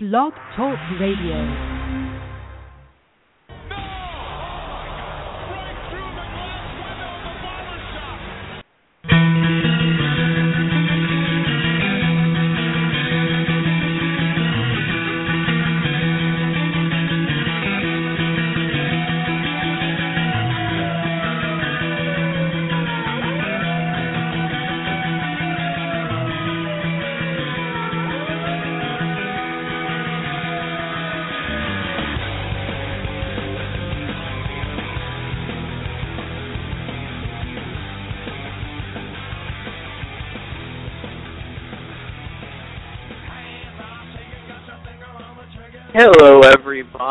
[0.00, 1.77] Blog Talk Radio.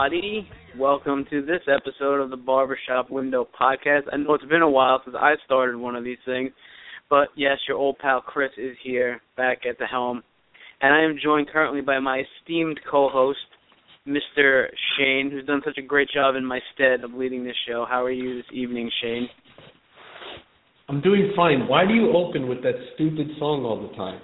[0.08, 0.48] Everybody.
[0.78, 4.04] Welcome to this episode of the Barbershop Window Podcast.
[4.12, 6.52] I know it's been a while since I started one of these things,
[7.10, 10.24] but yes, your old pal Chris is here, back at the helm.
[10.82, 13.40] And I am joined currently by my esteemed co host,
[14.08, 14.68] Mr.
[14.98, 17.86] Shane, who's done such a great job in my stead of leading this show.
[17.90, 19.28] How are you this evening, Shane?
[20.88, 21.68] I'm doing fine.
[21.68, 24.22] Why do you open with that stupid song all the time?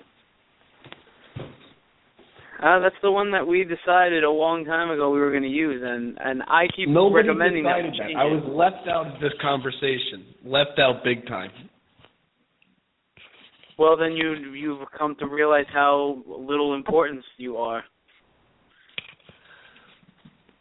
[2.64, 5.50] Uh, that's the one that we decided a long time ago we were going to
[5.50, 7.75] use, and and I keep Nobody recommending that.
[7.97, 8.16] that.
[8.17, 10.33] I was left out of this conversation.
[10.45, 11.52] Left out big time.
[13.78, 17.84] Well, then you you've come to realize how little importance you are.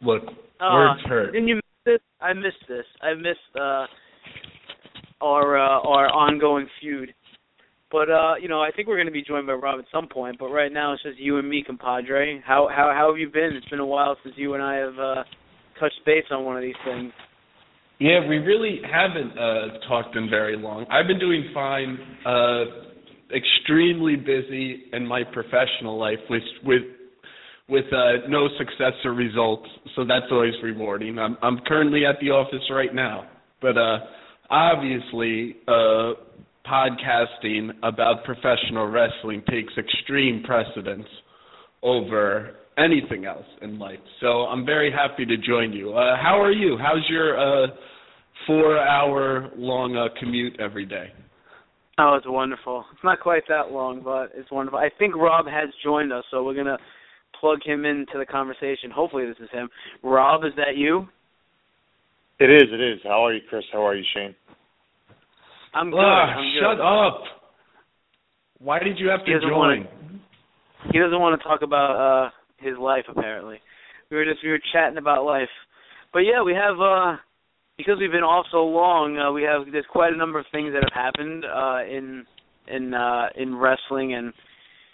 [0.01, 0.23] Look,
[0.59, 1.31] Uh, words hurt.
[1.31, 1.99] Didn't you miss this?
[2.19, 2.85] I missed this.
[3.01, 3.85] I missed uh,
[5.21, 7.13] our uh, our ongoing feud.
[7.93, 10.07] But uh, you know, I think we're going to be joined by Rob at some
[10.07, 10.37] point.
[10.39, 12.41] But right now, it's just you and me, compadre.
[12.43, 13.51] How how how have you been?
[13.55, 15.23] It's been a while since you and I have uh,
[15.79, 17.13] touched base on one of these things.
[17.99, 20.87] Yeah, we really haven't uh, talked in very long.
[20.89, 21.99] I've been doing fine.
[22.25, 22.63] Uh,
[23.33, 26.81] extremely busy in my professional life with with
[27.69, 31.19] with uh, no success or results, so that's always rewarding.
[31.19, 33.29] I'm I'm currently at the office right now,
[33.61, 33.99] but uh,
[34.49, 36.13] obviously, uh,
[36.65, 41.07] podcasting about professional wrestling takes extreme precedence
[41.81, 43.99] over anything else in life.
[44.21, 45.93] So I'm very happy to join you.
[45.93, 46.77] Uh, how are you?
[46.81, 47.67] How's your uh,
[48.47, 51.11] four-hour long uh, commute every day?
[51.99, 52.85] Oh, it's wonderful.
[52.91, 54.79] It's not quite that long, but it's wonderful.
[54.79, 56.79] I think Rob has joined us, so we're gonna
[57.39, 58.89] plug him into the conversation.
[58.89, 59.69] Hopefully, this is him.
[60.01, 61.07] Rob, is that you?
[62.39, 62.99] It is, it is.
[63.03, 63.63] How are you, Chris?
[63.71, 64.33] How are you, Shane?
[65.73, 65.99] I'm good.
[65.99, 66.59] Ah, I'm good.
[66.61, 67.21] shut up.
[68.59, 69.51] Why did you have to join?
[69.51, 69.87] wanna-
[70.91, 73.59] He doesn't want to talk about uh his life apparently.
[74.09, 75.49] We were just we were chatting about life.
[76.13, 77.17] But yeah, we have uh
[77.77, 80.73] because we've been off so long, uh, we have there's quite a number of things
[80.73, 82.25] that have happened uh in
[82.67, 84.33] in uh in wrestling and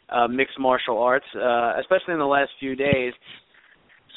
[0.09, 3.13] uh mixed martial arts, uh especially in the last few days.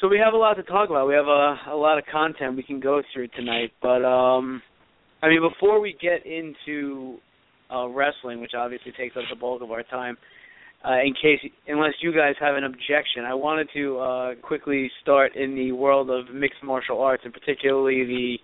[0.01, 1.07] So we have a lot to talk about.
[1.07, 4.61] We have a a lot of content we can go through tonight, but um
[5.23, 7.17] I mean before we get into
[7.73, 10.17] uh wrestling, which obviously takes up the bulk of our time,
[10.85, 15.35] uh, in case, unless you guys have an objection, I wanted to uh, quickly start
[15.35, 18.37] in the world of mixed martial arts, and particularly the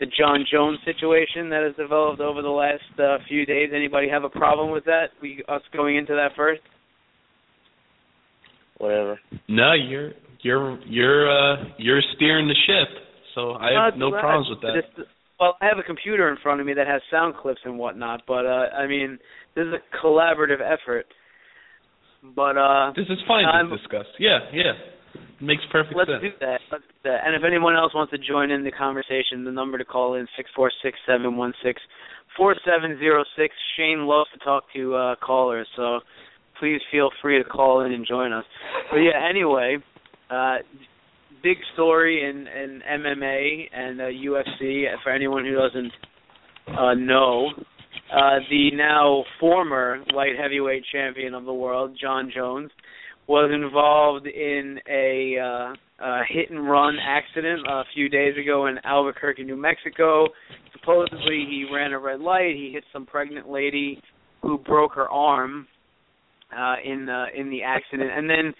[0.00, 3.68] the Jon Jones situation that has developed over the last uh, few days.
[3.74, 5.10] Anybody have a problem with that?
[5.22, 6.62] We us going into that first?
[8.78, 9.20] Whatever.
[9.46, 12.88] No, you're you're you're uh you're steering the ship.
[13.34, 14.82] So I have no problems with that.
[14.96, 15.06] this-
[15.40, 18.22] well, I have a computer in front of me that has sound clips and whatnot,
[18.28, 19.18] but uh, I mean,
[19.56, 21.06] this is a collaborative effort.
[22.36, 24.06] But uh, This is fine I'm- to discuss.
[24.18, 24.72] Yeah, yeah.
[25.42, 26.20] Makes perfect Let's sense.
[26.22, 26.60] do that.
[26.70, 27.20] Let's do that.
[27.24, 30.28] And if anyone else wants to join in the conversation, the number to call in
[30.36, 31.80] six four six seven one six
[32.36, 33.54] four seven zero six.
[33.76, 36.00] Shane loves to talk to uh, callers, so
[36.60, 38.44] please feel free to call in and join us.
[38.90, 39.78] But yeah, anyway,
[40.28, 40.56] uh,
[41.42, 44.84] big story in, in MMA and uh, UFC.
[45.02, 45.92] For anyone who doesn't
[46.78, 47.50] uh, know,
[48.12, 52.70] uh, the now former light heavyweight champion of the world, Jon Jones,
[53.26, 58.78] was involved in a, uh, a hit and run accident a few days ago in
[58.84, 60.26] Albuquerque, New Mexico.
[60.72, 62.56] Supposedly, he ran a red light.
[62.56, 64.02] He hit some pregnant lady
[64.42, 65.68] who broke her arm
[66.56, 68.52] uh, in uh, in the accident, and then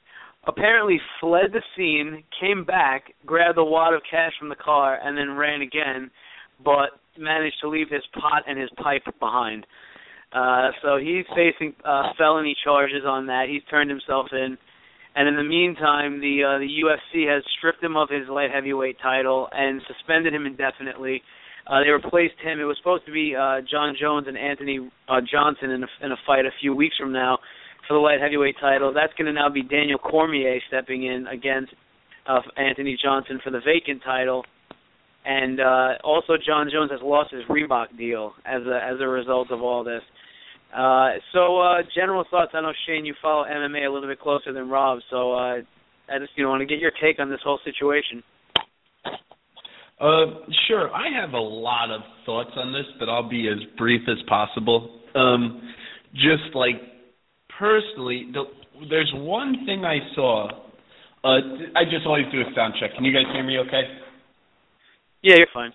[0.46, 5.16] apparently fled the scene, came back, grabbed a wad of cash from the car, and
[5.16, 6.10] then ran again,
[6.64, 9.66] but managed to leave his pot and his pipe behind.
[10.32, 13.46] Uh, so he's facing uh, felony charges on that.
[13.48, 14.56] He's turned himself in,
[15.16, 18.96] and in the meantime, the uh, the UFC has stripped him of his light heavyweight
[19.02, 21.20] title and suspended him indefinitely.
[21.66, 22.60] Uh, they replaced him.
[22.60, 26.12] It was supposed to be uh, Jon Jones and Anthony uh, Johnson in a, in
[26.12, 27.38] a fight a few weeks from now
[27.90, 28.94] for the light heavyweight title.
[28.94, 31.74] That's going to now be Daniel Cormier stepping in against
[32.24, 34.44] uh, Anthony Johnson for the vacant title.
[35.24, 39.50] And uh, also, Jon Jones has lost his Reebok deal as a as a result
[39.50, 40.02] of all this.
[40.72, 42.52] Uh, so, uh, general thoughts.
[42.54, 45.56] I know Shane, you follow MMA a little bit closer than Rob, so uh,
[46.08, 48.22] I just you know want to get your take on this whole situation.
[50.00, 50.94] Uh, sure.
[50.94, 55.00] I have a lot of thoughts on this, but I'll be as brief as possible.
[55.16, 55.60] Um,
[56.14, 56.76] just like
[57.60, 58.44] personally, the,
[58.88, 60.48] there's one thing I saw.
[61.22, 61.38] Uh,
[61.76, 62.94] I just always do a sound check.
[62.96, 63.58] Can you guys hear me?
[63.58, 63.82] Okay.
[65.22, 65.72] Yeah, you're fine.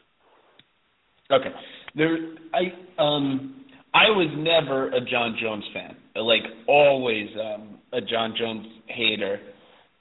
[1.31, 1.53] Okay.
[1.95, 2.17] There,
[2.53, 5.95] I um, I was never a Jon Jones fan.
[6.15, 9.39] Like always, um, a Jon Jones hater.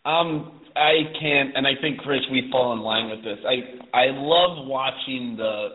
[0.07, 3.39] Um, I can't, and I think Chris, we fall in line with this.
[3.47, 5.69] I I love watching the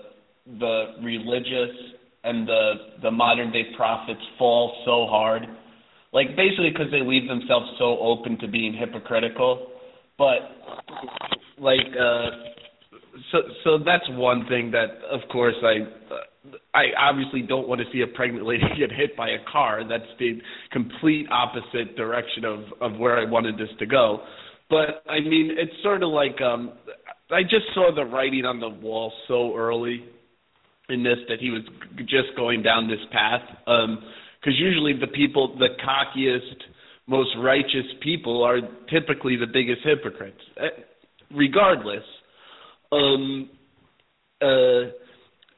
[0.59, 1.75] the religious
[2.23, 2.71] and the
[3.03, 5.43] the modern day prophets fall so hard,
[6.13, 9.67] like basically because they leave themselves so open to being hypocritical.
[10.17, 10.39] But
[11.57, 12.29] like, uh,
[13.31, 16.09] so so that's one thing that, of course, I
[16.73, 19.83] I obviously don't want to see a pregnant lady get hit by a car.
[19.87, 20.39] That's the
[20.71, 24.21] complete opposite direction of of where I wanted this to go.
[24.69, 26.73] But I mean, it's sort of like um
[27.31, 30.03] I just saw the writing on the wall so early
[30.89, 31.61] in this that he was
[31.99, 33.41] just going down this path.
[33.67, 34.03] Um
[34.39, 36.63] because usually the people, the cockiest,
[37.07, 38.59] most righteous people are
[38.89, 40.39] typically the biggest hypocrites.
[40.57, 40.67] Uh,
[41.35, 42.03] regardless,
[42.91, 43.49] um,
[44.41, 44.91] uh,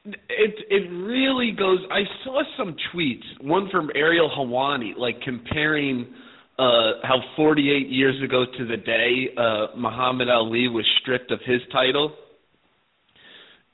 [0.04, 1.78] it it really goes.
[1.90, 6.12] I saw some tweets, one from Ariel Helwani, like comparing
[6.58, 11.60] uh, how 48 years ago to the day uh, Muhammad Ali was stripped of his
[11.70, 12.12] title.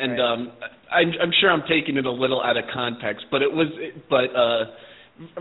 [0.01, 0.21] And right.
[0.21, 0.53] um,
[0.93, 3.67] I'm, I'm sure I'm taking it a little out of context, but it was.
[4.09, 4.71] But uh,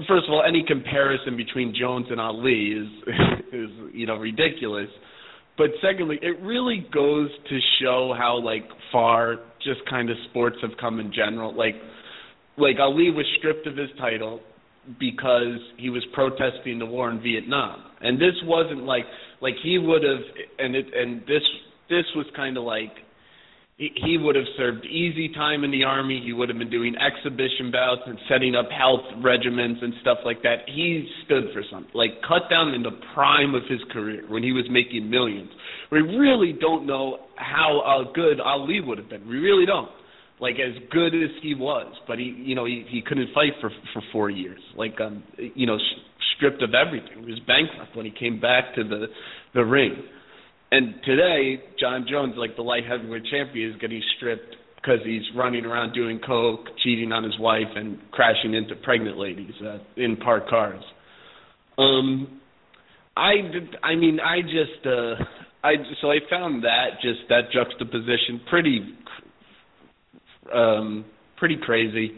[0.07, 2.87] first of all, any comparison between Jones and Ali is
[3.53, 4.89] is you know ridiculous.
[5.57, 10.77] But secondly, it really goes to show how like far just kind of sports have
[10.79, 11.55] come in general.
[11.55, 11.75] Like
[12.57, 14.41] like Ali was stripped of his title
[14.99, 17.83] because he was protesting the war in Vietnam.
[18.01, 19.05] And this wasn't like
[19.41, 20.21] like he would have
[20.59, 21.43] and it and this
[21.89, 22.91] this was kind of like
[23.77, 26.21] he, would have served easy time in the army.
[26.23, 30.41] He would have been doing exhibition bouts and setting up health regimens and stuff like
[30.41, 30.65] that.
[30.65, 31.91] He stood for something.
[31.93, 35.51] Like cut down in the prime of his career when he was making millions.
[35.91, 39.27] We really don't know how uh, good Ali would have been.
[39.27, 39.89] We really don't
[40.39, 43.69] like as good as he was, but he you know he he couldn't fight for
[43.93, 44.59] for four years.
[44.75, 45.77] Like um you know
[46.35, 47.23] stripped of everything.
[47.23, 49.07] He was bankrupt when he came back to the
[49.53, 49.95] the ring.
[50.71, 55.65] And today, Jon Jones, like the light heavyweight champion, is getting stripped because he's running
[55.65, 60.49] around doing coke, cheating on his wife, and crashing into pregnant ladies uh, in parked
[60.49, 60.83] cars.
[61.77, 62.39] Um,
[63.15, 63.33] I
[63.83, 65.15] I mean, I just uh,
[65.63, 68.81] I so I found that just that juxtaposition pretty
[70.53, 71.05] um,
[71.37, 72.11] pretty crazy.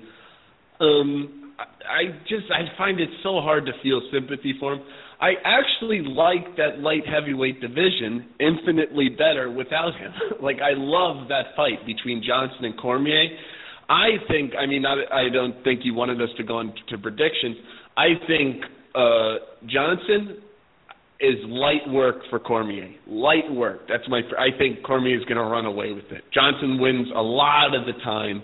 [0.80, 4.81] Um, I just I find it so hard to feel sympathy for him.
[5.21, 10.13] I actually like that light heavyweight division infinitely better without him.
[10.42, 13.27] like I love that fight between Johnson and Cormier.
[13.89, 17.57] I think I mean I, I don't think you wanted us to go into predictions.
[17.98, 18.63] I think
[18.95, 19.36] uh
[19.68, 20.42] Johnson
[21.19, 22.89] is light work for Cormier.
[23.07, 23.81] Light work.
[23.89, 24.21] That's my.
[24.38, 26.23] I think Cormier is going to run away with it.
[26.33, 28.42] Johnson wins a lot of the time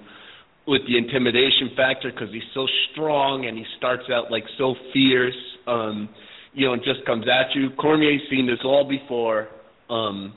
[0.68, 5.36] with the intimidation factor because he's so strong and he starts out like so fierce.
[5.68, 6.10] Um,
[6.56, 7.70] you know, it just comes at you.
[7.80, 9.50] Cormier's seen this all before.
[9.90, 10.34] Um,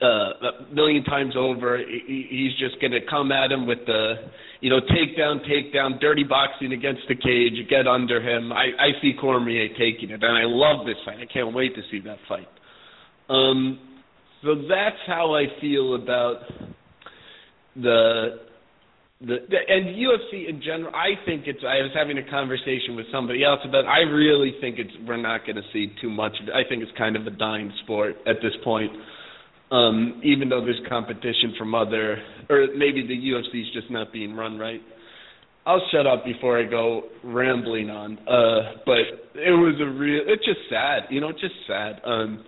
[0.00, 1.78] uh, a million times over.
[1.78, 4.14] He, he's just going to come at him with the,
[4.60, 8.52] you know, takedown, takedown, dirty boxing against the cage, get under him.
[8.52, 11.18] I, I see Cormier taking it, and I love this fight.
[11.20, 12.48] I can't wait to see that fight.
[13.28, 13.78] Um,
[14.42, 16.40] so that's how I feel about
[17.76, 18.40] the
[19.26, 20.94] the, and UFC in general.
[20.94, 21.60] I think it's.
[21.62, 23.86] I was having a conversation with somebody else about.
[23.86, 24.92] I really think it's.
[25.06, 26.32] We're not going to see too much.
[26.54, 28.92] I think it's kind of a dying sport at this point
[29.74, 34.34] um, even though there's competition from other, or maybe the UFC is just not being
[34.34, 34.80] run right.
[35.66, 38.18] I'll shut up before I go rambling on.
[38.18, 38.98] Uh, but
[39.34, 40.22] it was a real.
[40.26, 41.30] It's just sad, you know.
[41.30, 42.00] It's just sad.
[42.04, 42.44] Um,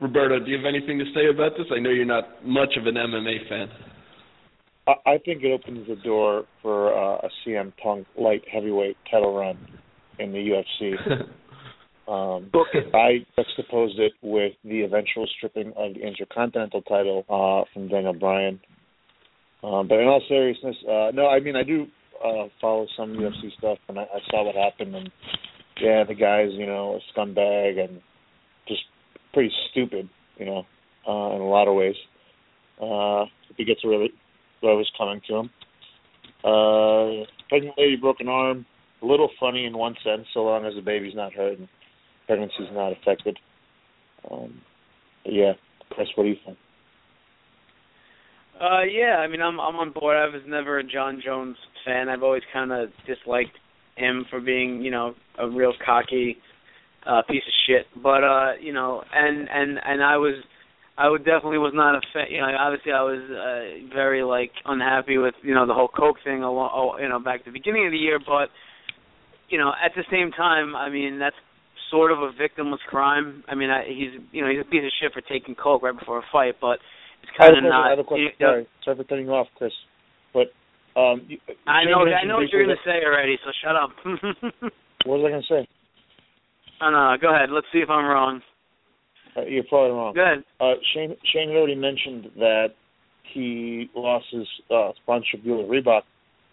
[0.00, 1.66] Roberto, do you have anything to say about this?
[1.74, 3.68] I know you're not much of an MMA fan.
[4.86, 9.56] I think it opens the door for uh, a CM Punk light heavyweight title run
[10.18, 10.94] in the UFC.
[12.08, 12.50] Um,
[12.94, 18.60] I juxtaposed it with the eventual stripping of the Intercontinental title uh, from Daniel Bryan.
[19.62, 21.86] Um, but in all seriousness, uh, no, I mean I do
[22.22, 25.10] uh, follow some UFC stuff, and I, I saw what happened, and
[25.80, 28.00] yeah, the guy's you know a scumbag and
[28.66, 28.82] just
[29.32, 30.08] pretty stupid,
[30.38, 30.66] you know,
[31.08, 31.94] uh, in a lot of ways.
[32.80, 34.12] Uh, if he gets really
[34.62, 35.50] whoever's coming to him.
[36.44, 38.64] Uh, pregnant lady, broken arm,
[39.02, 41.68] a little funny in one sense, so long as the baby's not hurt and
[42.26, 43.38] pregnancy's not affected.
[44.30, 44.60] Um,
[45.24, 45.52] yeah,
[45.90, 46.56] Chris, what do you think?
[48.60, 50.16] Uh, yeah, I mean, I'm I'm on board.
[50.16, 52.08] I was never a Jon Jones fan.
[52.08, 53.58] I've always kind of disliked
[53.96, 56.36] him for being, you know, a real cocky
[57.04, 57.86] uh piece of shit.
[58.00, 60.44] But uh, you know, and and and I was
[60.98, 62.28] I would definitely was not a fan.
[62.30, 66.20] You know, obviously I was uh, very like unhappy with you know the whole Coke
[66.22, 66.42] thing.
[66.42, 68.52] Along, oh, you know, back at the beginning of the year, but
[69.48, 71.36] you know, at the same time, I mean that's
[71.90, 73.44] sort of a victimless crime.
[73.48, 75.96] I mean, I, he's you know he's a piece of shit for taking Coke right
[75.96, 76.76] before a fight, but
[77.24, 77.86] it's kind of not.
[77.86, 78.28] I have a question.
[78.38, 79.72] You know, sorry, sorry for cutting you off, Chris.
[80.36, 80.52] But
[80.92, 83.96] um, you, I know I know what you're going to say already, so shut up.
[85.08, 85.68] what was I going to say?
[86.80, 87.16] I don't know.
[87.16, 87.48] Go ahead.
[87.48, 88.42] Let's see if I'm wrong.
[89.36, 90.14] Uh, you're probably wrong.
[90.14, 90.44] Go ahead.
[90.60, 92.68] Uh, Shane Shane had already mentioned that
[93.32, 96.02] he lost his uh, sponsorship deal with Reebok.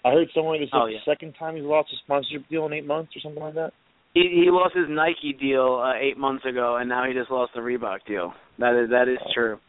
[0.05, 0.99] I heard somewhere this is oh, the yeah.
[1.05, 3.73] second time he's lost a sponsorship deal in eight months or something like that.
[4.13, 7.51] He he lost his Nike deal uh, eight months ago, and now he just lost
[7.53, 8.33] the Reebok deal.
[8.59, 9.31] That is that is Oh.
[9.33, 9.59] true.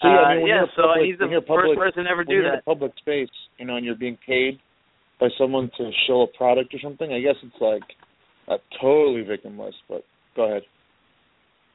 [0.00, 2.10] So yeah, I Uh, mean, when yeah, so public, he's the you're first person to
[2.10, 2.60] ever do you're in that.
[2.60, 4.58] a public space, you know, and you're being paid
[5.20, 7.12] by someone to show a product or something.
[7.12, 7.82] I guess it's like
[8.48, 9.74] uh, totally victimless.
[9.88, 10.04] But
[10.36, 10.62] go ahead.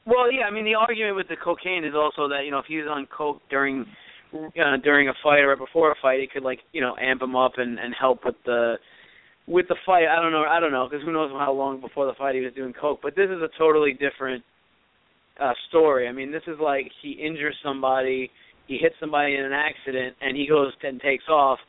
[0.05, 2.65] Well, yeah, I mean the argument with the cocaine is also that you know if
[2.67, 3.85] he was on coke during
[4.33, 7.21] uh, during a fight or right before a fight, it could like you know amp
[7.21, 8.75] him up and and help with the
[9.47, 10.07] with the fight.
[10.07, 12.41] I don't know, I don't know, because who knows how long before the fight he
[12.41, 12.99] was doing coke.
[13.01, 14.43] But this is a totally different
[15.39, 16.07] uh story.
[16.07, 18.29] I mean, this is like he injures somebody,
[18.67, 21.59] he hits somebody in an accident, and he goes and takes off.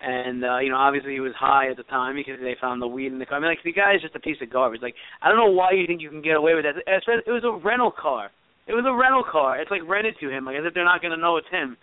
[0.00, 2.86] And uh, you know, obviously he was high at the time because they found the
[2.86, 3.38] weed in the car.
[3.38, 4.80] I mean, like the guy is just a piece of garbage.
[4.82, 6.78] Like I don't know why you think you can get away with that.
[6.86, 8.30] It was a rental car.
[8.68, 9.58] It was a rental car.
[9.58, 11.76] It's like rented to him, like as if they're not going to know it's him.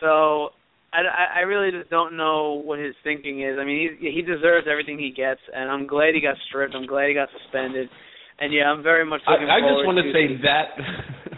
[0.00, 0.50] So
[0.92, 3.58] I, I really just don't know what his thinking is.
[3.60, 6.74] I mean, he he deserves everything he gets, and I'm glad he got stripped.
[6.74, 7.88] I'm glad he got suspended,
[8.40, 10.74] and yeah, I'm very much looking I, I just want to to say that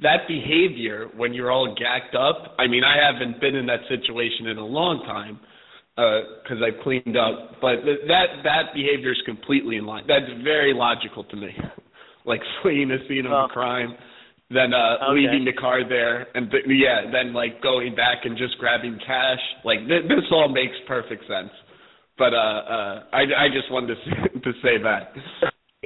[0.00, 2.54] that behavior when you're all gacked up.
[2.58, 5.40] I mean, I haven't been in that situation in a long time
[5.96, 10.04] because I've cleaned up, but th- that that behavior is completely in line.
[10.06, 11.50] That's very logical to me.
[12.24, 13.46] like fleeing a scene of Oh.
[13.46, 13.96] a crime,
[14.50, 15.20] then uh Okay.
[15.20, 19.40] leaving the car there, and th- yeah, then like going back and just grabbing cash.
[19.64, 21.50] Like th- this all makes perfect sense.
[22.16, 25.12] But uh, uh I I just wanted to say, to say that.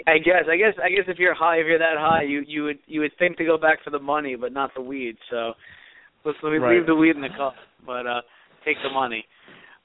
[0.07, 2.65] I guess, I guess, I guess if you're high, if you're that high, you you
[2.65, 5.17] would you would think to go back for the money, but not the weed.
[5.31, 5.53] So
[6.25, 6.79] let's let me Right.
[6.79, 7.53] leave the weed in the car,
[7.85, 8.23] but uh
[8.65, 9.25] take the money.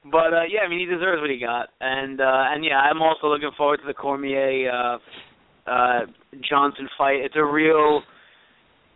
[0.05, 3.01] But uh yeah, I mean he deserves what he got, and uh and yeah, I'm
[3.01, 4.97] also looking forward to the Cormier uh
[5.69, 6.05] uh
[6.49, 7.17] Johnson fight.
[7.19, 8.01] It's a real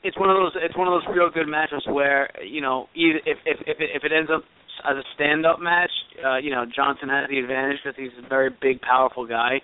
[0.04, 3.20] it's one of those it's one of those real good matches where you know either
[3.26, 4.44] if if if it, if it ends up
[4.90, 5.92] as a stand up match,
[6.26, 9.62] uh, you know Johnson has the advantage because he's a very big, powerful guy.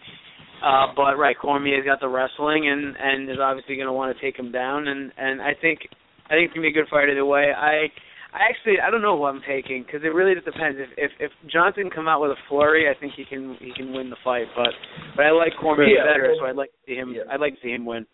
[0.63, 4.21] Uh, but right, Cormier's got the wrestling and and is obviously going to want to
[4.21, 4.87] take him down.
[4.87, 5.79] And and I think
[6.25, 7.51] I think it's gonna be a good fight either way.
[7.55, 7.87] I
[8.33, 10.77] I actually I don't know who I'm taking because it really just depends.
[10.79, 13.93] If if if Johnson come out with a flurry, I think he can he can
[13.93, 14.47] win the fight.
[14.55, 14.73] But
[15.15, 17.13] but I like Cormier Yeah, better, so I'd like to see him.
[17.15, 17.31] yeah.
[17.31, 18.05] I'd like to see him win.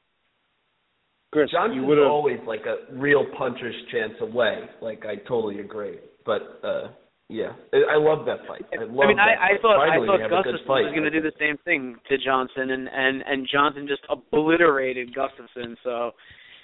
[1.32, 4.70] Chris, you Johnson's would always like a real puncher's chance away.
[4.82, 5.98] Like I totally agree.
[6.26, 6.90] But uh
[7.30, 8.64] yeah, I I love that fight.
[8.74, 10.56] I, love I mean, that I, I thought Finally, I thought we have a good
[10.66, 14.02] Gustafsson was going to do the same thing to Johnson, and and and Johnson just
[14.10, 15.76] obliterated Gustafsson.
[15.84, 16.12] So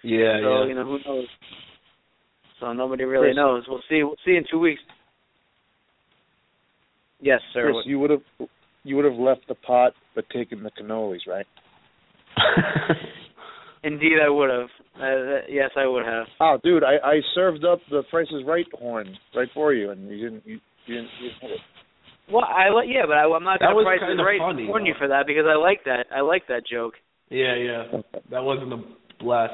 [0.03, 0.65] Yeah, so yeah.
[0.67, 1.27] you know who knows.
[2.59, 3.35] So nobody really Chris.
[3.37, 3.63] knows.
[3.67, 4.03] We'll see.
[4.03, 4.81] We'll see in two weeks.
[7.21, 7.63] Yes, sir.
[7.63, 8.21] Chris, What- you would have.
[8.83, 11.45] You would have left the pot, but taken the cannolis, right?
[13.83, 14.69] Indeed, I would have.
[14.99, 16.25] Uh, yes, I would have.
[16.41, 20.09] Oh, dude, I I served up the Price is Right horn right for you, and
[20.09, 20.43] you didn't.
[20.45, 21.09] You, you didn't.
[21.21, 21.59] You didn't hit it.
[22.31, 22.87] Well, I like.
[22.91, 24.85] Yeah, but I, I'm not That going was to price it kinda right funny, warn
[24.85, 26.05] you for that because I like that.
[26.13, 26.93] I like that joke.
[27.29, 27.83] yeah, yeah.
[28.31, 28.83] That wasn't a
[29.23, 29.53] blast.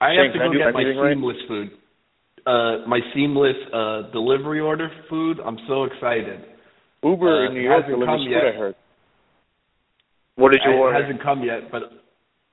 [0.00, 1.12] I Shane, have to can I go get my anything right?
[1.12, 1.68] seamless food.
[2.46, 5.38] Uh my seamless uh delivery order food.
[5.44, 6.40] I'm so excited.
[7.02, 8.32] Uber Uh, in New York hasn't delivers come food.
[8.32, 8.44] yet.
[8.48, 8.74] I heard.
[10.36, 10.96] What did you I- order?
[10.96, 11.82] It hasn't come yet, but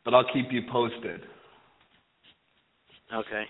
[0.08, 1.20] but I'll keep you posted.
[3.14, 3.44] Okay.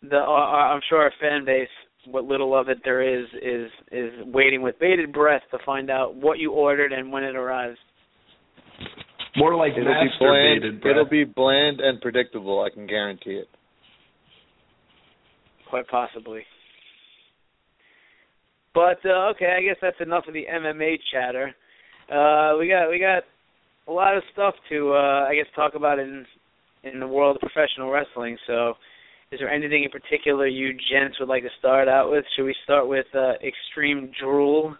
[0.00, 1.68] The uh, I'm sure our fan base,
[2.06, 6.16] what little of it there is, is is waiting with bated breath to find out
[6.16, 7.76] what you ordered and when it arrives.
[9.36, 10.62] More like It'll be bland.
[10.62, 10.90] masturbated.
[10.90, 12.62] It'll be bland and predictable.
[12.62, 13.48] I can guarantee it.
[15.68, 16.44] Quite possibly.
[18.72, 21.54] But uh, okay, I guess that's enough of the MMA chatter.
[22.10, 23.24] Uh, we got we got
[23.88, 26.24] a lot of stuff to uh, I guess talk about in
[26.84, 28.36] in the world of professional wrestling.
[28.46, 28.74] So,
[29.30, 32.24] is there anything in particular you gents would like to start out with?
[32.36, 34.76] Should we start with uh, Extreme Drool,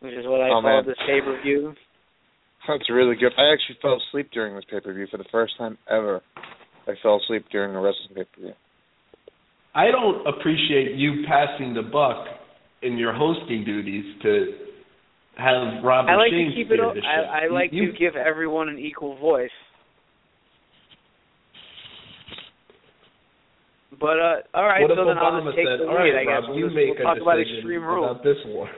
[0.00, 0.86] which is what I oh, called man.
[0.86, 1.74] this pay per view?
[2.68, 3.32] That's really good.
[3.36, 6.22] I actually fell asleep during this pay per view for the first time ever.
[6.86, 8.52] I fell asleep during a wrestling pay per view.
[9.74, 12.26] I don't appreciate you passing the buck
[12.82, 14.46] in your hosting duties to
[15.36, 16.80] have Rob I like Shane to keep it.
[16.80, 19.50] o- I, I like you, to give everyone an equal voice.
[24.00, 25.94] But uh, all right, so if then I'll just take said, the lead.
[25.94, 28.10] right, I guess Rob, you we'll, make we'll a talk about decision Extreme Rule.
[28.10, 28.68] about this war."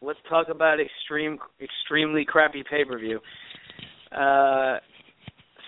[0.00, 3.18] Let's talk about extreme, extremely crappy pay per view.
[4.12, 4.78] Uh,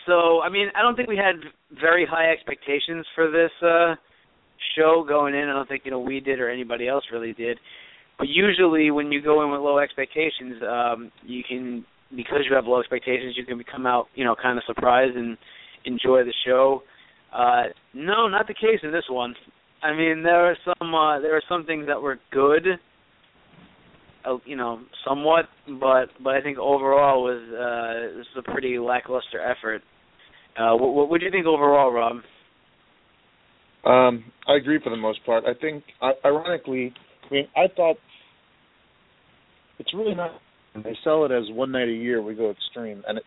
[0.06, 1.34] so I mean, I don't think we had
[1.80, 3.94] very high expectations for this uh
[4.76, 5.48] show going in.
[5.48, 7.58] I don't think you know we did or anybody else really did.
[8.20, 12.66] But usually, when you go in with low expectations, um, you can because you have
[12.66, 15.38] low expectations, you can come out you know kind of surprised and
[15.86, 16.82] enjoy the show.
[17.34, 17.62] Uh,
[17.94, 19.34] no, not the case in this one.
[19.82, 22.66] I mean, there are some uh, there are some things that were good,
[24.26, 25.46] uh, you know, somewhat,
[25.80, 29.80] but but I think overall was uh, this was a pretty lackluster effort.
[30.58, 32.16] Uh, what, what would you think overall, Rob?
[33.86, 35.44] Um, I agree for the most part.
[35.46, 35.84] I think,
[36.22, 36.92] ironically,
[37.30, 37.96] I mean, I thought
[39.80, 40.30] it's really not.
[40.74, 42.22] They sell it as one night a year.
[42.22, 43.24] We go extreme, and it,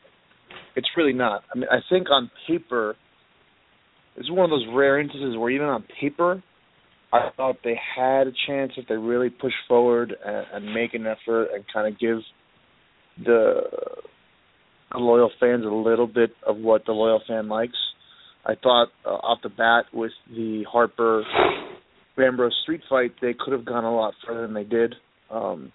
[0.75, 1.41] it's really not.
[1.53, 2.95] I mean, I think on paper,
[4.15, 6.41] it's one of those rare instances where even on paper,
[7.12, 11.05] I thought they had a chance if they really push forward and, and make an
[11.05, 12.19] effort and kind of give
[13.25, 13.62] the,
[14.91, 17.77] the loyal fans a little bit of what the loyal fan likes.
[18.45, 21.24] I thought uh, off the bat with the Harper
[22.17, 24.95] Ambrose street fight, they could have gone a lot further than they did.
[25.31, 25.72] Um,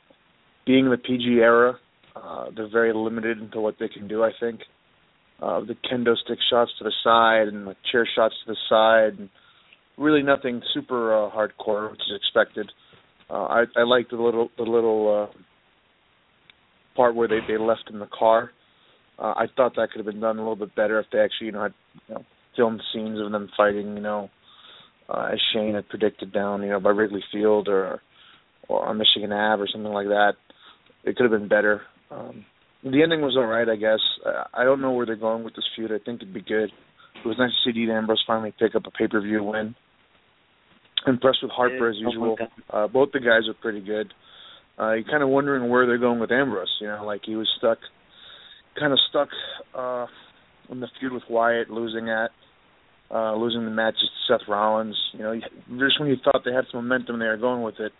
[0.68, 1.78] being the PG era,
[2.14, 4.22] uh, they're very limited into what they can do.
[4.22, 4.60] I think
[5.40, 9.18] uh, the kendo stick shots to the side and the chair shots to the side,
[9.18, 9.30] and
[9.96, 12.70] really nothing super uh, hardcore, which is expected.
[13.30, 15.38] Uh, I, I like the little the little uh,
[16.94, 18.50] part where they they left in the car.
[19.18, 21.46] Uh, I thought that could have been done a little bit better if they actually
[21.46, 21.74] you know had
[22.08, 22.24] you know
[22.56, 24.28] filmed scenes of them fighting, you know,
[25.08, 28.02] uh, as Shane had predicted down, you know, by Wrigley Field or
[28.68, 30.34] or Michigan Ave or something like that.
[31.04, 31.82] It could have been better.
[32.10, 32.44] Um,
[32.82, 34.00] the ending was all right, I guess.
[34.54, 35.90] I don't know where they're going with this feud.
[35.90, 36.70] I think it'd be good.
[37.24, 39.74] It was nice to see Dean Ambrose finally pick up a pay per view win.
[41.06, 42.36] Impressed with Harper as usual.
[42.70, 44.12] Uh, both the guys are pretty good.
[44.78, 46.72] Uh, you're kind of wondering where they're going with Ambrose.
[46.80, 47.78] You know, like he was stuck,
[48.78, 49.28] kind of stuck
[49.76, 50.06] uh,
[50.70, 52.30] in the feud with Wyatt, losing at,
[53.10, 54.96] uh, losing the matches to Seth Rollins.
[55.14, 55.34] You know,
[55.78, 57.92] just when you thought they had some momentum, they were going with it.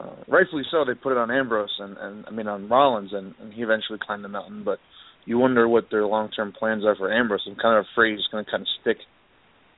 [0.00, 3.34] Uh, rightfully so, they put it on Ambrose and, and I mean on Rollins, and,
[3.40, 4.64] and he eventually climbed the mountain.
[4.64, 4.78] But
[5.26, 7.42] you wonder what their long-term plans are for Ambrose.
[7.46, 8.96] I'm kind of afraid he's going to kind of stick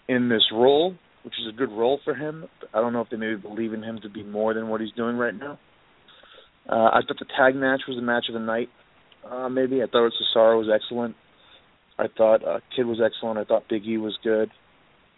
[0.09, 2.45] in this role, which is a good role for him.
[2.73, 4.93] I don't know if they maybe believe in him to be more than what he's
[4.93, 5.59] doing right now.
[6.69, 8.69] Uh, I thought the tag match was the match of the night.
[9.29, 11.17] Uh, maybe I thought Cesaro was excellent.
[11.99, 13.39] I thought uh, Kidd was excellent.
[13.39, 14.51] I thought Big E was good.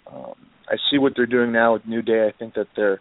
[0.07, 0.35] Um,
[0.69, 2.27] I see what they're doing now with New Day.
[2.27, 3.01] I think that they're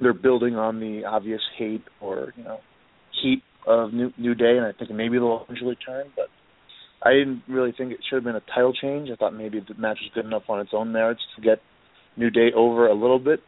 [0.00, 2.58] they're building on the obvious hate or you know
[3.22, 6.06] heat of New New Day, and I think maybe they'll eventually turn.
[6.14, 6.26] But
[7.02, 9.08] I didn't really think it should have been a title change.
[9.10, 11.60] I thought maybe the match was good enough on its own merits to get
[12.16, 13.40] New Day over a little bit.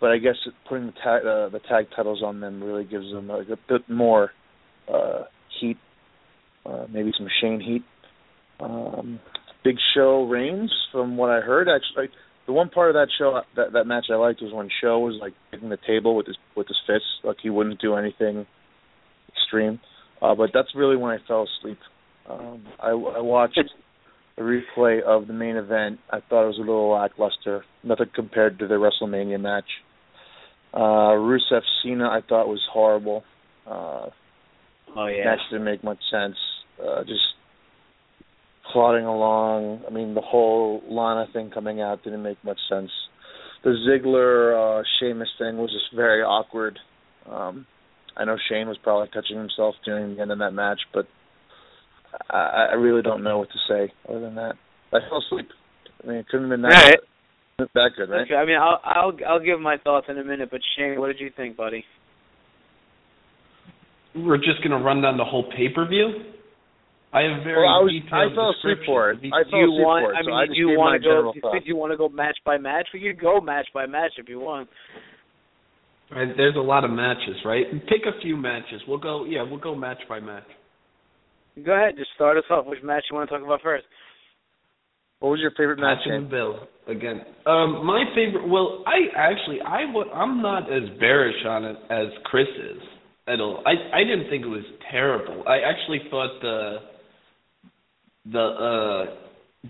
[0.00, 0.36] But I guess
[0.68, 3.88] putting the tag uh, the tag titles on them really gives them a, a bit
[3.88, 4.30] more
[4.92, 5.24] uh,
[5.60, 5.76] heat,
[6.64, 7.84] uh, maybe some Shane heat.
[8.60, 9.20] Um,
[9.62, 12.08] Big Show Reigns, from what I heard, actually,
[12.50, 15.16] the one part of that show that that match I liked was when Show was
[15.20, 18.44] like hitting the table with his with his fists, like he wouldn't do anything
[19.28, 19.78] extreme.
[20.20, 21.78] Uh, but that's really when I fell asleep.
[22.28, 23.60] Um, I, I watched
[24.36, 26.00] a replay of the main event.
[26.10, 29.70] I thought it was a little lackluster, nothing compared to the WrestleMania match.
[30.74, 33.22] Uh, Rusev Cena, I thought was horrible.
[33.64, 34.10] Uh,
[34.96, 36.36] oh yeah, match didn't make much sense.
[36.82, 37.22] Uh, just
[38.72, 39.82] plodding along.
[39.86, 42.90] I mean, the whole Lana thing coming out didn't make much sense.
[43.62, 46.78] The Ziggler uh, Sheamus thing was just very awkward.
[47.30, 47.66] Um,
[48.16, 51.06] I know Shane was probably touching himself during the end of that match, but
[52.30, 54.54] I, I really don't know what to say other than that.
[54.92, 55.48] I fell asleep.
[56.02, 56.98] I mean, it couldn't have been that,
[57.58, 57.68] Right.
[57.74, 58.22] that good, right?
[58.22, 61.08] Okay, I mean, I'll I'll I'll give my thoughts in a minute, but Shane, what
[61.08, 61.84] did you think, buddy?
[64.14, 66.08] We're just going to run down the whole pay per view.
[67.12, 69.18] I have very Well, I was- detailed I fell asleep for it.
[69.18, 70.04] I do fell you asleep want?
[70.04, 71.10] for it, I so mean, I do just you want to go?
[71.10, 72.86] general Do you you want to go match by match?
[72.94, 74.68] We could go match by match if you want.
[76.10, 77.66] Right, there's a lot of matches, right?
[77.86, 78.82] Pick a few matches.
[78.86, 79.24] We'll go.
[79.24, 80.46] Yeah, we'll go match by match.
[81.64, 82.66] Go ahead, just start us off.
[82.66, 83.84] Which match you want to talk about first?
[85.18, 85.98] What was your favorite match?
[86.04, 87.22] Patch Bill again.
[87.44, 88.48] Um, my favorite.
[88.48, 89.82] Well, I actually I
[90.14, 92.80] I'm not as bearish on it as Chris is
[93.28, 93.62] at all.
[93.66, 95.44] I I didn't think it was terrible.
[95.46, 96.78] I actually thought the
[98.24, 99.16] the uh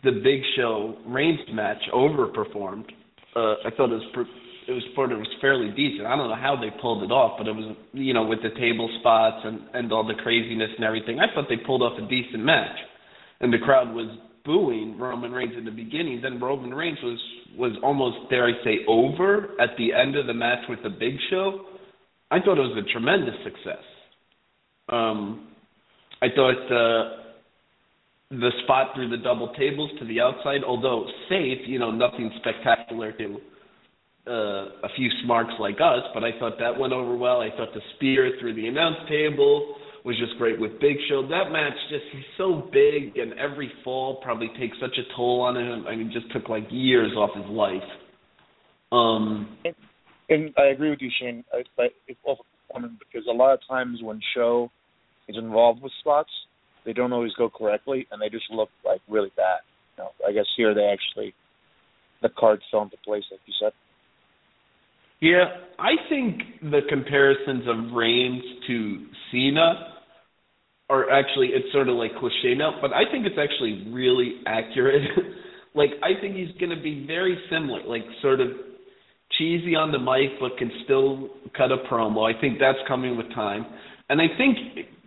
[0.02, 2.86] the Big Show Reigns match overperformed.
[3.34, 4.26] Uh, I thought it was
[4.68, 6.06] it was thought it was fairly decent.
[6.06, 8.50] I don't know how they pulled it off, but it was you know with the
[8.60, 11.18] table spots and and all the craziness and everything.
[11.18, 12.76] I thought they pulled off a decent match,
[13.40, 14.06] and the crowd was
[14.44, 16.20] booing Roman Reigns in the beginning.
[16.22, 17.18] Then Roman Reigns was
[17.56, 21.14] was almost dare I say over at the end of the match with the Big
[21.30, 21.66] Show.
[22.30, 23.82] I thought it was a tremendous success.
[24.88, 25.48] Um,
[26.22, 27.19] I thought uh,
[28.30, 33.12] the spot through the double tables to the outside, although safe, you know, nothing spectacular
[33.12, 33.40] to
[34.26, 34.32] uh,
[34.84, 37.40] a few smarks like us, but I thought that went over well.
[37.40, 41.22] I thought the spear through the announce table was just great with Big Show.
[41.22, 45.56] That match just he's so big and every fall probably takes such a toll on
[45.56, 45.86] him.
[45.86, 47.82] I mean just took like years off his life.
[48.92, 49.74] Um and,
[50.28, 51.44] and I agree with you, Shane,
[51.76, 54.70] but it's also common because a lot of times when show
[55.28, 56.30] is involved with spots,
[56.90, 59.60] they don't always go correctly and they just look like really bad.
[59.96, 61.32] You know, I guess here they actually
[62.20, 63.72] the cards fell into place like you said.
[65.20, 65.44] Yeah,
[65.78, 69.98] I think the comparisons of Reigns to Cena
[70.88, 75.02] are actually it's sort of like cliche now, but I think it's actually really accurate.
[75.76, 78.48] like I think he's going to be very similar, like sort of
[79.38, 82.26] cheesy on the mic but can still cut a promo.
[82.26, 83.64] I think that's coming with time.
[84.08, 84.56] And I think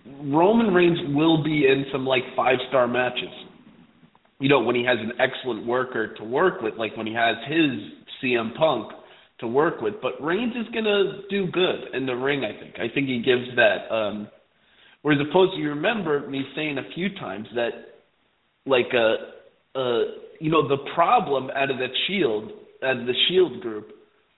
[0.06, 3.30] Roman Reigns will be in some like five-star matches.
[4.40, 7.38] You know, when he has an excellent worker to work with, like when he has
[7.48, 8.92] his CM Punk
[9.40, 9.96] to work with.
[10.02, 12.44] But Reigns is gonna do good in the ring.
[12.44, 12.76] I think.
[12.76, 13.94] I think he gives that.
[13.94, 14.28] um
[15.04, 17.72] Whereas opposed to you remember me saying a few times that,
[18.66, 20.04] like uh, uh,
[20.40, 22.52] you know, the problem out of that Shield,
[22.84, 23.92] out of the Shield group,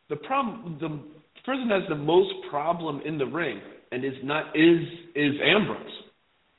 [0.10, 1.00] the problem, the
[1.46, 4.82] person has the most problem in the ring and is not is
[5.16, 5.80] is Ambrose.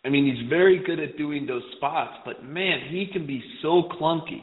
[0.05, 3.89] I mean, he's very good at doing those spots, but man, he can be so
[4.01, 4.43] clunky.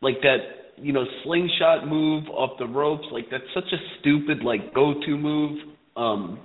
[0.00, 0.38] Like that
[0.76, 5.16] you know slingshot move off the ropes like that's such a stupid like go to
[5.16, 5.58] move.
[5.96, 6.38] Um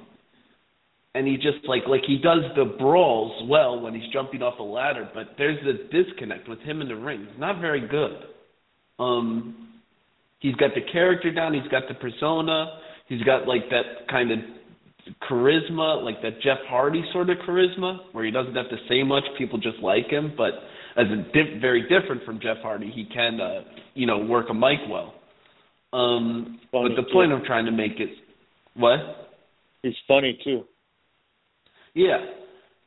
[1.16, 4.64] and he just like like he does the brawls well when he's jumping off a
[4.64, 7.28] ladder but there's a disconnect with him in the ring.
[7.30, 8.18] He's not very good.
[9.00, 9.70] Um
[10.40, 11.54] he's got the character down.
[11.54, 14.40] He's got the persona he's got like that kind of
[15.30, 19.24] charisma like that Jeff Hardy sort of charisma where he doesn't have to say much
[19.38, 20.52] people just like him but
[20.98, 23.62] as a dip, very different from Jeff Hardy he can uh
[23.94, 25.14] you know work a mic well.
[25.94, 28.10] Um, funny but the point I'm trying to make is
[28.76, 29.00] what?
[29.82, 30.64] He's funny too.
[31.94, 32.18] Yeah,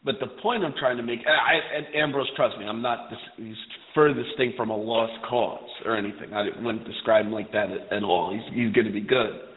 [0.05, 3.11] but the point I'm trying to make, I, I Ambrose, trust me, I'm not.
[3.11, 3.57] This, he's
[3.95, 6.33] furthest thing from a lost cause or anything.
[6.33, 8.33] I wouldn't describe him like that at, at all.
[8.33, 9.50] He's he's going to be good.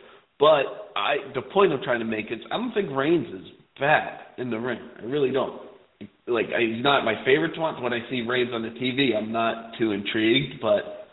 [0.43, 3.47] But I, the point I'm trying to make is, I don't think Reigns is
[3.79, 4.79] bad in the ring.
[5.01, 5.61] I really don't.
[6.27, 7.81] Like he's not my favorite one.
[7.81, 10.55] When I see Reigns on the TV, I'm not too intrigued.
[10.61, 11.07] But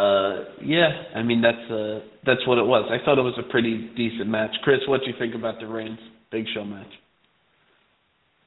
[0.00, 2.88] uh, yeah, I mean that's uh that's what it was.
[2.88, 4.54] I thought it was a pretty decent match.
[4.62, 5.98] Chris, what do you think about the Reigns
[6.30, 6.86] Big Show match?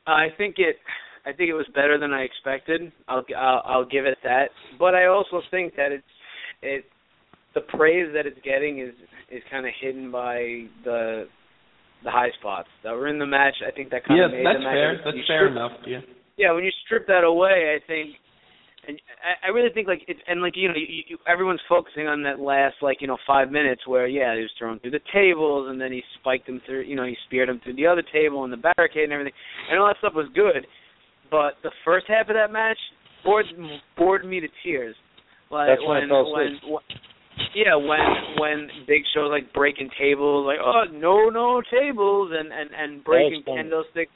[0.08, 0.78] I think it
[1.26, 2.90] I think it was better than I expected.
[3.10, 4.52] I'll I'll, I'll give it that.
[4.80, 6.04] But I also think that it's
[6.62, 6.86] it
[7.54, 8.94] the praise that it's getting is
[9.32, 11.28] is kind of hidden by the
[12.04, 13.56] the high spots that were in the match.
[13.66, 14.74] I think that kind yeah, of made that's the match.
[14.74, 15.02] fair.
[15.06, 15.72] That's you fair strip, enough.
[15.86, 16.02] Yeah.
[16.38, 18.16] Yeah, when you strip that away, I think
[18.88, 22.08] and I, I really think like it's and like you know you, you, everyone's focusing
[22.08, 25.06] on that last like you know five minutes where yeah he was thrown through the
[25.14, 28.04] tables and then he spiked him through you know he speared him through the other
[28.12, 29.34] table and the barricade and everything
[29.70, 30.66] and all that stuff was good,
[31.30, 32.78] but the first half of that match
[33.24, 33.46] bored
[33.98, 34.96] bored me to tears.
[35.52, 36.82] Like That's when when, when
[37.56, 38.00] yeah when
[38.38, 43.44] when Big Show like breaking tables like oh no no tables and and and breaking
[43.46, 44.12] candlesticks.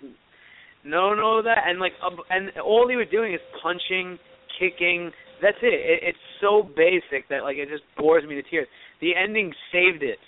[0.85, 4.19] No, no, that and like, uh, and all he was doing is punching
[4.59, 5.11] kicking.
[5.41, 5.73] That's it.
[5.73, 5.99] it.
[6.03, 8.67] It's so basic that like it just bores me to tears.
[9.01, 10.19] The ending saved it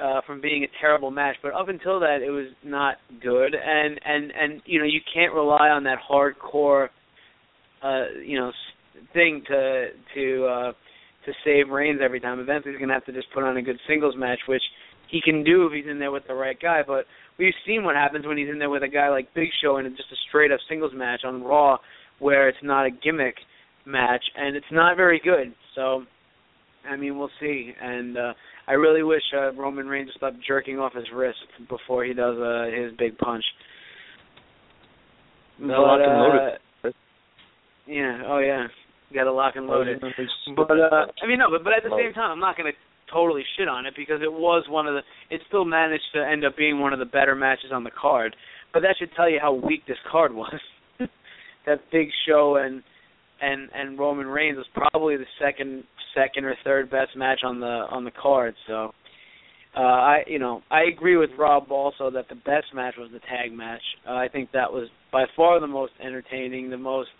[0.00, 3.54] uh from being a terrible match, but up until that it was not good.
[3.54, 6.88] And and and you know you can't rely on that hardcore,
[7.82, 8.52] uh you know,
[9.12, 10.72] thing to to uh
[11.26, 12.40] to save Reigns every time.
[12.40, 14.62] Eventually he's gonna have to just put on a good singles match, which
[15.10, 16.82] he can do if he's in there with the right guy.
[16.86, 17.04] But
[17.38, 19.96] we've seen what happens when he's in there with a guy like Big Show and
[19.96, 21.78] just a straight up singles match on Raw,
[22.18, 23.36] where it's not a gimmick
[23.84, 25.54] match, and it's not very good.
[25.74, 26.04] So
[26.88, 27.72] I mean, we'll see.
[27.80, 28.32] And uh
[28.68, 32.64] I really wish uh, Roman Reigns stopped jerking off his wrist before he does uh,
[32.64, 33.44] his big punch.
[35.60, 36.48] No, but, and load
[36.84, 36.94] it.
[37.86, 38.22] Yeah.
[38.26, 38.66] Oh yeah.
[39.14, 40.00] Got to lock and load it.
[40.00, 41.50] But uh, I mean, no.
[41.50, 42.78] But but at the same time, I'm not going to
[43.12, 45.34] totally shit on it because it was one of the.
[45.34, 48.34] It still managed to end up being one of the better matches on the card.
[48.72, 50.60] But that should tell you how weak this card was.
[51.66, 52.82] that Big Show and
[53.40, 57.66] and and Roman Reigns was probably the second second or third best match on the
[57.90, 58.54] on the card.
[58.66, 58.92] So
[59.76, 63.20] uh I you know, I agree with Rob also that the best match was the
[63.20, 63.82] tag match.
[64.08, 67.10] Uh, I think that was by far the most entertaining, the most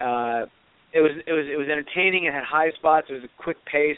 [0.00, 0.46] uh
[0.92, 3.56] it was it was it was entertaining, it had high spots, it was a quick
[3.70, 3.96] pace,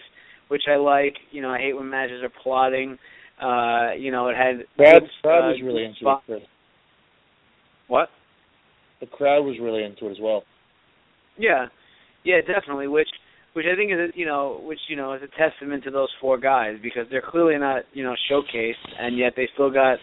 [0.49, 1.15] which I like.
[1.31, 2.99] You know, I hate when matches are plotting.
[3.41, 6.43] Uh, you know, it had Brad, good, Brad uh, was really into it.
[7.89, 8.09] What?
[9.01, 10.45] The crowd was really into it as well.
[11.37, 11.67] Yeah,
[12.23, 12.87] yeah, definitely.
[12.87, 13.09] Which,
[13.55, 16.09] which I think is, a, you know, which you know is a testament to those
[16.21, 19.99] four guys because they're clearly not, you know, showcased, and yet they still got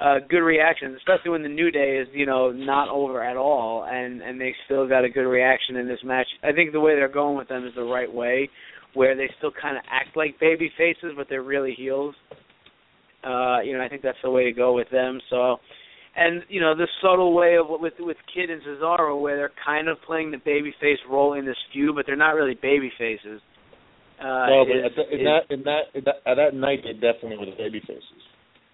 [0.00, 3.86] uh good reactions, especially when the New Day is, you know, not over at all,
[3.90, 6.26] and and they still got a good reaction in this match.
[6.42, 8.48] I think the way they're going with them is the right way,
[8.94, 12.14] where they still kind of act like baby faces, but they're really heels.
[13.24, 15.20] Uh, you know, I think that's the way to go with them.
[15.30, 15.58] So
[16.16, 19.88] and you know the subtle way of with with Kidd and Cesaro, where they're kind
[19.88, 23.40] of playing the babyface role in this feud, but they're not really baby faces.
[24.20, 26.54] Uh, no, but is, at the, in, is, that, in that in that at that
[26.54, 28.22] night they definitely were the baby faces,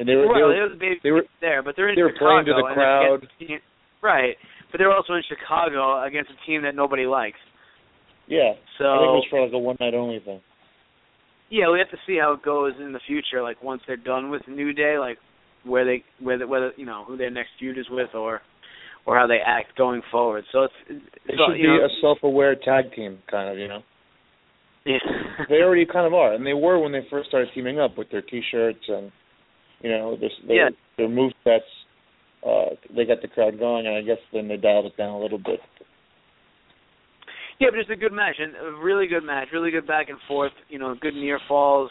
[0.00, 1.90] and they were well, they were, they were the baby they were there, but they're
[1.90, 3.20] in they were Chicago playing to the crowd.
[3.40, 3.64] against,
[4.02, 4.34] right?
[4.72, 7.38] But they're also in Chicago against a team that nobody likes.
[8.26, 10.40] Yeah, So I think it was for like a one night only thing.
[11.50, 13.42] yeah, we have to see how it goes in the future.
[13.42, 15.18] Like once they're done with New Day, like
[15.64, 18.40] where they whether whether you know who their next feud is with or
[19.04, 20.44] or how they act going forward.
[20.52, 23.80] So it's, so, should be know, a self aware tag team, kind of, you know.
[24.84, 24.98] yeah.
[25.48, 28.10] They already kind of are, and they were when they first started teaming up with
[28.10, 29.10] their T-shirts and
[29.80, 30.68] you know their their, Yeah.
[30.96, 31.64] their move sets.
[32.46, 35.18] Uh, they got the crowd going, and I guess then they dialed it down a
[35.20, 35.60] little bit.
[37.58, 40.18] Yeah, but it's a good match and a really good match, really good back and
[40.26, 40.52] forth.
[40.70, 41.90] You know, good near falls.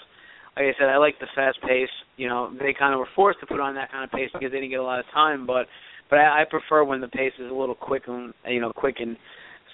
[0.58, 1.90] Like I said, I like the fast pace.
[2.18, 4.52] You know, they kind of were forced to put on that kind of pace because
[4.52, 5.46] they didn't get a lot of time.
[5.46, 5.68] But
[6.10, 8.96] but I, I prefer when the pace is a little quick and you know quick
[9.00, 9.16] and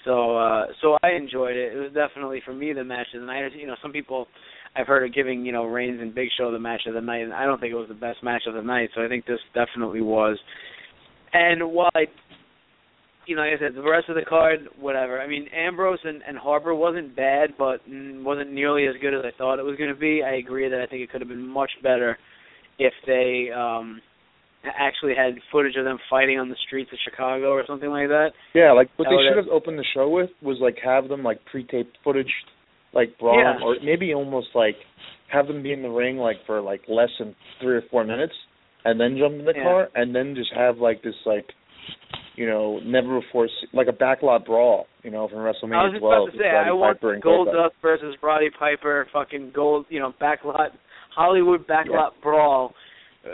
[0.03, 1.73] so uh so I enjoyed it.
[1.73, 3.49] It was definitely for me the match of the night.
[3.55, 4.27] You know, some people
[4.75, 7.21] I've heard of giving you know Reigns and Big Show the match of the night,
[7.21, 8.89] and I don't think it was the best match of the night.
[8.95, 10.37] So I think this definitely was.
[11.33, 12.05] And while I
[13.27, 15.19] you know, like I said, the rest of the card, whatever.
[15.19, 19.21] I mean, Ambrose and, and Harper wasn't bad, but mm, wasn't nearly as good as
[19.25, 20.21] I thought it was going to be.
[20.23, 22.17] I agree that I think it could have been much better
[22.77, 24.01] if they um
[24.65, 28.29] actually had footage of them fighting on the streets of Chicago or something like that.
[28.53, 31.07] Yeah, like what That they should have- have opened the show with was like have
[31.07, 32.31] them like pre-taped footage,
[32.95, 33.59] like brawl Yeah.
[33.63, 34.75] or maybe almost like
[35.27, 38.33] have them be in the ring like for like less than three or four minutes,
[38.85, 39.63] and then jump in the Yeah.
[39.63, 41.45] car, and then just have like this like,
[42.35, 46.01] you know, never before like a backlot brawl, you know, from WrestleMania I was just
[46.01, 46.23] 12.
[46.29, 47.53] about to say, I want Piper Goldust.
[47.53, 50.69] Dust versus Roddy Piper, fucking gold, you know, backlot,
[51.15, 52.73] Hollywood backlot brawl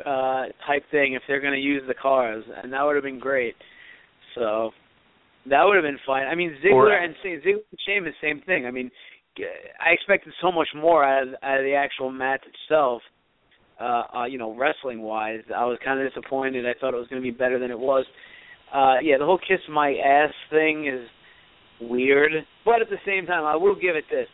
[0.06, 3.20] uh type thing if they're going to use the cars, and that would have been
[3.20, 3.56] great.
[4.36, 4.72] So
[5.50, 6.28] that would have been fine.
[6.28, 8.66] I mean, Ziggler Or- and Ziggler and Sheamus, same thing.
[8.66, 8.90] I mean,
[9.38, 13.02] I expected so much more out of, out of the actual match itself.
[13.80, 16.66] Uh, uh, you know, wrestling wise, I was kind of disappointed.
[16.68, 18.06] I thought it was going to be better than it was.
[18.74, 21.08] Uh, yeah, the whole kiss my ass thing is
[21.82, 22.32] weird,
[22.64, 24.28] but at the same time, I will give it this: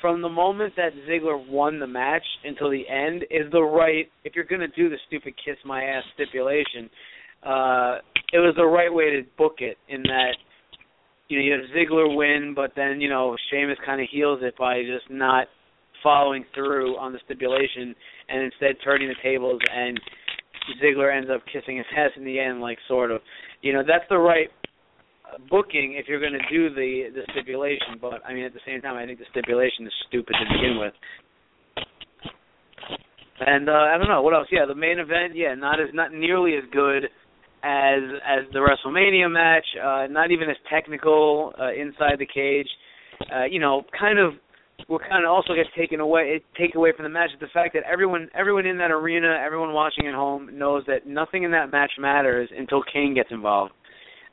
[0.00, 4.06] from the moment that Ziggler won the match until the end is the right.
[4.24, 6.88] If you're going to do the stupid kiss my ass stipulation,
[7.42, 7.98] uh,
[8.32, 9.76] it was the right way to book it.
[9.88, 10.34] In that,
[11.28, 14.56] you know, you have Ziggler win, but then you know Sheamus kind of heals it
[14.58, 15.46] by just not
[16.02, 17.94] following through on the stipulation
[18.28, 19.98] and instead turning the tables and
[20.82, 23.20] Ziggler ends up kissing his ass in the end, like sort of.
[23.62, 24.48] You know, that's the right
[25.50, 27.98] booking if you're going to do the the stipulation.
[28.00, 30.78] But I mean, at the same time, I think the stipulation is stupid to begin
[30.78, 30.92] with.
[33.40, 34.48] And uh, I don't know what else.
[34.50, 35.34] Yeah, the main event.
[35.34, 37.04] Yeah, not as not nearly as good
[37.64, 39.64] as as the WrestleMania match.
[39.82, 42.68] Uh, not even as technical uh, inside the cage.
[43.34, 44.34] Uh, you know, kind of
[44.86, 47.72] what kind of also gets taken away take away from the match is the fact
[47.74, 51.72] that everyone everyone in that arena, everyone watching at home knows that nothing in that
[51.72, 53.72] match matters until Kane gets involved.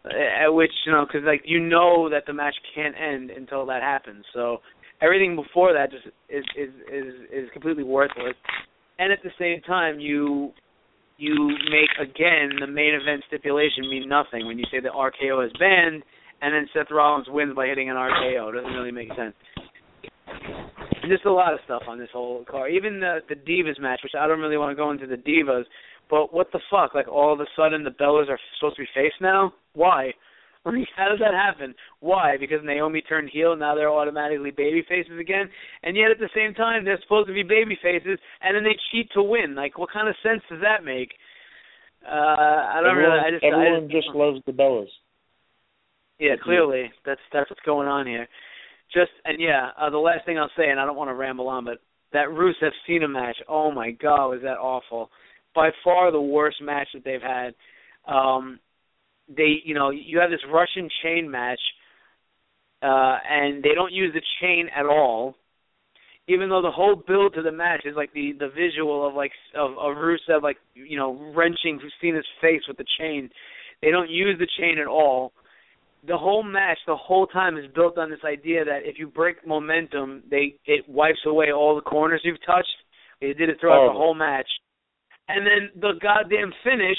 [0.03, 3.65] Uh, At which you know, because like you know that the match can't end until
[3.67, 4.25] that happens.
[4.33, 4.57] So
[5.01, 8.35] everything before that just is is is is completely worthless.
[8.99, 10.51] And at the same time, you
[11.21, 15.51] you make again the main event stipulation mean nothing when you say that RKO is
[15.59, 16.01] banned,
[16.41, 18.49] and then Seth Rollins wins by hitting an RKO.
[18.49, 19.35] It doesn't really make sense.
[21.07, 22.71] Just a lot of stuff on this whole card.
[22.73, 25.65] Even the the Divas match, which I don't really want to go into the Divas,
[26.09, 26.95] but what the fuck?
[26.95, 29.53] Like all of a sudden the Bellas are supposed to be face now?
[29.73, 30.13] Why?
[30.95, 31.73] How does that happen?
[31.99, 32.37] Why?
[32.39, 35.49] Because Naomi turned heel, now they're automatically baby faces again,
[35.83, 38.77] and yet at the same time they're supposed to be baby faces, and then they
[38.91, 39.55] cheat to win.
[39.55, 41.11] Like, what kind of sense does that make?
[42.05, 43.25] Uh, I don't everyone, really.
[43.25, 44.89] I just everyone I just, just loves the Bellas.
[46.19, 48.27] Yeah, clearly that's that's what's going on here.
[48.93, 51.47] Just and yeah, uh, the last thing I'll say, and I don't want to ramble
[51.47, 51.79] on, but
[52.13, 53.37] that Rusev Cena match.
[53.47, 55.09] Oh my God, was that awful?
[55.55, 57.53] By far the worst match that they've had.
[58.07, 58.59] Um,
[59.35, 61.59] they you know you have this Russian chain match,
[62.81, 65.35] uh, and they don't use the chain at all.
[66.27, 69.31] Even though the whole build to the match is like the the visual of like
[69.55, 73.29] of, of Rusev like you know wrenching Cena's face with the chain,
[73.81, 75.33] they don't use the chain at all.
[76.07, 79.45] The whole match, the whole time, is built on this idea that if you break
[79.45, 82.67] momentum, they it wipes away all the corners you've touched.
[83.19, 83.87] They did it throughout Oh.
[83.93, 84.47] the whole match,
[85.27, 86.97] and then the goddamn finish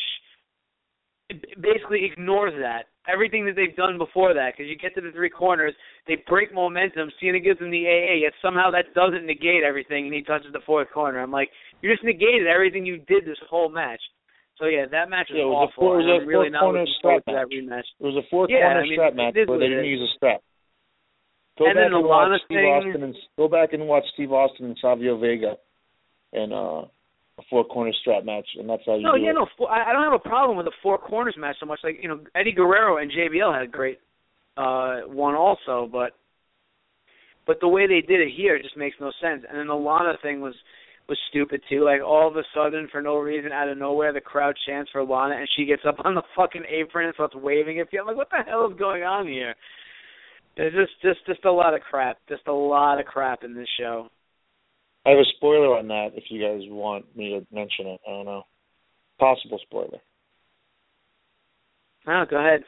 [1.61, 2.87] basically ignores that.
[3.09, 5.75] Everything that they've done before that, because you get to the three corners,
[6.07, 7.11] they break momentum.
[7.21, 10.63] Cena gives them the AA, yet somehow that doesn't negate everything, and he touches the
[10.65, 11.19] fourth corner.
[11.19, 14.01] I'm like, you just negated everything you did this whole match.
[14.59, 15.83] So yeah, that match was Yeah, was a awful.
[15.83, 17.89] four- it was a I'm really not looking forward to strap that rematch.
[17.99, 20.13] It was a four Yeah, corner I mean, strap match where they didn't use a
[20.15, 20.41] strap.
[21.59, 24.05] Go And back the and Lana watch Steve thing- Austin and go back and watch
[24.15, 25.57] Steve Austin and Savio Vega
[26.33, 26.83] and uh,
[27.43, 29.35] a four corner strap match, and that's how you No, do yeah, it.
[29.35, 31.81] no, four, I don't have a problem with a four corners match so much.
[31.83, 33.99] Like you know, Eddie Guerrero and JBL had a great
[34.57, 36.13] uh one also, but
[37.47, 39.43] but the way they did it here just makes no sense.
[39.49, 40.55] And then the Lana thing was
[41.09, 41.85] was stupid too.
[41.85, 45.03] Like all of a sudden, for no reason, out of nowhere, the crowd chants for
[45.05, 48.07] Lana, and she gets up on the fucking apron and starts waving at people.
[48.09, 49.55] I'm like, what the hell is going on here?
[50.57, 52.19] There's just just just a lot of crap.
[52.29, 54.09] Just a lot of crap in this show.
[55.05, 58.01] I have a spoiler on that if you guys want me to mention it.
[58.07, 58.45] I don't know.
[59.19, 59.99] Possible spoiler.
[62.07, 62.63] Oh, go ahead.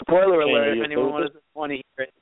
[0.00, 0.78] Spoiler Shane, alert!
[0.78, 2.14] If anyone okay with wants want to hear it.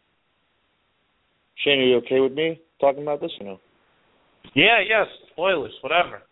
[1.65, 3.61] Shane, are you okay with me talking about this or no?
[4.55, 6.23] Yeah, yes, spoilers, whatever.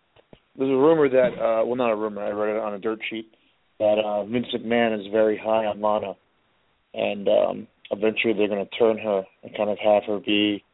[0.56, 2.22] There's a rumor that, uh, well, not a rumor.
[2.24, 3.30] I read it on a dirt sheet
[3.78, 6.14] that uh, Vince McMahon is very high on Lana,
[6.94, 10.64] and um, eventually they're going to turn her and kind of have her be,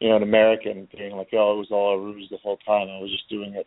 [0.00, 2.88] you know, an American, being like, "Oh, it was all a ruse the whole time.
[2.88, 3.66] I was just doing it,"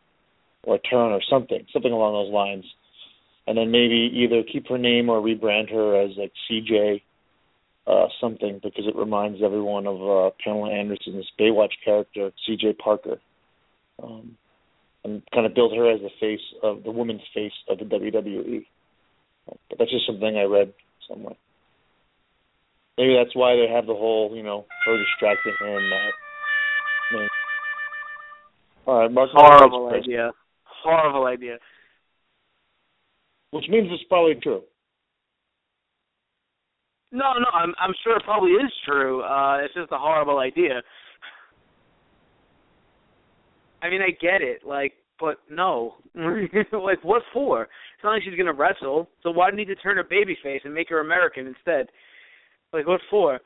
[0.63, 2.65] or a turn or something, something along those lines.
[3.45, 7.01] And then maybe either keep her name or rebrand her as like CJ
[7.85, 13.19] uh something because it reminds everyone of uh Pamela Anderson's Baywatch character, CJ Parker.
[14.01, 14.37] Um
[15.03, 18.65] and kind of build her as the face of the woman's face of the WWE.
[19.45, 20.73] But that's just something I read
[21.09, 21.35] somewhere.
[22.97, 25.91] Maybe that's why they have the whole, you know, her distracting him.
[25.91, 26.11] Uh,
[28.85, 29.29] all right, Mark.
[29.33, 30.31] Horrible idea.
[30.63, 31.57] Horrible idea.
[33.51, 34.61] Which means it's probably true.
[37.11, 39.21] No, no, I'm I'm sure it probably is true.
[39.21, 40.81] Uh it's just a horrible idea.
[43.83, 45.95] I mean, I get it, like, but no.
[46.15, 47.63] like, what for?
[47.63, 50.89] It's not like she's gonna wrestle, so why didn't he turn her babyface and make
[50.89, 51.87] her American instead?
[52.71, 53.39] Like, what for?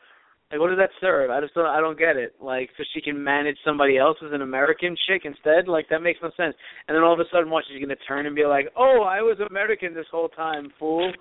[0.49, 1.29] Like, what does that serve?
[1.29, 1.65] I just don't.
[1.65, 2.35] I don't get it.
[2.39, 5.67] Like, so she can manage somebody else as an American chick instead.
[5.67, 6.55] Like, that makes no sense.
[6.87, 7.65] And then all of a sudden, what?
[7.67, 11.11] She's gonna turn and be like, "Oh, I was American this whole time, fool,"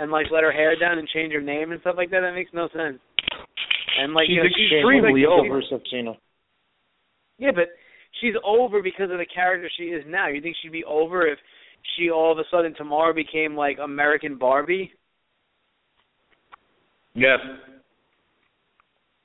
[0.00, 2.20] and like let her hair down and change her name and stuff like that.
[2.20, 2.98] That makes no sense.
[4.00, 5.48] And like, She's you know, she's extremely like, over.
[5.48, 6.14] Versus Cena.
[7.38, 7.68] Yeah, but
[8.20, 10.26] she's over because of the character she is now.
[10.26, 11.38] You think she'd be over if
[11.96, 14.92] she all of a sudden tomorrow became like American Barbie?
[17.14, 17.38] Yes.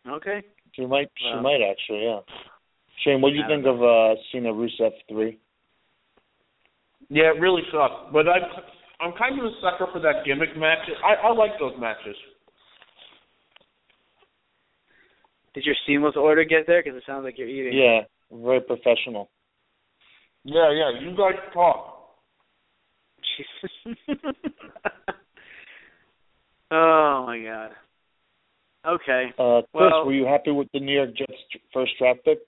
[0.09, 0.43] Okay.
[0.73, 1.09] She might.
[1.17, 1.41] She Wow.
[1.41, 2.03] might actually.
[2.03, 2.19] Yeah.
[3.03, 5.39] Shane, what do you think don't of uh Cena Rusev three?
[7.09, 8.11] Yeah, it really sucked.
[8.11, 8.39] But I,
[8.99, 10.79] I'm kind of a sucker for that gimmick match.
[11.03, 12.15] I, I like those matches.
[15.53, 16.83] Did your seamless order get there?
[16.83, 17.73] Because it sounds like you're eating.
[17.77, 19.29] Yeah, very professional.
[20.43, 20.99] Yeah, yeah.
[21.01, 22.09] You guys talk.
[23.37, 23.97] Jesus.
[26.71, 27.71] oh my god.
[28.87, 29.33] Okay.
[29.37, 31.33] Uh, Chris, Well- were you happy with the New York Jets
[31.73, 32.39] first draft pick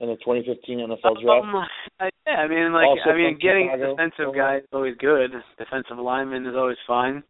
[0.00, 1.44] in the 2015 NFL draft?
[1.44, 1.56] Um,
[2.00, 3.84] I, yeah, I mean, like, Also I mean, getting Chicago.
[3.84, 5.32] a defensive guy is always good.
[5.58, 7.22] Defensive lineman is always fine.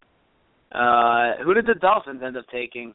[0.73, 2.95] Uh, who did the Dolphins end up taking?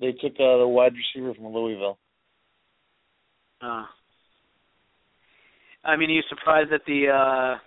[0.00, 1.98] They took uh, the wide receiver from Louisville.
[3.62, 3.84] Uh,
[5.84, 7.58] I mean, are you surprised that the uh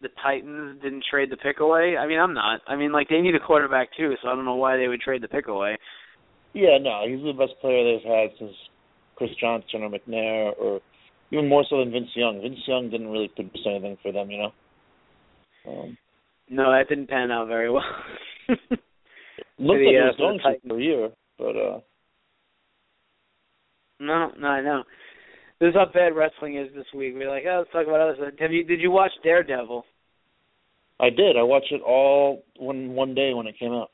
[0.00, 1.96] the Titans didn't trade the pick away?
[1.96, 2.60] I mean, I'm not.
[2.66, 5.00] I mean, like they need a quarterback too, so I don't know why they would
[5.00, 5.76] trade the pick away.
[6.52, 8.54] Yeah, no, he's the best player they've had since
[9.16, 10.80] Chris Johnson or McNair or
[11.30, 12.40] even more so than Vince Young.
[12.40, 14.52] Vince Young didn't really produce anything for them, you know.
[15.66, 15.98] Um,
[16.48, 17.82] no, that didn't pan out very well.
[18.48, 21.80] looked the, like uh, was for going to for a year, but uh
[24.00, 24.84] No, no, I know.
[25.60, 27.14] This is how bad wrestling is this week.
[27.16, 28.34] We're like, oh, let's talk about other stuff.
[28.40, 28.64] Have you?
[28.64, 29.84] Did you watch Daredevil?
[31.00, 31.36] I did.
[31.36, 33.90] I watched it all one one day when it came out.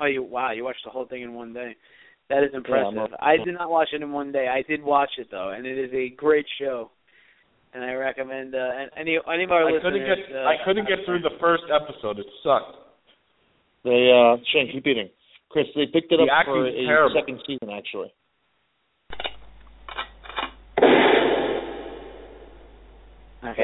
[0.00, 0.52] Oh, you wow!
[0.52, 1.76] You watched the whole thing in one day.
[2.28, 2.98] That is impressive.
[2.98, 4.48] I'm a- I did not watch it in one day.
[4.48, 6.90] I did watch it though, and it is a great show.
[7.72, 9.82] And I recommend uh, any any of our I listeners.
[9.84, 12.18] couldn't get uh, I couldn't get through the first episode.
[12.18, 12.76] It sucked.
[13.84, 15.08] They uh Shane, keep eating.
[15.50, 17.14] Chris, they picked it The up for a acting's terrible.
[17.20, 18.12] second season actually.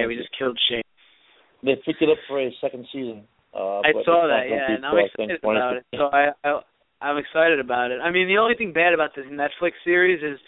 [0.03, 0.82] Okay, we just killed Shane.
[1.62, 3.22] They picked it up for a second season.
[3.55, 5.84] Uh, I saw that, yeah, and I'm till, I think, excited about it.
[5.94, 6.61] So I, I
[7.03, 8.00] I'm excited about it.
[8.00, 10.38] I mean, the only thing bad about this Netflix series is,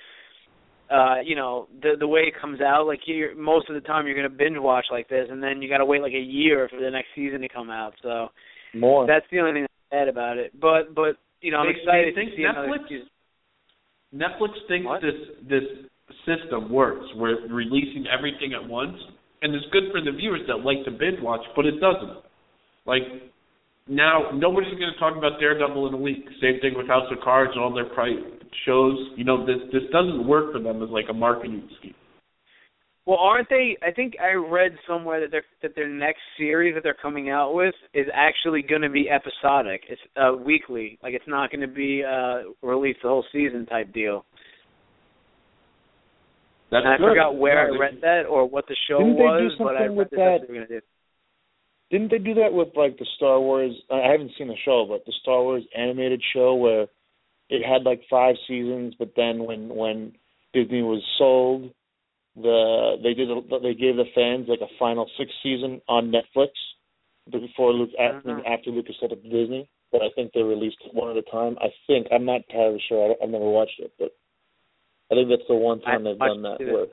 [0.90, 2.86] uh, you know, the the way it comes out.
[2.86, 5.68] Like you, most of the time, you're gonna binge watch like this, and then you
[5.68, 7.92] got to wait like a year for the next season to come out.
[8.02, 8.28] So
[8.74, 9.06] More.
[9.06, 10.58] that's the only thing that's bad about it.
[10.58, 13.08] But but you know, I'm They- excited they think to see Netflix- season.
[14.14, 15.02] Netflix thinks What?
[15.02, 15.14] this
[15.48, 15.64] this
[16.24, 17.04] system works.
[17.16, 18.96] We're releasing everything at once,
[19.44, 22.24] and it's good for the viewers that like to binge watch, but it doesn't.
[22.86, 23.02] Like
[23.86, 26.24] now, nobody's going to talk about Daredevil in a week.
[26.40, 27.90] Same thing with House of Cards and all their
[28.66, 28.96] shows.
[29.16, 31.94] You know, this this doesn't work for them as like a marketing scheme.
[33.06, 33.76] Well, aren't they?
[33.82, 37.54] I think I read somewhere that their that their next series that they're coming out
[37.54, 39.82] with is actually going to be episodic.
[39.90, 40.98] It's uh weekly.
[41.02, 44.24] Like it's not going to be uh released the whole season type deal.
[46.74, 47.08] That's And I good.
[47.10, 49.76] forgot where No, I read that or what the show Didn't they do was, but
[49.76, 50.38] I something read with that that?
[50.42, 50.86] they were going to do.
[51.90, 53.72] Didn't they do that with like the Star Wars?
[53.92, 56.86] I haven't seen the show, but the Star Wars animated show where
[57.48, 60.12] it had like five seasons, but then when when
[60.52, 61.70] Disney was sold,
[62.34, 66.48] the they did a, they gave the fans like a final sixth season on Netflix
[67.30, 68.42] before Luke after, Uh-huh.
[68.52, 69.68] after Lucas set up Disney.
[69.92, 71.56] But I think they released it one at a time.
[71.60, 73.14] I think I'm not entirely sure.
[73.20, 74.10] I I've never watched it, but
[75.10, 76.56] I think that's the one time they've done that.
[76.60, 76.72] it.
[76.72, 76.86] Where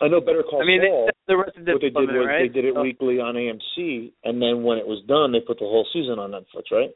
[0.00, 2.26] I know Better Call I mean, Saul they, the rest of what they did was
[2.26, 2.42] right?
[2.42, 5.58] they did it So- weekly on AMC, and then when it was done, they put
[5.58, 6.90] the whole season on Netflix, right?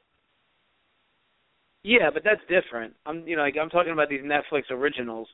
[1.84, 2.94] Yeah, but that's different.
[3.06, 5.28] I'm you know like I'm talking about these Netflix originals.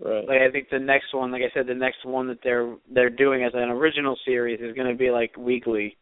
[0.00, 0.26] Right.
[0.26, 3.10] Like I think the next one, like I said, the next one that they're they're
[3.10, 5.96] doing as an original series is going to be like weekly,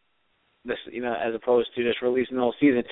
[0.64, 2.82] this you know as opposed to just releasing the whole season.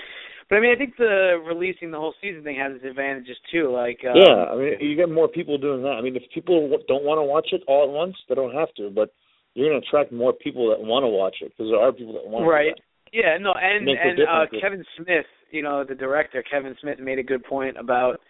[0.48, 3.72] But I mean, I think the releasing the whole season thing has its advantages too.
[3.72, 5.96] Like um, yeah, I mean, you get more people doing that.
[5.96, 8.72] I mean, if people don't want to watch it all at once, they don't have
[8.76, 8.90] to.
[8.90, 9.12] But
[9.54, 12.12] you're going to attract more people that want to watch it because there are people
[12.14, 12.76] that want right.
[12.76, 12.82] to.
[13.12, 14.46] Yeah, no, and and uh.
[14.60, 18.20] Kevin Smith, you know, the director Kevin Smith made a good point about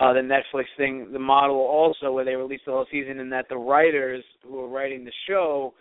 [0.00, 3.48] uh the Netflix thing, the model also where they released the whole season and that
[3.48, 5.74] the writers who are writing the show,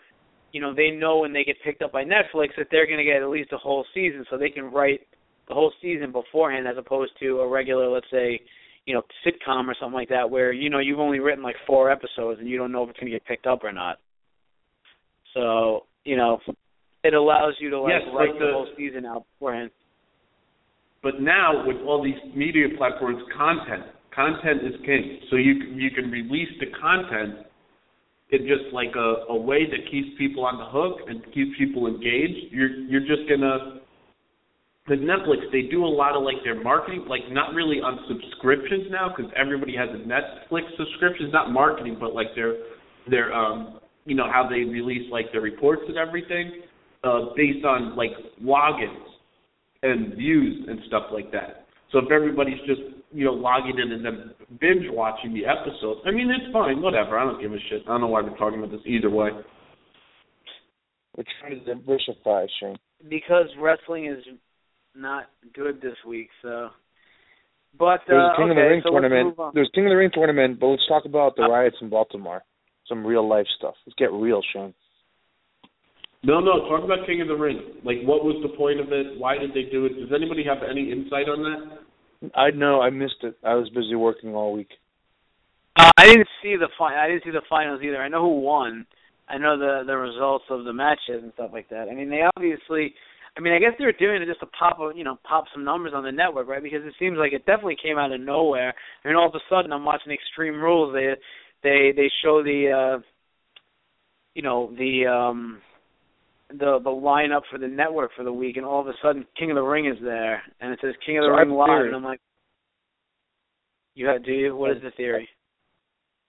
[0.52, 3.06] you know, they know when they get picked up by Netflix that they're going to
[3.06, 5.02] get at least a whole season so they can write
[5.48, 8.40] the whole season beforehand as opposed to a regular let's say,
[8.86, 11.92] you know, sitcom or something like that where you know you've only written like 4
[11.92, 13.98] episodes and you don't know if it's going to get picked up or not.
[15.34, 16.40] So, you know,
[17.04, 19.72] it allows you to like Yes, write the the- whole season out beforehand.
[21.04, 23.84] But now with all these media platforms, content,
[24.14, 25.20] content is king.
[25.30, 27.48] So you can- you can release the content
[28.30, 31.88] in just like a, a way that keeps people on the hook and keeps people
[31.88, 32.52] engaged.
[32.54, 33.81] You're you're just gonna
[34.92, 38.92] with Netflix, they do a lot of like their marketing, like not really on subscriptions
[38.92, 41.28] now because everybody has a Netflix subscription.
[41.28, 42.56] It's not marketing, but like their
[43.10, 46.64] their um you know how they release like their reports and everything
[47.06, 48.12] uh based on like
[48.44, 49.08] logins
[49.82, 51.66] and views and stuff like that.
[51.94, 52.82] So if everybody's just
[53.14, 57.18] you know logging in and then binge watching the episodes, I mean it's fine, whatever.
[57.18, 57.84] I don't give a shit.
[57.88, 59.30] I don't know why we're talking about this either way.
[61.16, 62.78] We're trying to diversify, Shane.
[63.10, 64.24] Because wrestling is
[64.96, 66.70] not good this week, so
[67.78, 69.38] but There's uh, a King okay, of the Ring so tournament.
[69.54, 72.44] There's King of the Ring tournament, but let's talk about the Uh, riots in Baltimore.
[72.88, 73.76] Some real life stuff.
[73.86, 74.74] Let's get real, Shane.
[76.24, 77.60] No, no, talk about King of the Ring.
[77.84, 79.18] Like what was the point of it?
[79.18, 79.94] Why did they do it?
[80.00, 82.32] Does anybody have any insight on that?
[82.36, 83.38] I know I missed it.
[83.44, 84.70] I was busy working all week.
[85.80, 87.98] Uh, I didn't see the fi- I didn't see the finals either.
[87.98, 88.86] I know who won.
[89.28, 91.88] I know the the results of the matches and stuff like that.
[91.90, 92.94] I mean, they obviously.
[93.38, 95.46] I mean, I guess they were doing it just to pop, a, you know, pop
[95.54, 96.62] some numbers on the network, right?
[96.62, 98.74] Because it seems like it definitely came out of nowhere.
[99.04, 100.94] And all of a sudden, I'm watching Extreme Rules.
[100.94, 101.14] They
[101.64, 103.02] they they show the, uh
[104.36, 105.62] you know, the um
[106.50, 109.52] the the lineup for the network for the week, and all of a sudden, King
[109.52, 111.88] of the Ring is there, and it says King of the So Ring live, theory.
[111.88, 112.20] and I'm like,
[113.96, 114.56] You have, do you?
[114.56, 115.30] What is the theory?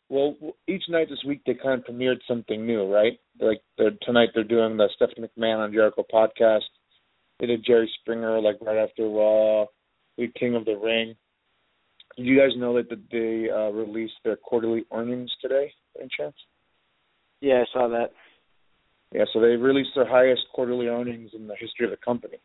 [0.09, 0.37] Well,
[0.69, 3.19] each night this week they kind of premiered something new, right?
[3.41, 6.61] Like they're, tonight they're doing the Stephanie McMahon on Jericho podcast.
[7.43, 9.67] They did Jerry Springer like right after Raw.
[10.17, 11.17] We King of the Ring.
[12.17, 15.73] Did you guys know that they uh, released their quarterly earnings today?
[15.99, 16.37] Any chance?
[17.41, 18.13] Yeah, I saw that.
[19.13, 22.37] Yeah, so they released their highest quarterly earnings in the history of the company.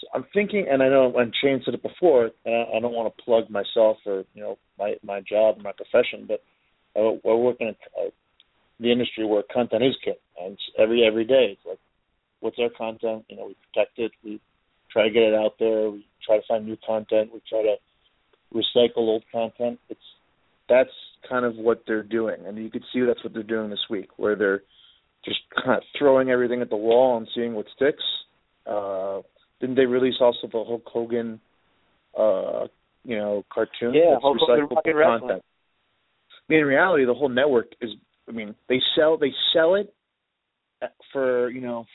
[0.00, 2.94] So I'm thinking, and I know when Shane said it before, and I, I don't
[2.94, 6.42] want to plug myself or you know my my job, my profession, but
[6.96, 8.10] I, I work in a, uh,
[8.80, 11.78] the industry where content is king, and every every day it's like,
[12.40, 13.24] what's our content?
[13.28, 14.40] You know, we protect it, we
[14.92, 17.76] try to get it out there, we try to find new content, we try to
[18.54, 19.78] recycle old content.
[19.88, 20.00] It's
[20.68, 20.90] that's
[21.28, 24.10] kind of what they're doing, and you can see that's what they're doing this week,
[24.16, 24.62] where they're
[25.24, 28.02] just kind of throwing everything at the wall and seeing what sticks.
[28.66, 29.20] Uh,
[29.60, 31.40] didn't they release also the Hulk Hogan,
[32.18, 32.66] uh,
[33.04, 33.94] you know, cartoon?
[33.94, 34.96] Yeah, Hulk Hogan content.
[34.96, 35.40] Wrestling.
[36.48, 37.90] I mean, in reality, the whole network is.
[38.28, 39.92] I mean, they sell they sell it
[41.12, 41.86] for you know.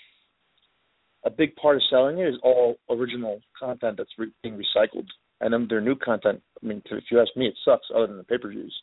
[1.23, 5.07] A big part of selling it is all original content that's re- being recycled,
[5.39, 6.41] and then their new content.
[6.61, 7.87] I mean, if you ask me, it sucks.
[7.95, 8.75] Other than the pay per views,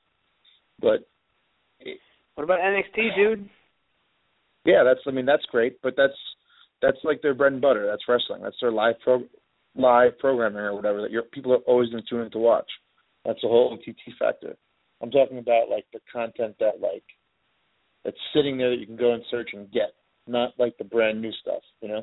[0.80, 1.08] but.
[1.80, 1.98] It,
[2.34, 3.48] what about NXT, dude?
[4.64, 5.00] Yeah, that's.
[5.06, 6.14] I mean, that's great, but that's
[6.80, 7.86] that's like their bread and butter.
[7.86, 8.42] That's wrestling.
[8.42, 9.22] That's their live pro
[9.74, 12.70] live programming or whatever that your people are always going to tune in to watch.
[13.24, 14.56] That's the whole OTT factor.
[15.00, 17.04] I'm talking about like the content that like
[18.04, 19.94] that's sitting there that you can go and search and get,
[20.26, 22.02] not like the brand new stuff, you know.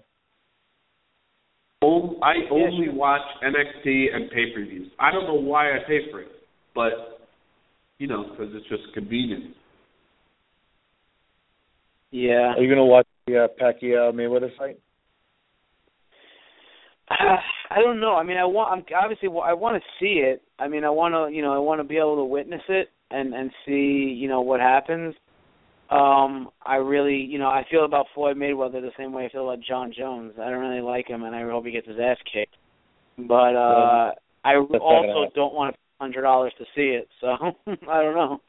[2.22, 4.92] I only watch NXT and pay per views.
[5.00, 6.30] I don't know why I pay for it,
[6.74, 7.20] but
[7.98, 9.56] you know, because it's just convenient.
[12.12, 12.54] Yeah.
[12.56, 14.80] Are you gonna watch the uh, Pacquiao Mayweather fight?
[17.10, 17.14] Uh,
[17.70, 18.16] I don't know.
[18.16, 18.72] I mean, I want.
[18.72, 19.30] I'm obviously.
[19.44, 20.42] I want to see it.
[20.60, 21.36] I mean, I want to.
[21.36, 24.16] You know, I want to be able to witness it and and see.
[24.18, 25.16] You know what happens.
[25.90, 29.50] Um, I really, you know, I feel about Floyd Mayweather the same way I feel
[29.50, 30.34] about Jon Jones.
[30.42, 32.56] I don't really like him, and I hope he gets his ass kicked.
[33.18, 34.12] But uh
[34.44, 37.28] I also don't want a hundred dollars to see it, so
[37.90, 38.42] I don't know.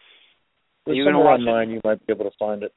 [0.87, 1.75] Are you gonna watch online, it?
[1.75, 2.73] you might be able to find it.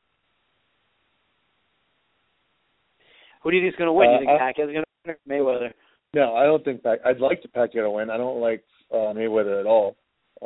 [3.44, 4.10] Who do you think is going to win?
[4.10, 5.72] Uh, you think Pacquiao's going to win or Mayweather?
[6.14, 7.00] No, I don't think Pac.
[7.06, 8.10] I'd like to Pacquiao to win.
[8.10, 9.96] I don't like uh, Mayweather at all.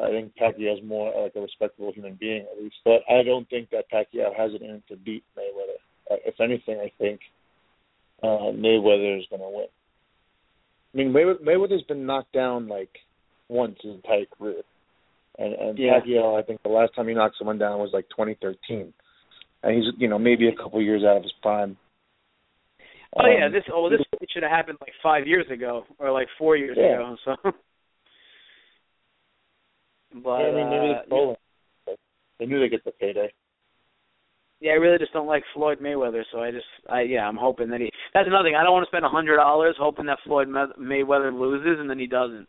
[0.01, 3.69] I think Pacquiao's more like a respectable human being at least, but I don't think
[3.69, 5.77] that Pacquiao has it in to beat Mayweather.
[6.11, 7.19] Uh, if anything, I think
[8.23, 9.67] uh, Mayweather is going to win.
[10.93, 12.89] I mean, Mayweather, Mayweather's been knocked down like
[13.49, 14.61] once his entire career,
[15.37, 15.99] and and Yeah.
[15.99, 18.93] Pacquiao, I think the last time he knocked someone down was like 2013,
[19.63, 21.77] and he's you know maybe a couple years out of his prime.
[23.15, 26.27] Oh yeah, Um, this oh this should have happened like five years ago or like
[26.39, 26.95] four years Yeah.
[26.95, 27.17] ago.
[27.25, 27.35] So,
[30.13, 31.35] but yeah, I mean, maybe uh, it's stolen.
[31.85, 31.95] But
[32.39, 33.31] They knew they get the payday.
[34.59, 36.23] yeah, I really just don't like Floyd Mayweather.
[36.31, 37.91] So I just I yeah, I'm hoping that he.
[38.13, 38.55] That's another thing.
[38.55, 41.99] I don't want to spend a hundred dollars hoping that Floyd Mayweather loses and then
[41.99, 42.47] he doesn't.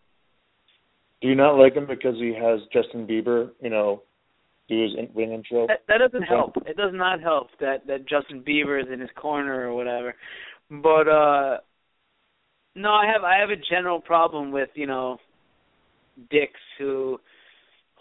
[1.20, 4.02] Do you not like him because he has Justin Bieber, you know,
[4.68, 5.66] do his in- ring intro?
[5.66, 6.56] That, that doesn't help.
[6.66, 10.14] It does not help that that Justin Bieber is in his corner or whatever.
[10.70, 11.58] But uh
[12.76, 15.18] no, I have I have a general problem with you know
[16.30, 17.18] dicks who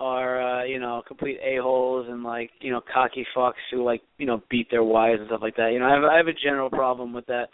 [0.04, 4.02] are uh, you know complete a holes and like you know cocky fucks who like
[4.18, 5.72] you know beat their wives and stuff like that.
[5.72, 7.48] You know, I have I have a general problem with that.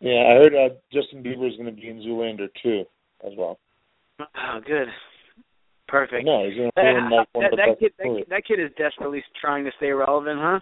[0.00, 2.84] Yeah, I heard uh, Justin Bieber is going to be in Zoolander too,
[3.26, 3.58] as well.
[4.20, 4.88] Oh, good,
[5.88, 6.24] perfect.
[6.24, 8.04] No, he's going to play in like one that, of the that best kid, that,
[8.04, 10.60] kid- that kid is desperately trying to stay relevant, huh?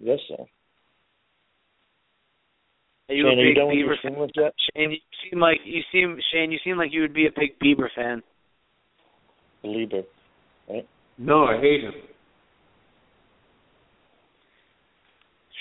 [0.00, 0.44] Yes, sir.
[3.12, 4.12] Are you Shane, a are you big done with Bieber fan?
[4.12, 4.52] seamless yet?
[4.74, 4.98] Shane, you
[5.30, 6.50] seem like you seem Shane.
[6.50, 8.22] You seem like you would be a big Bieber fan.
[9.62, 10.04] Belieber.
[11.18, 11.92] No, I hate him.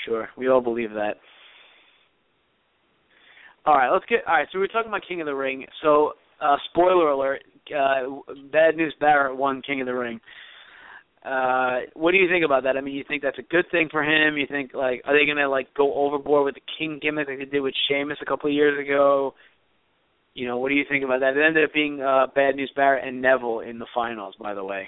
[0.05, 1.15] Sure, we all believe that.
[3.65, 4.19] All right, let's get.
[4.27, 5.65] All right, so we were talking about King of the Ring.
[5.83, 7.43] So, uh, spoiler alert:
[7.77, 8.03] uh,
[8.51, 10.19] Bad News Barrett won King of the Ring.
[11.23, 12.77] Uh, what do you think about that?
[12.77, 14.37] I mean, you think that's a good thing for him?
[14.37, 17.45] You think like are they gonna like go overboard with the King gimmick like they
[17.45, 19.35] did with Sheamus a couple of years ago?
[20.33, 21.37] You know, what do you think about that?
[21.37, 24.63] It ended up being uh, Bad News Barrett and Neville in the finals, by the
[24.63, 24.87] way.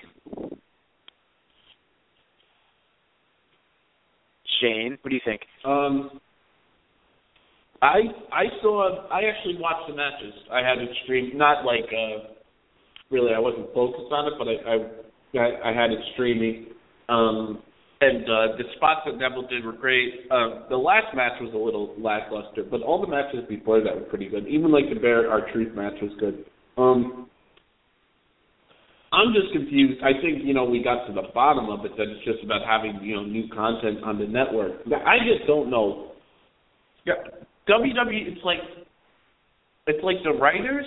[4.60, 5.42] Shane, what do you think?
[5.66, 6.20] Um,
[7.84, 8.00] I
[8.32, 10.34] I saw I actually watched the matches.
[10.52, 12.34] I had it streamed, not like uh,
[13.12, 15.04] really I wasn't focused on it, but I I
[15.42, 16.68] I, I had it streaming.
[17.10, 17.62] Um,
[18.02, 20.28] and uh, the spots that Neville did were great.
[20.30, 24.02] Uh, the last match was a little lackluster, but all the matches before that were
[24.02, 24.48] pretty good.
[24.48, 26.46] Even like the Barrett R-Truth match was good.
[26.78, 27.30] Um,
[29.14, 30.02] I'm just confused.
[30.04, 32.66] I think you know we got to the bottom of it that it's just about
[32.66, 34.82] having you know new content on the network.
[34.88, 36.14] I just don't know.
[37.06, 37.22] Yeah,
[37.70, 38.34] WWE.
[38.34, 38.58] It's like
[39.86, 40.86] it's like the writers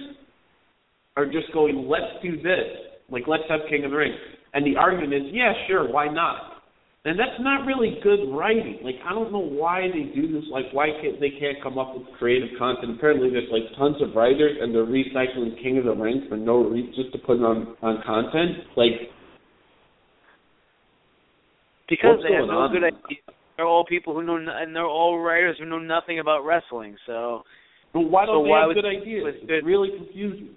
[1.16, 2.66] are just going, let's do this.
[3.08, 4.12] Like let's have King of the Ring,
[4.56, 6.56] and the argument is, yeah, sure, why not?
[7.04, 8.80] And that's not really good writing.
[8.82, 10.42] Like I don't know why they do this.
[10.50, 12.96] Like why can't they can't come up with creative content?
[12.96, 16.64] Apparently there's like tons of writers and they're recycling King of the Ring for no
[16.64, 18.66] reason just to put it on on content.
[18.76, 19.12] Like
[21.88, 23.22] because they have no good ideas.
[23.56, 26.96] They're all people who know, and they're all writers who know nothing about wrestling.
[27.06, 27.42] So,
[27.92, 29.22] but why don't so they why have good ideas?
[29.42, 30.56] It's really confusing.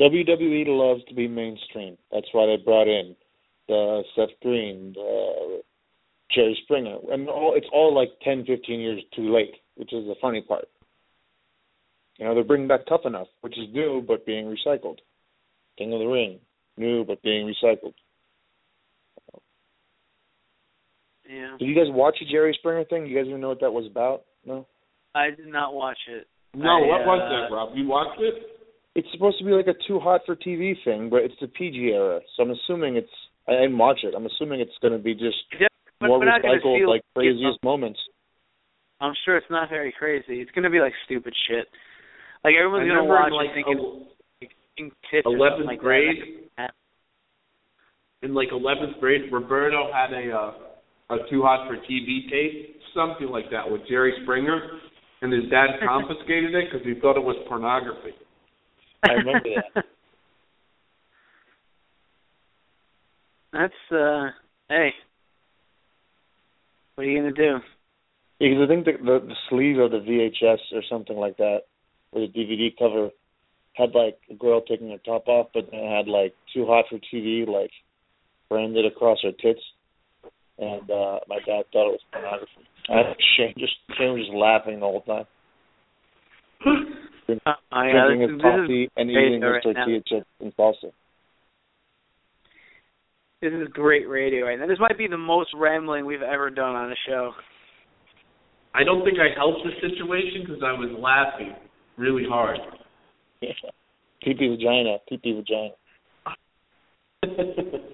[0.00, 1.96] WWE loves to be mainstream.
[2.12, 3.14] That's why they brought in
[3.68, 5.62] the Seth Green, the
[6.34, 10.14] Jerry Springer, and all it's all like 10, 15 years too late, which is the
[10.20, 10.66] funny part.
[12.18, 14.98] You know, they're bringing back Tough Enough, which is new but being recycled.
[15.78, 16.38] King of the Ring,
[16.76, 17.94] new but being recycled.
[21.28, 21.56] Yeah.
[21.58, 23.06] Did you guys watch the Jerry Springer thing?
[23.06, 24.24] You guys even know what that was about?
[24.44, 24.66] No.
[25.14, 26.26] I did not watch it.
[26.54, 27.70] No, I, what was uh, that, Rob?
[27.74, 28.53] You watched it?
[28.94, 31.90] It's supposed to be like a too hot for TV thing, but it's the PG
[31.92, 33.10] era, so I'm assuming it's.
[33.48, 34.14] I didn't watch it.
[34.16, 35.66] I'm assuming it's going to be just Yeah,
[36.00, 37.98] but more we're not gonna recycled, like craziest moments.
[39.00, 40.40] I'm sure it's not very crazy.
[40.40, 41.66] It's gonna be like stupid shit.
[42.44, 46.72] Like everyone's gonna watch in like it thinking el- thinking tits 11th like grade, that.
[48.22, 50.52] in like 11th grade, Roberto had a uh,
[51.10, 54.60] a Too Hot for TV tape, something like that, with Jerry Springer,
[55.22, 58.14] and his dad confiscated it because he thought it was pornography.
[59.04, 59.84] I remember that.
[63.52, 64.30] That's uh
[64.68, 64.90] hey.
[66.94, 67.58] What are you gonna do?
[68.40, 71.60] Because I think the, the the sleeve of the VHS or something like that,
[72.12, 73.10] or the DVD cover,
[73.74, 76.86] had like a girl taking her top off, but then it had like "Too Hot
[76.90, 77.70] for TV" like
[78.48, 79.60] branded across her tits,
[80.58, 82.50] and uh my dad thought it was pornography.
[82.88, 85.26] I think Shane just Shane was just laughing the whole time,
[87.28, 89.74] Uh, I, uh, drinking this, his coffee is and great eating his right now.
[89.84, 90.92] tortilla chips and salsa.
[93.40, 94.66] This is great radio right now.
[94.66, 97.32] This might be the most rambling we've ever done on a show.
[98.74, 101.54] I don't think I helped the situation because I was laughing
[101.96, 102.58] really hard.
[104.22, 105.74] Pee pee vagina, pee pee vagina.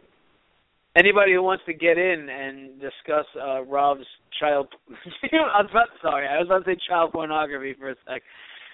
[0.97, 4.07] Anybody who wants to get in and discuss uh Rob's
[4.39, 4.68] child
[5.33, 8.22] I was about sorry, I was about to say child pornography for a sec.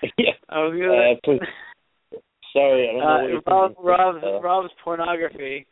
[0.18, 0.32] yeah.
[0.48, 0.78] I was Uh,
[1.24, 1.48] gonna please.
[2.52, 3.74] Sorry, I don't know what uh, you're Rob.
[3.78, 5.66] Rob's, Uh, Rob's pornography.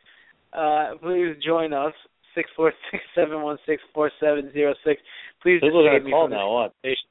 [0.53, 1.93] Uh, please join us.
[2.35, 5.01] Six four six seven one six four seven zero six.
[5.41, 6.51] Please People are save gonna me call from now.
[6.51, 6.73] What?
[6.83, 7.09] conversation.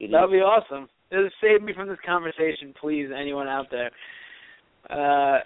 [0.00, 0.12] Idiot.
[0.12, 0.88] That would be awesome.
[1.12, 3.08] Just save me from this conversation, please.
[3.14, 3.90] Anyone out there?
[4.88, 5.40] Uh,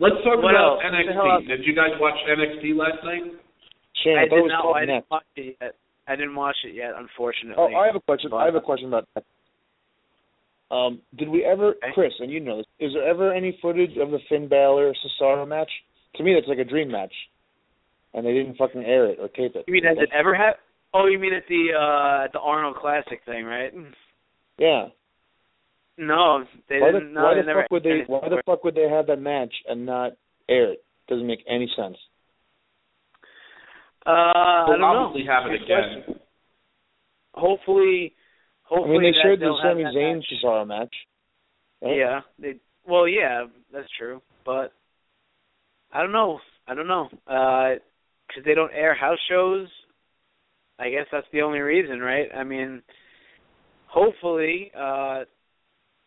[0.00, 0.82] Let's talk What about else?
[0.82, 1.42] What the hell else?
[1.44, 1.48] NXT.
[1.48, 3.22] Did you guys watch NXT last night?
[4.02, 4.62] Shane, I I did not.
[4.62, 5.74] called I didn't watch it yet.
[6.08, 7.54] I didn't watch it yet, unfortunately.
[7.56, 8.30] Oh, I have a question.
[8.34, 9.24] I have a question about that.
[10.74, 14.10] Um, did we ever, Chris, and you know this, is there ever any footage of
[14.10, 15.70] the Finn Balor Cesaro match?
[16.16, 17.12] To me, that's like a dream match,
[18.12, 19.64] and they didn't fucking air it or tape it.
[19.68, 20.54] You mean has it ever had?
[20.92, 23.72] Oh, you mean at the uh at the Arnold Classic thing, right?
[24.58, 24.86] Yeah.
[25.96, 27.14] No, they Why the, didn't.
[27.14, 27.62] No, why they the never.
[27.62, 28.00] fuck would they?
[28.06, 30.12] Why the fuck would they have that match and not
[30.48, 30.84] air it?
[31.08, 31.96] Doesn't make any sense.
[34.06, 34.86] Uh, I We'll don't know.
[35.06, 36.02] obviously have it again.
[36.04, 36.20] question.
[38.64, 40.26] Hopefully, I mean, they that showed the Sami Zayn match.
[40.32, 40.94] Cesaro match.
[41.82, 41.96] right?
[41.96, 42.54] Yeah, they.
[42.86, 44.72] Well, yeah, that's true, but
[45.92, 46.40] I don't know.
[46.66, 47.08] I don't know.
[47.26, 47.78] Uh
[48.32, 49.68] 'cause they don't air house shows.
[50.78, 52.28] I guess that's the only reason, right?
[52.34, 52.82] I mean,
[53.86, 55.24] hopefully, uh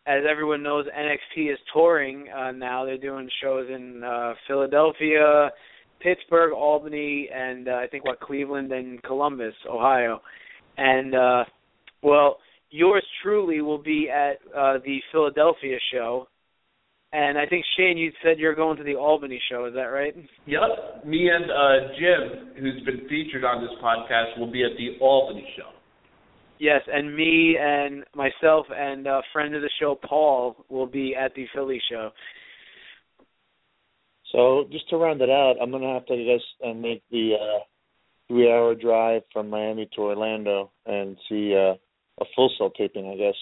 [0.06, 2.84] as everyone knows, NXT is touring uh now.
[2.84, 5.50] They're doing shows in uh Philadelphia,
[6.00, 10.20] Pittsburgh, Albany, and uh, I think what Cleveland and Columbus, Ohio.
[10.76, 11.44] And uh
[12.02, 12.38] well,
[12.70, 16.28] yours truly will be at uh the Philadelphia show.
[17.10, 19.64] And I think Shane, you said you're going to the Albany show.
[19.64, 20.14] Is that right?
[20.44, 21.06] Yep.
[21.06, 25.46] Me and uh, Jim, who's been featured on this podcast, will be at the Albany
[25.56, 25.70] show.
[26.58, 31.34] Yes, and me and myself and uh, friend of the show Paul will be at
[31.34, 32.10] the Philly show.
[34.32, 37.34] So just to round it out, I'm gonna have to I guess uh, make the
[37.40, 37.60] uh,
[38.26, 41.74] three-hour drive from Miami to Orlando and see uh,
[42.20, 43.08] a Full Sail taping.
[43.10, 43.34] I guess.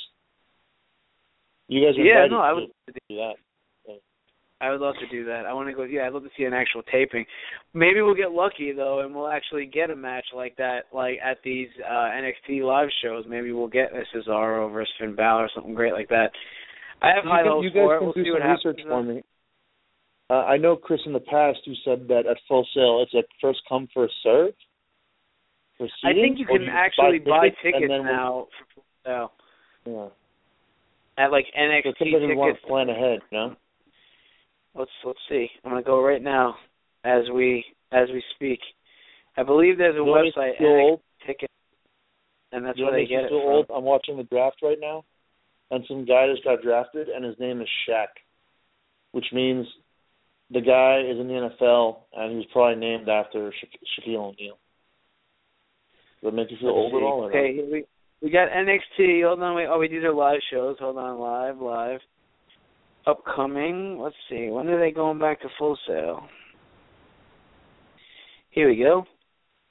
[1.69, 2.71] You guys are Yeah, no, I to would.
[3.09, 3.35] do that.
[4.59, 5.45] I would love to do that.
[5.45, 5.83] I want to go.
[5.83, 7.27] Yeah, I'd love to see an actual taping.
[7.75, 11.37] Maybe we'll get lucky though, and we'll actually get a match like that, like at
[11.45, 13.25] these uh NXT live shows.
[13.29, 16.31] Maybe we'll get a Cesaro versus Finn Balor or something great like that.
[17.03, 17.99] I have you high can, hopes guys for it.
[17.99, 18.89] can We'll do see some what research happens.
[18.89, 19.23] for me.
[20.31, 23.29] Uh, I know, Chris, in the past you said that at Full Sail it's a
[23.43, 24.55] first come first serve.
[25.81, 28.47] I think you can actually buy tickets, tickets and then now
[29.05, 29.33] sale
[29.85, 30.09] Yeah.
[31.19, 32.63] at like So NXT somebody want tickets.
[32.63, 33.57] to plan ahead, know?
[34.75, 35.49] Let's let's see.
[35.65, 36.57] I'm gonna go right now
[37.05, 38.61] as we as we speak.
[39.37, 40.59] I believe there's a You website?
[40.59, 41.51] NXT ticket,
[42.53, 43.37] and that's You where they get it from.
[43.39, 43.67] old?
[43.71, 45.05] I'm watching the draft right now,
[45.71, 48.09] and some guy just got drafted, and his name is Shaq,
[49.13, 49.67] which means
[50.51, 54.59] the guy is in the NFL, and he was probably named after Sha- Shaquille O'Neal.
[56.27, 57.25] Does make you feel old at all?
[57.27, 57.85] Okay, here we
[58.21, 59.25] we got NXT.
[59.25, 59.67] Hold on, wait.
[59.71, 60.77] Oh, wait, these are live shows.
[60.81, 62.01] Hold on, live, live.
[63.07, 64.01] Upcoming.
[64.01, 64.49] Let's see.
[64.49, 66.27] When are they going back to Full Sail?
[68.51, 69.05] Here we go.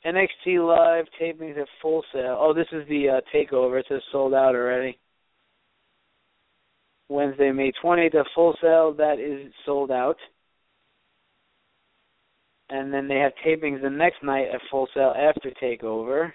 [0.05, 2.37] NXT live tapings at Full Sail.
[2.39, 3.79] Oh, this is the uh, takeover.
[3.79, 4.97] It says sold out already.
[7.09, 8.93] Wednesday, May 20th at Full Sail.
[8.93, 10.17] That is sold out.
[12.69, 16.31] And then they have tapings the next night at Full Sail after takeover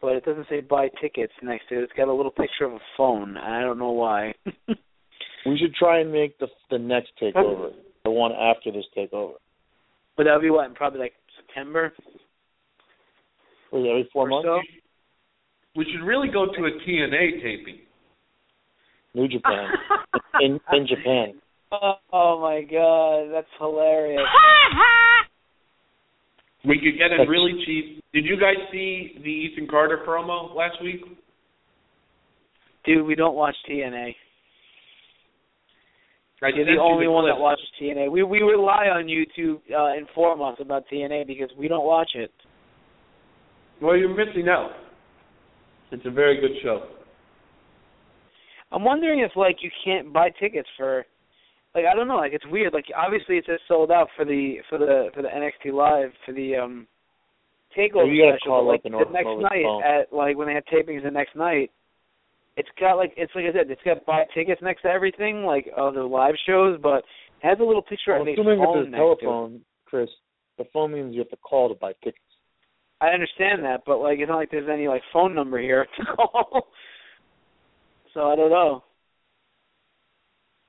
[0.00, 1.82] but it doesn't say buy tickets next to it.
[1.84, 3.36] It's got a little picture of a phone.
[3.36, 4.34] And I don't know why.
[5.46, 7.70] We should try and make the the next takeover,
[8.04, 9.32] the one after this takeover.
[10.14, 10.66] but that'll be what?
[10.66, 11.90] in Probably like September
[13.72, 14.46] Was it every four or months?
[14.46, 14.60] so.
[15.76, 17.78] We should really go to a TNA taping.
[19.14, 19.70] New Japan.
[20.40, 21.40] in in Japan.
[21.72, 24.20] Oh, oh my god, that's hilarious.
[26.64, 28.02] We could get it really cheap.
[28.12, 31.00] Did you guys see the Ethan Carter promo last week?
[32.84, 34.14] Dude, we don't watch TNA.
[36.42, 38.10] I You're the only one that watches TNA.
[38.10, 42.10] We we rely on you to uh, inform us about TNA because we don't watch
[42.14, 42.32] it.
[43.82, 44.70] Well, you're missing out.
[45.92, 46.84] It's a very good show.
[48.72, 51.04] I'm wondering if like you can't buy tickets for
[51.74, 52.72] like I don't know, like it's weird.
[52.72, 56.32] Like obviously it says sold out for the for the for the NXT live for
[56.32, 56.86] the um
[57.76, 59.82] takeover you special, but like the next night phone.
[59.82, 61.70] at like when they have tapings the next night,
[62.56, 65.66] it's got like it's like I said, it's got buy tickets next to everything, like
[65.76, 67.04] the live shows, but
[67.42, 69.18] it has a little picture Well, of assuming phone next to it.
[69.20, 70.10] telephone, Chris,
[70.58, 72.18] the phone means you have to call to buy tickets.
[73.00, 76.04] I understand that, but like it's not like there's any like phone number here to
[76.16, 76.68] call.
[78.14, 78.82] so I don't know.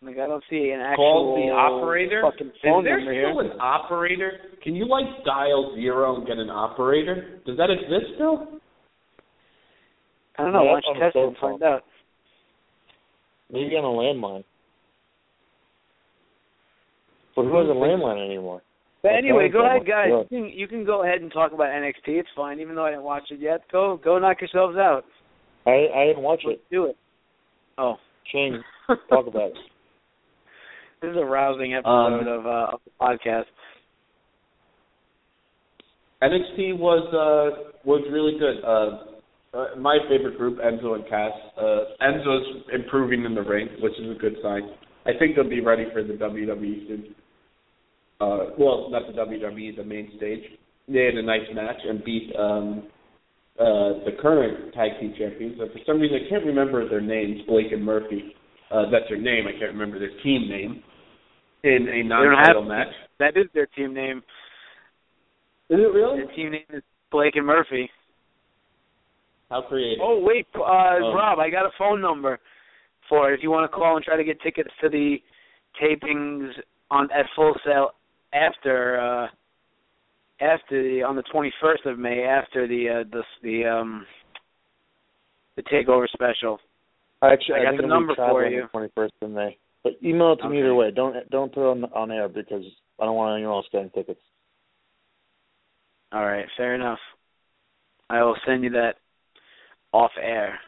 [0.03, 2.21] Like I don't see an actual Call the operator.
[2.23, 3.29] fucking Is there number here.
[3.31, 4.31] still an operator?
[4.63, 7.39] Can you like dial zero and get an operator?
[7.45, 8.47] Does that exist still?
[10.39, 10.63] I don't know.
[10.63, 11.83] Yeah, Why don't you test it cell and find out?
[13.51, 14.43] Maybe on a landline.
[17.35, 18.61] But who has a landline anymore?
[19.03, 20.09] But anyway, go ahead, guys.
[20.29, 22.07] You can, you can go ahead and talk about NXT.
[22.07, 23.61] It's fine, even though I didn't watch it yet.
[23.71, 25.03] Go go knock yourselves out.
[25.67, 26.73] I I didn't watch Let's it.
[26.73, 26.97] do it.
[27.77, 27.95] Oh.
[28.31, 28.63] Shane,
[29.09, 29.57] talk about it.
[31.01, 33.45] This is a rousing episode Um, of uh of the podcast.
[36.21, 38.63] NXT was uh was really good.
[38.63, 41.31] Uh, uh my favorite group, Enzo and Cass.
[41.57, 44.69] Uh Enzo's improving in the ring, which is a good sign.
[45.07, 47.15] I think they'll be ready for the WWE soon.
[48.19, 50.43] Uh well, not the WWE, the main stage.
[50.87, 52.83] They had a nice match and beat um
[53.59, 55.59] uh the current tag team champions.
[55.59, 58.35] Uh, for some reason I can't remember their names, Blake and Murphy.
[58.69, 60.83] Uh that's their name, I can't remember their team name.
[61.63, 62.87] In a non-title match.
[63.19, 64.17] that is their team name.
[65.69, 66.23] Is it really?
[66.23, 67.89] Their team name is Blake and Murphy.
[69.49, 69.99] How creative.
[70.01, 71.13] Oh wait, uh Oh.
[71.13, 72.39] Rob, I got a phone number
[73.09, 73.37] for it.
[73.37, 75.17] If you want to call and try to get tickets to the
[75.81, 76.49] tapings
[76.89, 77.91] on at Full Sail
[78.33, 79.27] after uh
[80.43, 84.05] after the on the 21st of May after the uh the the um
[85.57, 86.59] the takeover special.
[87.21, 88.67] Actually, I got think the number for you.
[88.71, 89.57] Twenty first of May.
[89.83, 90.91] But email it to me either way.
[90.91, 92.63] Don't don't put it on on air because
[92.99, 94.21] I don't want anyone else getting tickets.
[96.11, 96.99] All right, fair enough.
[98.09, 98.95] I will send you that
[99.93, 100.59] off air.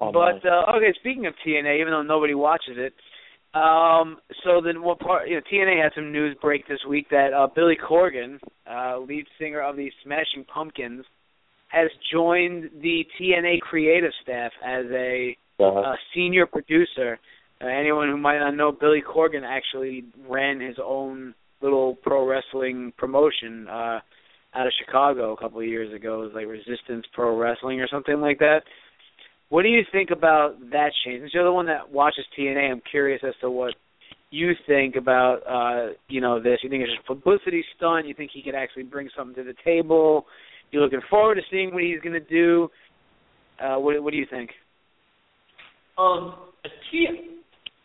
[0.00, 0.40] Online.
[0.42, 2.94] But uh, okay, speaking of TNA, even though nobody watches it,
[3.54, 5.28] um, so then what part?
[5.28, 8.38] You know, TNA had some news break this week that uh, Billy Corgan,
[8.70, 11.04] uh, lead singer of the Smashing Pumpkins,
[11.68, 17.18] has joined the TNA creative staff as a Uh, uh, senior producer.
[17.60, 22.92] Uh, anyone who might not know, Billy Corgan actually ran his own little pro wrestling
[22.96, 24.00] promotion uh,
[24.54, 26.22] out of Chicago a couple of years ago.
[26.22, 28.62] It was like Resistance Pro Wrestling or something like that.
[29.48, 31.20] What do you think about that change?
[31.22, 33.74] Since you're the one that watches TNA, I'm curious as to what
[34.30, 36.58] you think about uh, you know this.
[36.62, 38.06] You think it's just publicity stunt?
[38.08, 40.24] You think he could actually bring something to the table?
[40.70, 42.70] You're looking forward to seeing what he's going to do.
[43.62, 44.50] Uh, what, what do you think?
[45.98, 46.34] Um,
[46.90, 47.06] T,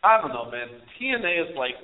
[0.04, 0.68] I don't know, man.
[1.00, 1.74] TNA is like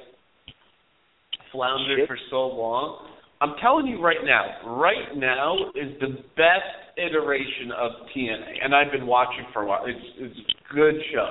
[1.53, 2.09] floundered Shit.
[2.09, 3.09] for so long.
[3.41, 8.93] I'm telling you right now, right now is the best iteration of TNA, and I've
[8.93, 9.85] been watching for a while.
[9.87, 11.29] It's it's a good show,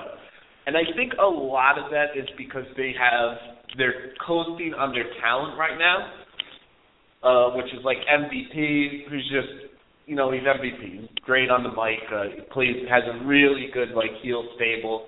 [0.67, 3.37] and I think a lot of that is because they have
[3.77, 6.11] they're coasting on their talent right now,
[7.23, 9.72] uh, which is like MVP, who's just
[10.05, 13.69] you know he's MVP, he's great on the mic, uh, he plays has a really
[13.73, 15.07] good like heel stable.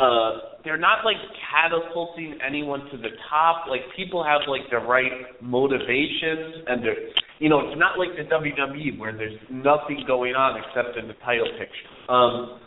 [0.00, 1.20] Uh they're not like
[1.52, 3.66] catapulting anyone to the top.
[3.68, 6.96] Like people have like the right motivations and they're
[7.38, 11.14] you know it's not like the WWE where there's nothing going on except in the
[11.24, 12.10] title picture.
[12.10, 12.60] Um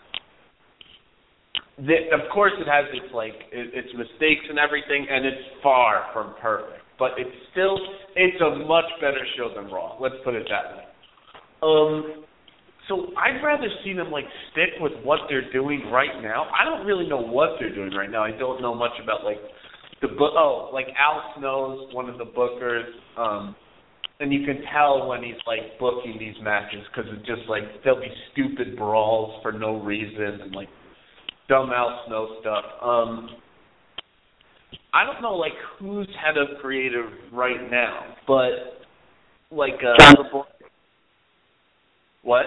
[1.77, 6.07] the, of course it has its like it, its mistakes and everything and it's far
[6.13, 7.77] from perfect but it's still
[8.15, 9.97] it's a much better show than Raw.
[9.99, 10.86] Let's put it that way
[11.61, 12.25] um
[12.87, 16.47] so I'd rather see them like stick with what they're doing right now.
[16.57, 18.23] I don't really know what they're doing right now.
[18.23, 19.37] I don't know much about like
[20.01, 20.33] the book.
[20.35, 22.85] Oh, like Al Snow's one of the bookers,
[23.17, 23.55] um,
[24.19, 27.99] and you can tell when he's like booking these matches because it's just like there'll
[27.99, 30.69] be stupid brawls for no reason and like
[31.49, 32.63] dumb Al Snow stuff.
[32.81, 33.29] Um,
[34.93, 38.77] I don't know like who's head of creative right now, but
[39.51, 40.43] like uh, John
[42.23, 42.45] what?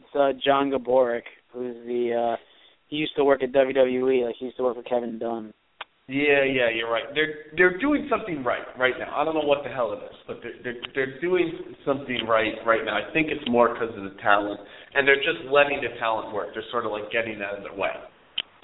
[0.00, 1.22] it's, uh, John Gaburick,
[1.52, 2.36] who's the uh,
[2.88, 4.26] he used to work at WWE.
[4.26, 5.52] Like he used to work for Kevin Dunn.
[6.08, 7.02] Yeah, yeah, you're right.
[7.14, 9.10] They're they're doing something right right now.
[9.10, 11.50] I don't know what the hell it is, but they're they're, they're doing
[11.84, 12.94] something right right now.
[12.94, 14.60] I think it's more because of the talent,
[14.94, 16.54] and they're just letting the talent work.
[16.54, 17.90] They're sort of like getting out of their way.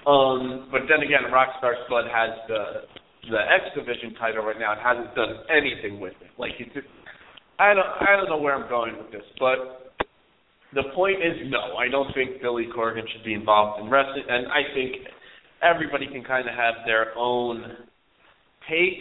[0.06, 2.62] Um, but then again, Rockstar Spud has the
[3.26, 6.30] the X Division title right now and hasn't done anything with it.
[6.38, 6.86] Like he just,
[7.62, 9.94] I don't I don't know where I'm going with this, but
[10.74, 11.78] the point is no.
[11.78, 15.06] I don't think Billy Corgan should be involved in wrestling, and I think
[15.62, 17.62] everybody can kind of have their own
[18.68, 18.98] take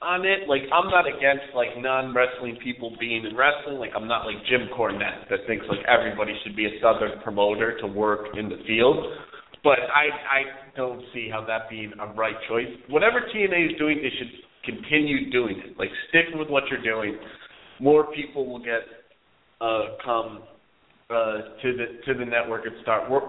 [0.00, 0.46] on it.
[0.46, 3.82] Like I'm not against like non wrestling people being in wrestling.
[3.82, 7.78] Like I'm not like Jim Cornette that thinks like everybody should be a southern promoter
[7.80, 9.02] to work in the field.
[9.64, 10.06] But I
[10.38, 10.40] I
[10.76, 12.70] don't see how that being a right choice.
[12.88, 14.30] Whatever TNA is doing, they should
[14.62, 15.76] continue doing it.
[15.76, 17.18] Like stick with what you're doing.
[17.80, 18.82] More people will get
[19.60, 20.42] uh come
[21.10, 21.14] uh
[21.62, 23.24] to the to the network and start work,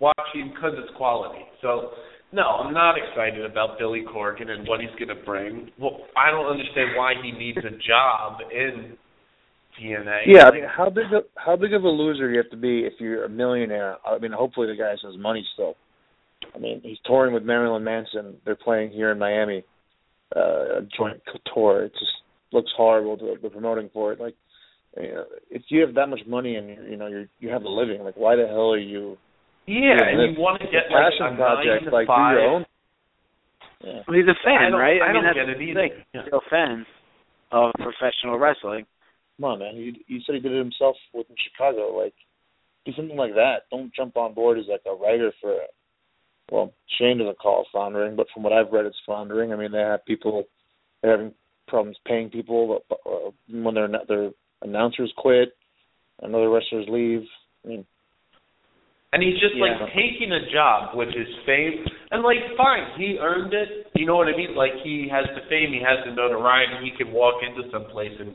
[0.00, 1.44] watching because it's quality.
[1.62, 1.90] So
[2.32, 5.70] no, I'm not excited about Billy Corgan and what he's going to bring.
[5.78, 8.96] Well, I don't understand why he needs a job in
[9.80, 10.22] TNA.
[10.26, 12.80] Yeah, I mean, how big of, how big of a loser you have to be
[12.80, 13.96] if you're a millionaire?
[14.04, 15.76] I mean, hopefully the guy has money still.
[16.54, 18.36] I mean, he's touring with Marilyn Manson.
[18.44, 19.64] They're playing here in Miami,
[20.34, 21.20] uh, a joint
[21.54, 21.84] tour.
[21.84, 22.12] It's just
[22.52, 23.16] looks horrible.
[23.18, 24.34] To, the promoting for it, like,
[24.96, 27.68] you know, if you have that much money and you know you you have a
[27.68, 29.16] living, like, why the hell are you?
[29.66, 30.36] Yeah, and this?
[30.36, 32.36] you want to get a like passion a project, to like five.
[32.36, 32.66] do your own.
[33.82, 34.00] Yeah.
[34.08, 35.02] Well, he's a fan, I don't, right?
[35.02, 35.80] I, mean, don't that's get it the either.
[35.80, 35.92] thing.
[36.14, 36.22] Yeah.
[36.24, 36.86] He's a fan
[37.52, 38.86] of professional wrestling.
[39.36, 39.76] Come on, man.
[39.76, 41.92] You you said he did it himself within Chicago.
[41.92, 42.14] Like,
[42.86, 43.68] do something like that.
[43.70, 45.52] Don't jump on board as like a writer for.
[45.52, 45.66] A,
[46.50, 49.52] well, Shane doesn't call it floundering, but from what I've read, it's floundering.
[49.52, 50.44] I mean, they have people
[51.02, 51.34] they're having
[51.66, 54.30] problems paying people uh, when their their
[54.62, 55.56] announcers quit,
[56.22, 57.22] and other wrestlers leave.
[57.64, 57.86] I mean,
[59.12, 59.78] And he's just Yeah.
[59.78, 63.90] like taking a job with his fame, and like, fine, he earned it.
[63.94, 64.54] You know what I mean?
[64.54, 68.12] Like he has the fame, he has the notoriety, he can walk into some place
[68.20, 68.34] and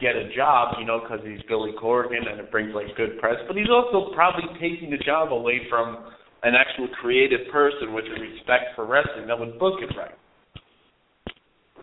[0.00, 3.36] get a job, you know, because he's Billy Corgan and it brings like good press.
[3.48, 6.04] But he's also probably taking the job away from
[6.42, 10.14] an actual creative person with the respect for wrestling that would book it right.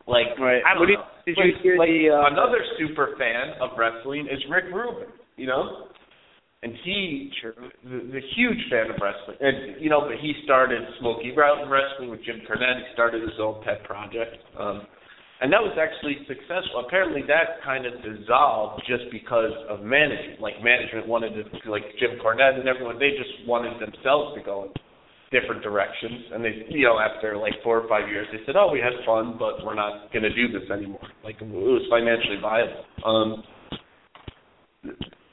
[0.05, 0.61] Like, Right.
[0.65, 1.05] I don't you- know.
[1.25, 5.07] did you like, hear like the, uh, another super fan of wrestling is Rick Rubin,
[5.37, 5.87] you know?
[6.61, 7.31] And he,
[7.83, 12.09] the, the huge fan of wrestling, and you know, but he started Smoky Mountain Wrestling
[12.09, 12.87] with Jim Cornette.
[12.87, 14.87] He started his own pet project, um,
[15.41, 16.85] and that was actually successful.
[16.87, 20.39] Apparently, that kind of dissolved just because of management.
[20.39, 24.63] Like management wanted to, like Jim Cornette and everyone, they just wanted themselves to go
[24.63, 24.69] in
[25.33, 26.29] different directions.
[26.31, 28.93] And they, you know, after like four or five years, they said, "Oh, we had
[29.05, 32.85] fun, but we're not going to do this anymore." Like it was financially viable.
[33.03, 33.43] Um,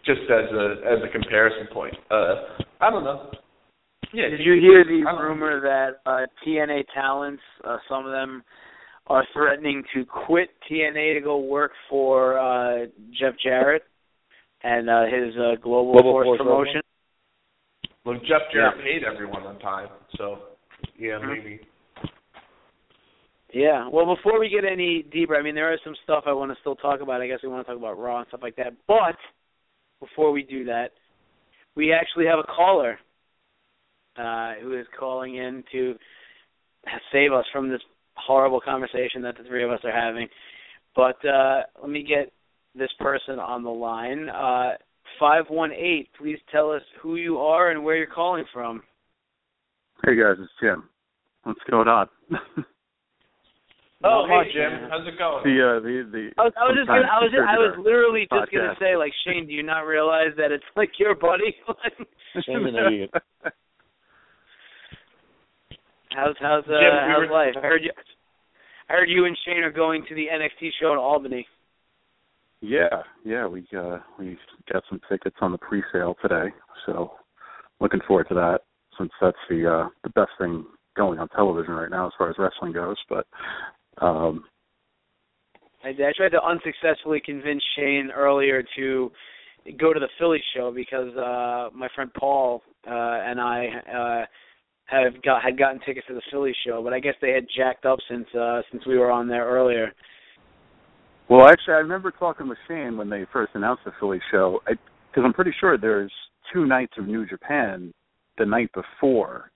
[0.04, 1.94] just as a as a comparison point.
[2.10, 3.30] Uh, I don't know.
[4.12, 8.42] Yeah, Did you hear the rumor that uh, TNA talents, uh, some of them,
[9.06, 12.86] are threatening to quit TNA to go work for uh,
[13.18, 13.82] Jeff Jarrett
[14.64, 16.80] and uh, his uh, Global, Global Force Force promotion?
[18.10, 18.82] Well, Jeff Jarrett Yeah.
[18.82, 20.42] paid everyone on time, so
[20.98, 21.28] yeah, Mhm.
[21.28, 21.60] maybe.
[23.52, 23.86] Yeah.
[23.86, 26.58] Well, before we get any deeper, I mean, there is some stuff I want to
[26.58, 27.20] still talk about.
[27.20, 28.74] I guess we want to talk about Raw and stuff like that.
[28.88, 29.16] But
[30.00, 30.92] before we do that,
[31.76, 32.98] we actually have a caller
[34.16, 35.96] uh, who is calling in to
[37.12, 37.82] save us from this
[38.16, 40.28] horrible conversation that the three of us are having.
[40.96, 42.32] But uh, let me get
[42.74, 44.28] this person on the line.
[44.28, 44.76] Uh,
[45.20, 48.82] 518, please tell us who you are and where you're calling from.
[50.04, 50.88] Hey guys, it's Jim.
[51.44, 52.08] What's going on?
[54.02, 54.88] Oh, Not hey much, Jim, man.
[54.88, 55.44] how's it going?
[55.44, 56.30] uh, the the.
[56.40, 58.72] I was, I was just gonna, I was just, I was contributor literally just gonna
[58.80, 61.52] say like Shane, do you not realize that it's like your buddy?
[62.48, 63.10] Shane's an idiot.
[66.16, 67.52] how's how's uh, Jim, we how's were- life?
[67.60, 67.92] I heard you.
[68.88, 71.44] I heard you and Shane are going to the NXT show in Albany.
[72.60, 74.36] Yeah, yeah, we uh we
[74.70, 76.54] got some tickets on the pre-sale today,
[76.84, 77.12] so
[77.80, 78.60] looking forward to that
[78.98, 82.36] since that's the uh the best thing going on television right now as far as
[82.38, 82.96] wrestling goes.
[83.08, 83.26] But
[83.98, 84.44] um
[85.82, 89.10] I, I tried to unsuccessfully convince Shane earlier to
[89.78, 92.90] go to the Philly show because uh my friend Paul uh
[93.24, 94.26] and I uh
[94.84, 97.86] have got had gotten tickets to the Philly show, but I guess they had jacked
[97.86, 99.94] up since uh since we were on there earlier.
[101.30, 105.22] Well, actually, I remember talking with Shane when they first announced the Philly show, because
[105.24, 106.12] I'm pretty sure there's
[106.52, 107.92] two nights of New Japan
[108.36, 109.50] the night before.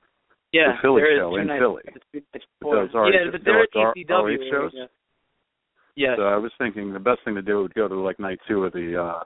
[0.52, 1.60] Yeah, The Philly there is show two in nights.
[1.60, 1.82] Philly.
[2.14, 2.76] It's, it's But four.
[2.76, 4.38] those are- yeah, but they're at those are ECW.
[4.38, 4.70] ROH shows?
[4.74, 4.84] Yeah.
[5.96, 6.14] Yes.
[6.16, 8.64] So I was thinking the best thing to do would go to like night two
[8.64, 9.22] of the uh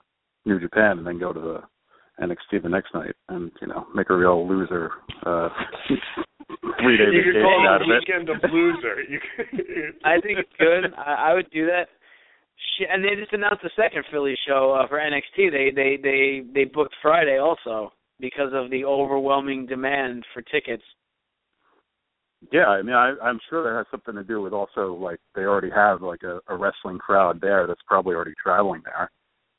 [0.46, 1.60] New Japan and then go to the
[2.24, 4.90] NXT the next night and, you know, make a real loser
[5.26, 5.48] uh
[6.80, 8.04] three day you could vacation call out it of it.
[8.06, 9.00] weekend of loser.
[9.08, 10.92] You could- I think it's good.
[10.96, 11.88] I, I would do that.
[12.58, 15.50] Sh- And they just announced the second Philly show uh, for NXT.
[15.50, 20.82] They they they they booked Friday also because of the overwhelming demand for tickets.
[22.52, 25.42] Yeah, I mean I I'm sure that has something to do with also like they
[25.42, 29.10] already have like a, a wrestling crowd there that's probably already traveling there.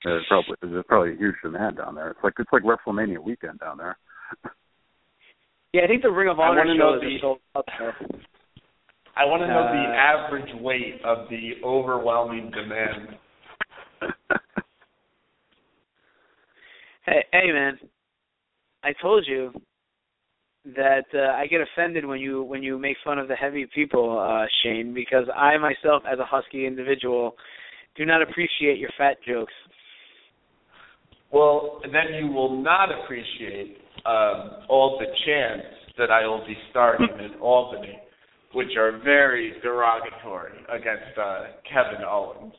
[0.04, 2.10] There's probably there's probably a huge demand down there.
[2.12, 3.98] It's like it's like WrestleMania weekend down there.
[5.74, 7.96] Yeah, I think the Ring of Honor wanna shows the- are sold out there.
[9.16, 13.18] I want to know the Uh, average weight of the overwhelming demand.
[17.06, 17.80] Hey, hey, man!
[18.84, 19.52] I told you
[20.76, 24.20] that uh, I get offended when you when you make fun of the heavy people,
[24.20, 27.36] uh, Shane, because I myself, as a husky individual,
[27.96, 29.54] do not appreciate your fat jokes.
[31.32, 37.08] Well, then you will not appreciate um, all the chants that I will be starting
[37.20, 38.00] in Albany,
[38.54, 42.54] which are very derogatory against uh, Kevin Owens.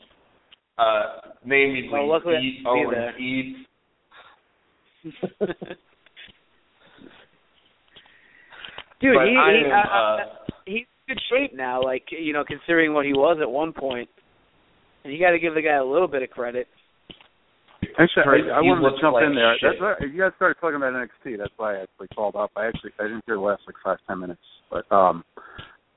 [0.78, 3.20] Uh, namely, Well, luckily I Eat Owens that.
[3.20, 3.66] Eat.
[9.00, 10.18] Dude, but he, he am, uh, uh,
[10.66, 11.82] he's in good shape now.
[11.82, 14.08] Like you know, considering what he was at one point,
[15.04, 16.66] and you got to give the guy a little bit of credit.
[17.98, 19.56] Actually, I, I you wanted to jump like in there.
[19.58, 19.72] shit.
[19.72, 21.38] That's why, you guys started talking about NXT.
[21.38, 22.50] That's why I actually called up.
[22.56, 25.24] I actually I didn't hear the last like five ten minutes, but um,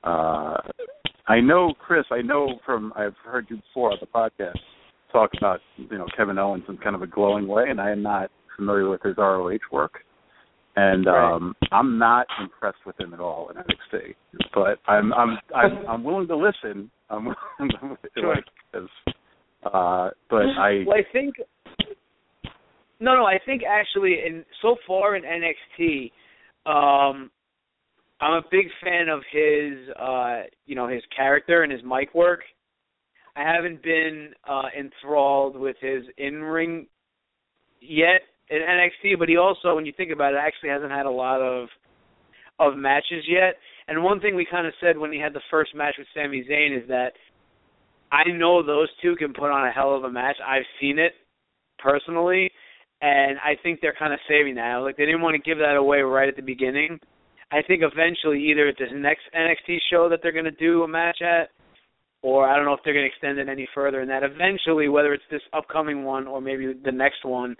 [0.04, 0.56] uh,
[1.26, 2.04] I know Chris.
[2.10, 4.58] I know from I've heard you before on the podcast
[5.12, 8.02] talk about you know Kevin Owens in kind of a glowing way, and I am
[8.02, 10.00] not familiar with his ROH work,
[10.76, 11.32] and Right.
[11.34, 14.14] um, I'm not impressed with him at all in NXT.
[14.54, 16.90] But I'm I'm I'm, I'm willing to listen.
[17.10, 17.24] I'm
[17.58, 18.34] willing to Sure.
[18.34, 18.44] like,
[19.64, 21.36] uh, but I Well, I think.
[23.00, 23.24] No, no.
[23.24, 26.10] I think actually, in so far in NXT,
[26.66, 27.30] um,
[28.24, 32.40] I'm a big fan of his, uh, you know, his character and his mic work.
[33.36, 36.86] I haven't been uh, enthralled with his in-ring
[37.82, 41.10] yet in NXT, but he also, when you think about it, actually hasn't had a
[41.10, 41.68] lot of
[42.58, 43.56] of matches yet.
[43.88, 46.46] And one thing we kind of said when he had the first match with Sami
[46.48, 47.12] Zayn is that
[48.10, 50.36] I know those two can put on a hell of a match.
[50.46, 51.12] I've seen it
[51.78, 52.50] personally,
[53.02, 54.76] and I think they're kind of saving that.
[54.76, 57.00] Like they didn't want to give that away right at the beginning.
[57.54, 60.88] I think eventually, either at this next NXT show that they're going to do a
[60.88, 61.50] match at,
[62.22, 64.00] or I don't know if they're going to extend it any further.
[64.00, 67.54] And that eventually, whether it's this upcoming one or maybe the next one,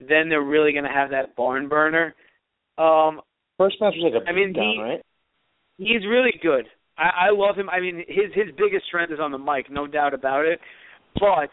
[0.00, 2.14] then they're really going to have that barn burner.
[2.78, 3.20] Um,
[3.58, 5.02] First match was like a I mean, beatdown, he- right?
[5.78, 6.66] he's really good.
[6.98, 7.68] I, I love him.
[7.68, 10.60] I mean, his his biggest strength is on the mic, no doubt about it.
[11.14, 11.50] But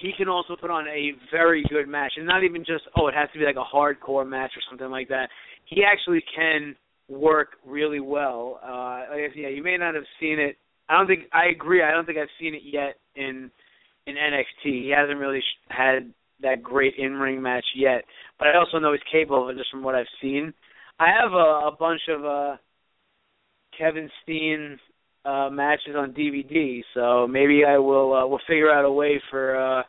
[0.00, 3.14] he can also put on a very good match, and not even just oh, it
[3.14, 5.28] has to be like a hardcore match or something like that.
[5.66, 6.74] He actually can
[7.08, 8.60] work really well.
[8.62, 10.56] Uh, like yeah, you may not have seen it.
[10.88, 11.82] I don't think I agree.
[11.82, 13.50] I don't think I've seen it yet in
[14.06, 14.64] in NXT.
[14.64, 18.04] He hasn't really sh- had that great in ring match yet,
[18.38, 20.54] but I also know he's capable of it just from what I've seen.
[20.98, 22.56] I have a, a bunch of uh
[23.78, 24.78] Kevin Steen
[25.24, 29.56] uh matches on DVD, so maybe I will uh, we'll figure out a way for
[29.56, 29.82] uh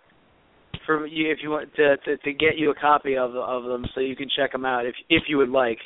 [0.85, 3.85] for you if you want to to, to get you a copy of of them
[3.93, 5.79] so you can check them out if if you would like.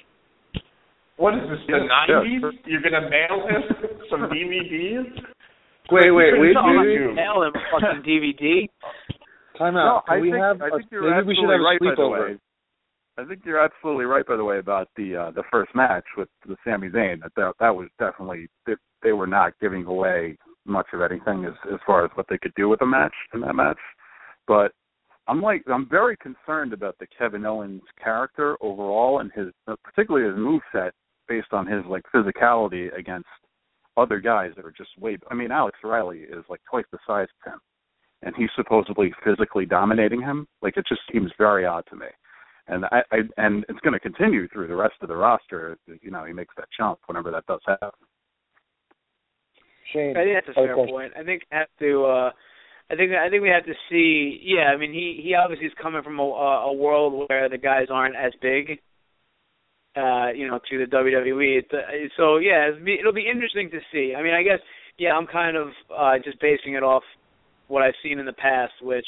[1.18, 1.60] What is this?
[1.68, 2.42] The nineties?
[2.42, 2.52] sure.
[2.66, 3.64] You're gonna mail him
[4.10, 5.08] some DVDs?
[5.92, 6.54] Wait, wait, wait.
[6.54, 8.68] no, I'm wait, not mail him a fucking DVD.
[9.58, 10.04] Time out.
[10.08, 10.62] Can I we think, have?
[10.62, 11.80] I a, think you're maybe we should absolutely have right.
[11.80, 12.30] By the sleepover.
[12.30, 12.40] way,
[13.18, 14.26] I think you're absolutely right.
[14.26, 17.22] By the way, about the uh, the first match with the Sami Zayn.
[17.22, 18.74] That that, that was definitely they,
[19.04, 22.54] they were not giving away much of anything as as far as what they could
[22.56, 23.80] do with a match in that match.
[24.48, 24.74] But
[25.28, 29.48] I'm like I'm very concerned about the Kevin Owens character overall and his
[29.84, 30.94] particularly his move set
[31.28, 33.28] based on his like physicality against
[33.98, 35.18] other guys that are just way.
[35.32, 37.60] I mean, Alex Riley is like twice the size of him,
[38.22, 40.48] and he's supposedly physically dominating him.
[40.62, 42.08] Like it just seems very odd to me.
[42.68, 45.78] And I, I and it's going to continue through the rest of the roster.
[46.02, 47.90] You know, he makes that jump whenever that does happen.
[49.94, 50.94] Shane, I think that's a fair question.
[50.94, 51.14] point.
[51.18, 52.06] I think we have to.
[52.06, 52.32] uh
[52.92, 54.40] I think I think we have to see.
[54.44, 57.88] Yeah, I mean, he he obviously is coming from a, a world where the guys
[57.90, 58.80] aren't as big.
[59.96, 61.60] Uh, you know, to the WWE.
[61.60, 61.80] It's, uh,
[62.18, 64.14] so yeah, it'll be, it'll be interesting to see.
[64.14, 64.60] I mean, I guess
[64.98, 67.04] yeah, I'm kind of uh just basing it off
[67.68, 69.08] what I've seen in the past, which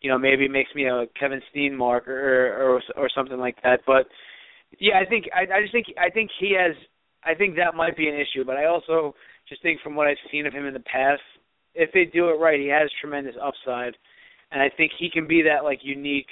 [0.00, 3.80] you know maybe makes me a Kevin Steen mark or or or something like that.
[3.86, 4.06] But
[4.78, 6.76] yeah, I think I, I just think I think he has.
[7.24, 9.14] I think that might be an issue, but I also
[9.48, 11.22] just think from what I've seen of him in the past,
[11.74, 13.94] if they do it right, he has tremendous upside,
[14.50, 16.26] and I think he can be that like unique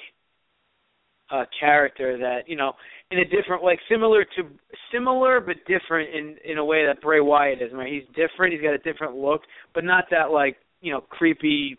[1.30, 2.72] uh character that you know
[3.12, 4.42] in a different like similar to
[4.92, 7.72] similar but different in in a way that Bray Wyatt is.
[7.72, 8.52] Right, he's different.
[8.52, 9.42] He's got a different look,
[9.74, 11.78] but not that like you know creepy,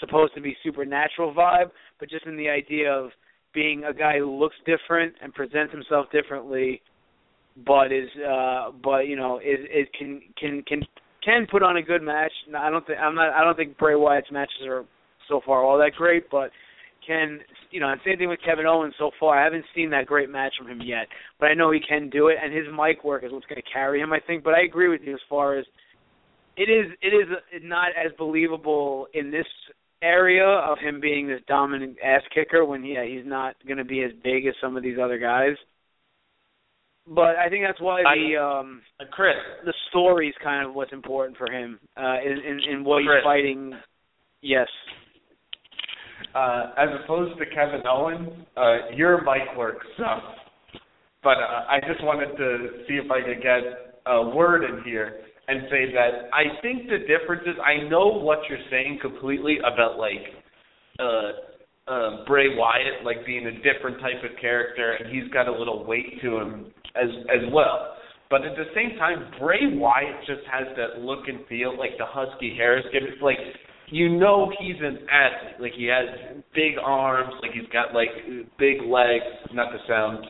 [0.00, 3.10] supposed to be supernatural vibe, but just in the idea of
[3.52, 6.82] being a guy who looks different and presents himself differently
[7.64, 10.82] but is uh but you know is is can can can
[11.26, 12.32] can put on a good match.
[12.56, 14.84] I don't think I'm not I don't think Bray Wyatt's matches are
[15.28, 16.50] so far all that great, but
[17.06, 19.38] can you know, and same thing with Kevin Owens so far.
[19.38, 21.08] I haven't seen that great match from him yet,
[21.38, 23.72] but I know he can do it and his mic work is what's going to
[23.72, 24.44] carry him, I think.
[24.44, 25.66] But I agree with you as far as
[26.56, 27.28] it is it is
[27.62, 29.46] not as believable in this
[30.02, 34.02] area of him being this dominant ass kicker when yeah, he's not going to be
[34.02, 35.56] as big as some of these other guys.
[37.08, 41.36] But I think that's why the um Uh, Chris, the story's kind of what's important
[41.38, 43.18] for him uh in in, in what Chris.
[43.18, 43.72] he's fighting.
[44.42, 44.68] Yes.
[46.34, 50.38] uh, as opposed to Kevin Owens, uh, your mic works sucks.
[51.22, 53.62] But uh, I just wanted to see if I could get
[54.06, 58.38] a word in here and say that I think the difference is I know what
[58.48, 60.22] you're saying completely about like
[61.00, 65.52] uh, uh, Bray Wyatt like being a different type of character and he's got a
[65.52, 66.66] little weight to him
[67.00, 67.96] as as well.
[68.28, 72.06] But at the same time, Bray Wyatt just has that look and feel like the
[72.06, 73.38] husky Harris give it like
[73.88, 75.60] you know he's an athlete.
[75.60, 78.10] Like he has big arms, like he's got like
[78.58, 80.26] big legs, not to sound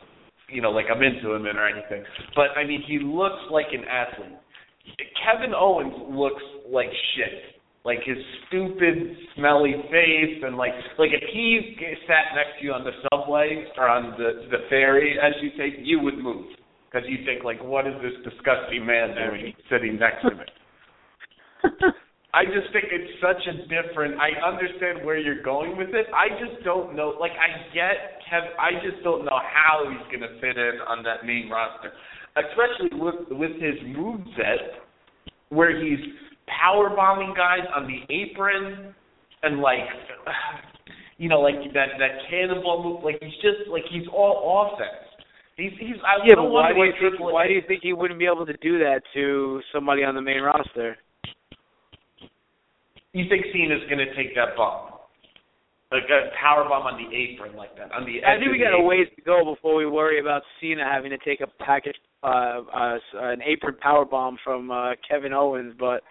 [0.49, 2.03] you know, like I'm into him or anything.
[2.35, 4.39] But I mean he looks like an athlete.
[5.19, 7.59] Kevin Owens looks like shit.
[7.83, 12.83] Like his stupid, smelly face, and like like if he sat next to you on
[12.83, 16.47] the subway or on the the ferry, as you take, you would move
[16.89, 20.45] because you think like, what is this disgusting man doing sitting next to me?
[22.33, 24.19] I just think it's such a different.
[24.19, 26.05] I understand where you're going with it.
[26.13, 27.15] I just don't know.
[27.19, 28.43] Like I get Kev.
[28.59, 31.91] I just don't know how he's gonna fit in on that main roster,
[32.35, 34.83] especially with with his move set,
[35.49, 35.99] where he's
[36.45, 38.93] power bombing guys on the apron,
[39.43, 39.87] and like,
[41.17, 43.03] you know, like that that cannonball move.
[43.03, 45.06] Like he's just like he's all offense.
[45.57, 45.97] He's he's.
[46.05, 48.25] I Yeah, don't but why do you think why do you think he wouldn't be
[48.25, 50.97] able to do that to somebody on the main roster?
[53.17, 54.93] you think Cena's going to take that bump?
[55.91, 57.91] Like a power bomb on the apron like that.
[57.93, 60.43] On the I think we the got a ways to go before we worry about
[60.59, 65.31] Cena having to take a package, uh, uh, an apron power bomb from uh, Kevin
[65.31, 65.73] Owens.
[65.79, 66.03] But,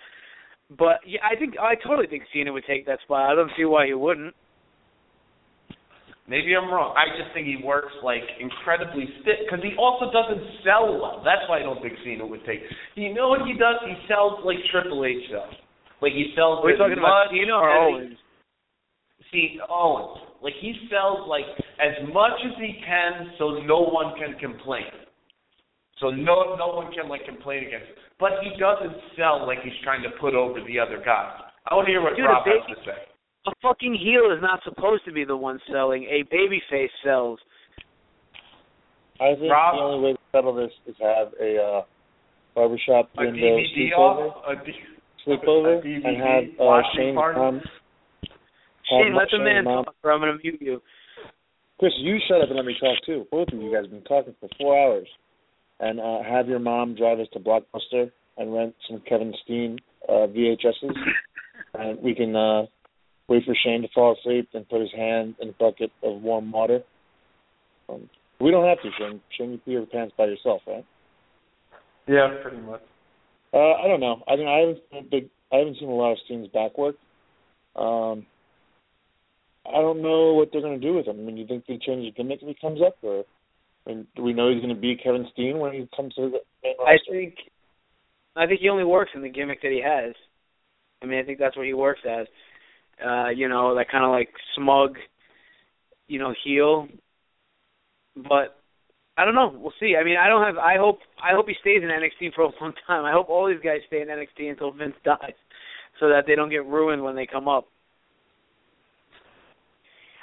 [0.78, 3.30] but yeah, I think I totally think Cena would take that spot.
[3.30, 4.34] I don't see why he wouldn't.
[6.28, 6.90] Maybe I'm wrong.
[6.98, 11.22] I just think he works like incredibly stiff because he also doesn't sell well.
[11.22, 12.66] That's why I don't think Cena would take.
[12.98, 13.78] You know what he does?
[13.86, 15.54] He sells like Triple H sells.
[16.02, 16.60] Like he sells.
[16.62, 18.18] Are we as talking about Cena or Owens?
[19.30, 20.18] See Owens.
[20.42, 21.46] Like he sells like
[21.78, 24.90] as much as he can, so no one can complain.
[26.02, 27.86] So no no one can like complain against.
[27.86, 28.02] Him.
[28.18, 31.38] But he doesn't sell like he's trying to put over the other guys.
[31.70, 32.98] I want to hear what Dude, Rob has to say.
[33.46, 36.04] A fucking heel is not supposed to be the one selling.
[36.04, 37.38] A babyface sells.
[39.20, 39.76] I think Rob?
[39.76, 41.82] the only way to settle this is have a uh,
[42.54, 44.44] barbershop A window DVD sleepover, off?
[44.48, 44.72] A D-
[45.26, 47.40] sleepover a DVD and have uh, watching Shane's party?
[48.90, 50.82] Shane, let the Shane's man mom- talk, or I'm going to mute you.
[51.78, 53.26] Chris, you shut up and let me talk too.
[53.30, 55.08] Both of you guys have been talking for four hours.
[55.78, 59.78] And uh, have your mom drive us to Blockbuster and rent some Kevin Steen
[60.08, 60.94] uh, VHSs,
[61.74, 62.62] and we can uh,
[63.28, 66.50] wait for Shane to fall asleep and put his hand in a bucket of warm
[66.52, 66.80] water.
[67.88, 68.08] Um,
[68.40, 69.20] we don't have to, Shane.
[69.36, 70.84] Shane, you pee your pants by yourself, right?
[72.06, 72.82] Yeah, pretty much.
[73.52, 74.22] Uh, I don't know.
[74.28, 75.30] I mean, I haven't seen a big.
[75.52, 76.96] I haven't seen a lot of Steen's back work.
[77.76, 78.26] Um,
[79.66, 81.18] I don't know what they're going to do with him.
[81.18, 83.24] I mean, you think they change the gimmick if he comes up, or
[83.86, 86.22] I mean, do we know he's going to be Kevin Steen when he comes to
[86.30, 87.34] the main I think
[88.34, 90.14] I think he only works in the gimmick that he has.
[91.02, 92.26] I mean, I think that's what he works as.
[93.04, 94.96] Uh, you know, that kind of like smug,
[96.08, 96.88] you know, heel.
[98.16, 98.56] But
[99.18, 99.52] I don't know.
[99.54, 99.94] We'll see.
[100.00, 100.56] I mean, I don't have.
[100.56, 101.00] I hope.
[101.22, 103.04] I hope he stays in NXT for a long time.
[103.04, 105.34] I hope all these guys stay in NXT until Vince dies,
[106.00, 107.66] so that they don't get ruined when they come up.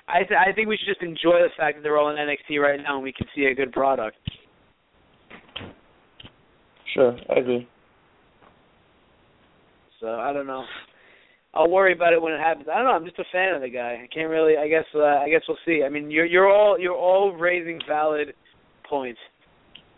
[0.08, 2.60] I th- I think we should just enjoy the fact that they're all in NXT
[2.60, 4.18] right now and we can see a good product.
[6.94, 7.68] Sure, I agree.
[10.00, 10.64] So I don't know.
[11.56, 12.68] I'll worry about it when it happens.
[12.72, 12.92] I don't know.
[12.92, 14.02] I'm just a fan of the guy.
[14.04, 14.58] I can't really.
[14.58, 14.86] I guess.
[14.96, 15.84] Uh, I guess we'll see.
[15.86, 18.34] I mean, you're you're all you're all raising valid
[18.90, 19.20] points,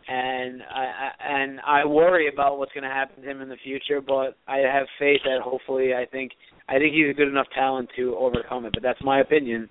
[0.07, 3.55] and I, I and I worry about what's going to happen to him in the
[3.63, 4.01] future.
[4.01, 6.33] But I have faith that hopefully, I think
[6.67, 8.73] I think he's a good enough talent to overcome it.
[8.73, 9.69] But that's my opinion.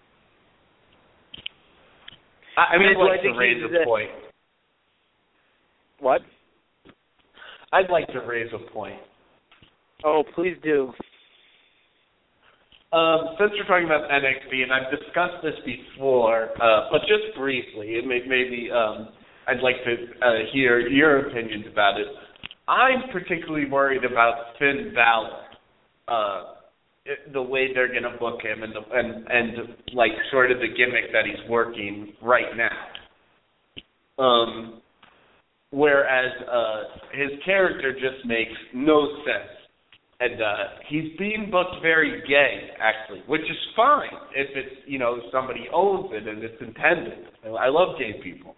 [2.57, 4.11] I, I mean, I'd like think to raise a a- point.
[6.01, 6.23] What?
[7.73, 9.01] I'd like to raise a point.
[10.05, 10.93] Oh, please do.
[12.95, 17.99] Um, since we're talking about NXT, and I've discussed this before, uh, but just briefly,
[17.99, 19.09] it may, maybe um,
[19.49, 22.07] I'd like to uh, hear your opinions about it.
[22.69, 25.41] I'm particularly worried about Finn Balor,
[26.07, 26.43] uh,
[27.33, 30.69] the way they're going to book him, and the, and and like sort of the
[30.69, 34.25] gimmick that he's working right now.
[34.25, 34.81] Um,
[35.73, 39.54] whereas uh, his character just makes no sense
[40.25, 40.55] and uh
[40.89, 46.11] he's being booked very gay actually which is fine if it's you know somebody owns
[46.13, 47.27] it and it's intended.
[47.59, 48.57] I love gay people.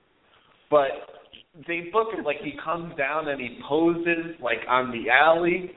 [0.70, 0.90] But
[1.66, 5.72] they book it like he comes down and he poses like on the alley.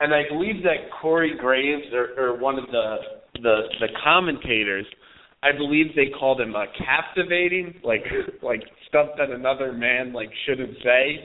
[0.00, 2.96] And i believe that corey graves or, or one of the
[3.42, 4.86] the the commentators
[5.42, 8.04] i believe they called him uh, captivating like
[8.42, 11.18] like stuff that another man like shouldn't say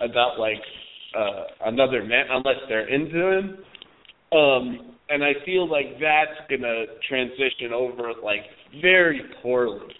[0.00, 0.60] about like
[1.16, 3.58] uh another man unless they're into him.
[4.32, 8.42] Um and I feel like that's gonna transition over like
[8.80, 9.92] very poorly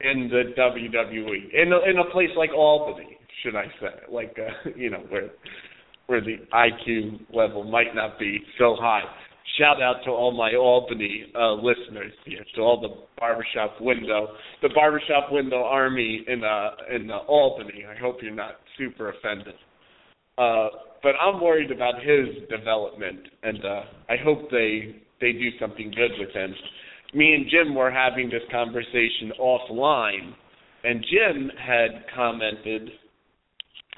[0.00, 1.54] in the WWE.
[1.54, 4.12] In a in a place like Albany, should I say.
[4.12, 5.30] Like uh you know, where
[6.06, 9.04] where the IQ level might not be so high.
[9.58, 14.28] Shout out to all my Albany uh listeners here, to all the barbershop window
[14.62, 17.84] the barbershop window army in uh in uh, Albany.
[17.88, 19.54] I hope you're not super offended.
[20.40, 20.68] Uh,
[21.02, 26.12] but I'm worried about his development, and uh, I hope they they do something good
[26.18, 26.54] with him.
[27.12, 30.32] Me and Jim were having this conversation offline,
[30.82, 32.90] and Jim had commented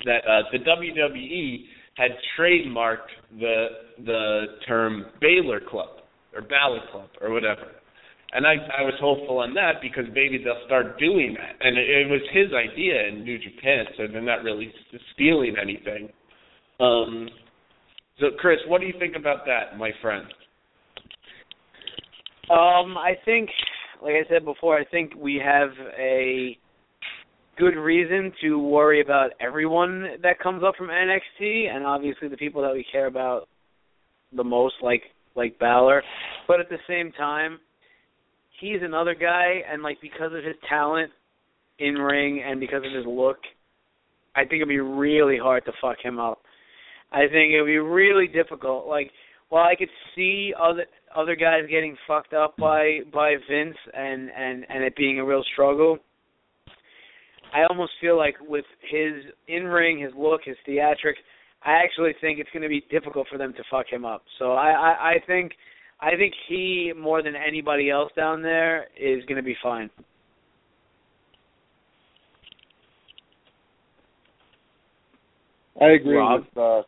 [0.05, 1.65] that uh, the WWE
[1.95, 3.67] had trademarked the
[4.05, 6.01] the term Baylor Club
[6.35, 7.71] or Balor Club or whatever.
[8.33, 11.65] And I I was hopeful on that because maybe they'll start doing that.
[11.65, 14.73] And it, it was his idea in New Japan, so they're not really
[15.15, 16.09] stealing anything.
[16.83, 17.29] Um,
[18.19, 20.27] so, Chris, what do you think about that, my friend?
[22.51, 23.49] Um, I think,
[24.03, 26.59] like I said before, I think we have a
[27.57, 32.63] good reason to worry about everyone that comes up from NXT, and obviously the people
[32.63, 33.49] that we care about
[34.35, 35.03] the most, like
[35.35, 36.03] like Balor.
[36.47, 37.59] But at the same time,
[38.61, 41.11] he's another guy, and like because of his talent
[41.79, 43.39] in ring and because of his look,
[44.35, 46.42] I think it'd be really hard to fuck him up.
[47.13, 48.87] I think it would be really difficult.
[48.87, 49.11] Like,
[49.51, 54.65] while I could see other other guys getting fucked up by by Vince and and
[54.69, 55.99] and it being a real struggle,
[57.55, 61.21] I almost feel like with his in ring, his look, his theatrics,
[61.65, 64.23] I actually think it's going to be difficult for them to fuck him up.
[64.39, 65.53] So I I, I think
[66.01, 69.91] I think he more than anybody else down there is going to be fine.
[75.81, 76.41] I agree Rob?
[76.41, 76.83] with uh,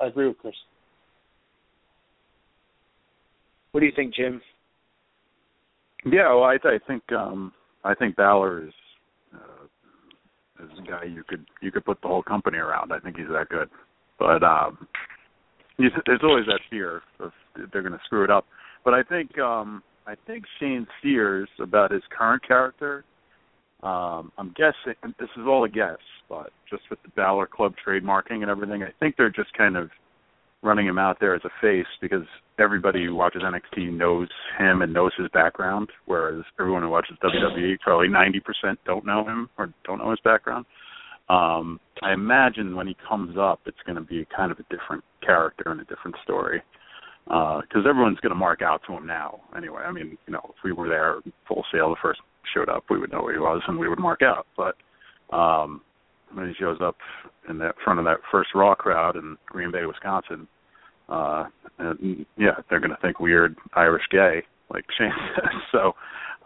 [0.00, 0.54] I agree with Chris.
[3.72, 4.40] What do you think, Jim?
[6.04, 7.52] Yeah, well, I, I think um,
[7.84, 8.72] I think Balor is
[9.34, 9.66] uh,
[10.88, 12.92] guy you could you could put the whole company around.
[12.92, 13.68] I think he's that good.
[14.18, 14.86] But um
[15.76, 17.32] he's, there's always that fear of
[17.72, 18.46] they're going to screw it up.
[18.84, 23.04] But I think um I think Shane Spears about his current character.
[23.82, 25.98] Um I'm guessing this is all a guess,
[26.28, 29.90] but just with the Balor Club trademarking and everything, I think they're just kind of
[30.62, 32.24] running him out there as a face because
[32.58, 34.28] everybody who watches NXT knows
[34.58, 39.48] him and knows his background, whereas everyone who watches WWE probably 90% don't know him
[39.58, 40.66] or don't know his background.
[41.28, 45.04] Um, I imagine when he comes up, it's going to be kind of a different
[45.24, 46.62] character and a different story
[47.24, 49.40] because uh, everyone's going to mark out to him now.
[49.56, 51.16] Anyway, I mean, you know, if we were there
[51.48, 52.20] Full Sail the first
[52.54, 54.46] showed up, we would know who he was and we would mark out.
[54.56, 54.76] But
[55.34, 55.80] um,
[56.32, 56.96] when he shows up
[57.48, 60.46] in that front of that first Raw crowd in Green Bay, Wisconsin,
[61.08, 61.44] uh,
[61.78, 65.12] and yeah, they're going to think weird Irish gay, like Shane.
[65.72, 65.92] So,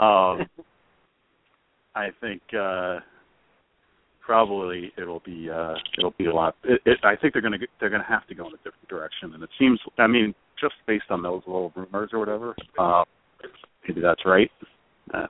[0.02, 0.46] um,
[1.94, 3.00] I think uh,
[4.20, 6.54] probably it'll be uh, it'll be a lot.
[6.64, 8.56] It, it, I think they're going to they're going to have to go in a
[8.58, 9.80] different direction, and it seems.
[9.98, 13.04] I mean, just based on those little rumors or whatever, uh,
[13.86, 14.50] maybe that's right.
[15.12, 15.26] Uh,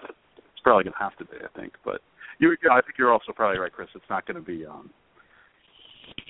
[0.60, 1.72] it's probably going to have to be, I think.
[1.84, 2.02] But
[2.38, 3.88] you, I think you're also probably right, Chris.
[3.94, 4.66] It's not going to be.
[4.66, 4.90] Um,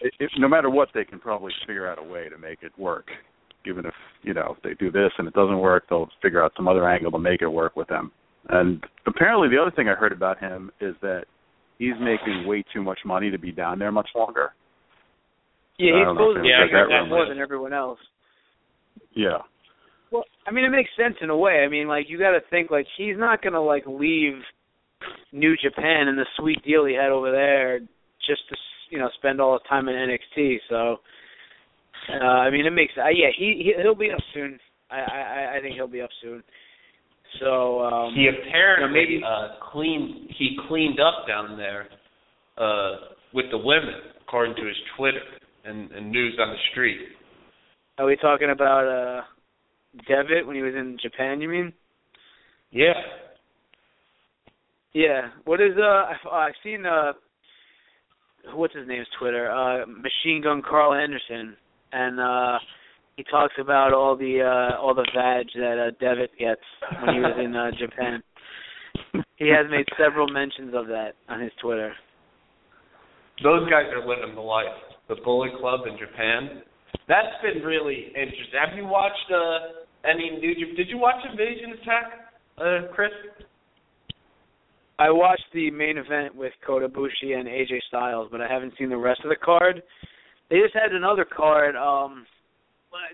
[0.00, 2.70] it, it, no matter what, they can probably figure out a way to make it
[2.78, 3.06] work.
[3.66, 6.52] Even if you know if they do this and it doesn't work, they'll figure out
[6.56, 8.12] some other angle to make it work with them.
[8.48, 11.24] And apparently, the other thing I heard about him is that
[11.78, 14.52] he's making way too much money to be down there much longer.
[15.76, 17.98] Yeah, he's supposed to that, that more than everyone else.
[19.12, 19.38] Yeah.
[20.46, 21.62] I mean, it makes sense in a way.
[21.64, 24.34] I mean, like you got to think like he's not gonna like leave
[25.32, 27.80] New Japan and the sweet deal he had over there
[28.26, 28.56] just to
[28.90, 30.56] you know spend all his time in NXT.
[30.68, 30.96] So,
[32.12, 34.58] uh, I mean, it makes uh, yeah he, he he'll be up soon.
[34.90, 36.42] I I I think he'll be up soon.
[37.38, 41.86] So um, he apparently you know, maybe uh, cleaned he cleaned up down there
[42.58, 45.22] uh, with the women, according to his Twitter
[45.64, 46.98] and, and news on the street.
[47.98, 49.22] Are we talking about uh
[50.06, 51.40] Devitt when he was in Japan?
[51.40, 51.72] You mean?
[52.70, 52.94] Yeah.
[54.92, 55.28] Yeah.
[55.44, 55.82] What is uh?
[55.82, 57.12] I've, I've seen uh
[58.54, 61.56] what's his name's Twitter, uh Machine Gun Karl Anderson
[61.92, 62.58] and uh
[63.16, 66.62] he talks about all the uh all the vag that uh Devitt gets
[67.04, 68.22] when he was in uh Japan.
[69.36, 71.92] He has made several mentions of that on his Twitter.
[73.42, 74.66] Those guys are living the life.
[75.08, 76.62] The Bullet Club in Japan.
[77.10, 78.54] That's been really interesting.
[78.54, 82.06] Have you watched uh any new did you watch Invasion Attack,
[82.56, 83.10] uh Chris?
[84.96, 88.90] I watched the main event with Kota Ibushi and AJ Styles, but I haven't seen
[88.90, 89.82] the rest of the card.
[90.50, 92.26] They just had another card um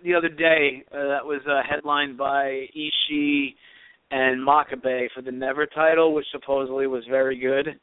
[0.04, 3.54] the other day uh, that was uh, headlined by Ishii
[4.10, 7.80] and Makabe for the Never title, which supposedly was very good.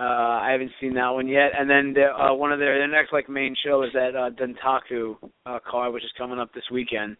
[0.00, 1.50] Uh I haven't seen that one yet.
[1.58, 4.30] And then the, uh one of their their next like main show is that uh
[4.30, 7.16] Dontaku uh card which is coming up this weekend.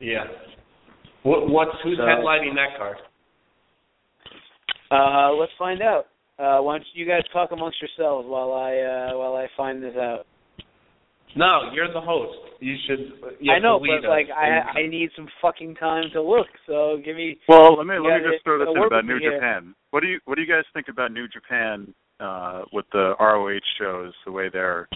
[0.00, 0.24] Yeah.
[1.22, 2.96] What what's who's So- headlining that card?
[4.90, 6.06] Uh let's find out.
[6.38, 9.94] Uh why don't you guys talk amongst yourselves while I uh while I find this
[9.96, 10.26] out.
[11.36, 12.38] No, you're the host.
[12.60, 13.12] You should.
[13.40, 16.46] You I know, to but like I I need some fucking time to look.
[16.66, 19.20] So give me Well, let me let me just throw this in about New me
[19.20, 19.34] here.
[19.34, 19.74] Japan.
[19.96, 23.64] What do you what do you guys think about New Japan uh with the ROH
[23.80, 24.12] shows?
[24.26, 24.90] The way they're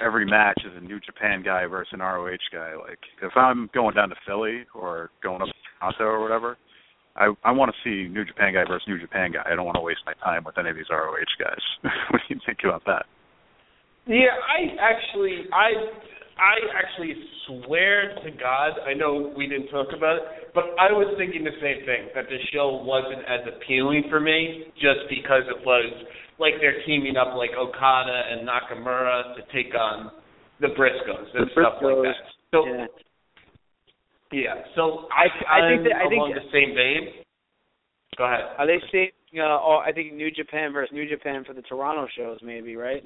[0.00, 2.76] every match is a New Japan guy versus an ROH guy.
[2.76, 6.56] Like if I'm going down to Philly or going up to Toronto or whatever,
[7.16, 9.42] I I want to see New Japan guy versus New Japan guy.
[9.50, 11.64] I don't want to waste my time with any of these ROH guys.
[11.82, 13.06] what do you think about that?
[14.06, 15.72] Yeah, I actually, I,
[16.38, 17.14] I actually
[17.46, 20.22] swear to God, I know we didn't talk about it,
[20.54, 24.64] but I was thinking the same thing that the show wasn't as appealing for me
[24.74, 25.92] just because it was
[26.38, 30.10] like they're teaming up like Okada and Nakamura to take on
[30.60, 32.18] the Briscoes and The stuff like that.
[32.50, 32.86] So yeah.
[34.32, 37.22] yeah, so I, I think I'm that- I think along the same vein.
[38.18, 38.54] Go ahead.
[38.58, 42.06] Are they saying uh oh, I think New Japan versus New Japan for the Toronto
[42.16, 43.02] shows maybe, right?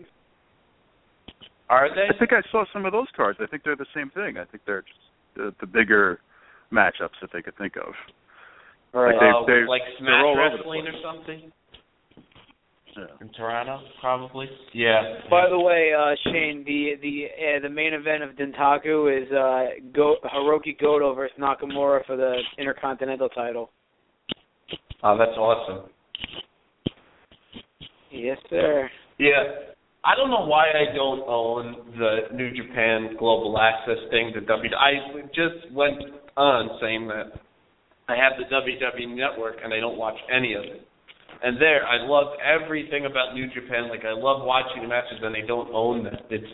[1.71, 2.15] Are they?
[2.15, 3.39] I think I saw some of those cards.
[3.43, 4.39] I think they're the same thing.
[4.39, 4.99] I think they're just
[5.37, 6.21] the, the bigger
[6.73, 7.93] matchups that they could think of.
[8.95, 9.13] Right.
[9.15, 11.53] Like they- uh, they- like they're Smash all over the Wrestling or something
[12.97, 13.05] Yeah.
[13.21, 14.49] in Toronto, probably.
[14.73, 15.21] Yeah.
[15.31, 19.81] By the way, uh Shane, the the uh, the main event of Dontaku is uh
[19.95, 23.71] Go Hiroki Goto versus Nakamura for the Intercontinental title.
[25.03, 25.91] Oh, that's awesome.
[28.11, 28.89] Yes, sir.
[29.19, 29.43] Yeah.
[30.05, 34.71] I don't know why I don't own the New Japan Global Access thing, the W.
[34.75, 35.99] I just went
[36.37, 37.41] on saying that
[38.09, 40.87] I have the WWE Network and I don't watch any of it.
[41.43, 43.89] And there, I love everything about New Japan.
[43.89, 46.23] Like I love watching the matches, and they don't own that.
[46.31, 46.47] It's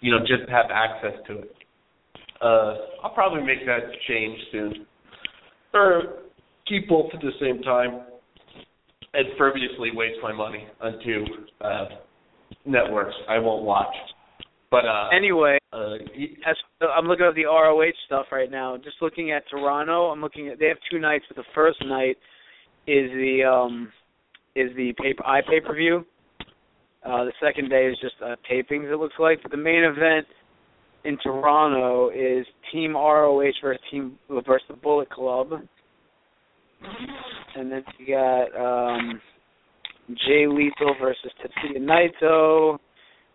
[0.00, 1.54] you know just have access to it.
[2.40, 2.74] Uh,
[3.04, 4.86] I'll probably make that change soon,
[5.72, 6.02] or
[6.66, 8.00] keep both at the same time,
[9.14, 11.24] and frivolously waste my money on two
[11.60, 11.84] uh,
[12.64, 13.94] networks I won't watch.
[14.70, 15.94] But uh, Anyway, uh,
[16.46, 16.56] as,
[16.96, 18.76] I'm looking at the ROH stuff right now.
[18.76, 22.16] Just looking at Toronto, I'm looking at they have two nights, but the first night
[22.86, 23.92] is the um
[24.54, 26.04] is the paper i pay per view.
[27.04, 28.92] Uh, the second day is just uh, tapings.
[28.92, 30.26] It looks like, but the main event
[31.04, 35.52] in Toronto is Team ROH versus Team versus the Bullet Club,
[37.56, 39.20] and then you got um
[40.26, 42.78] Jay Lethal versus Tetsuya Naito.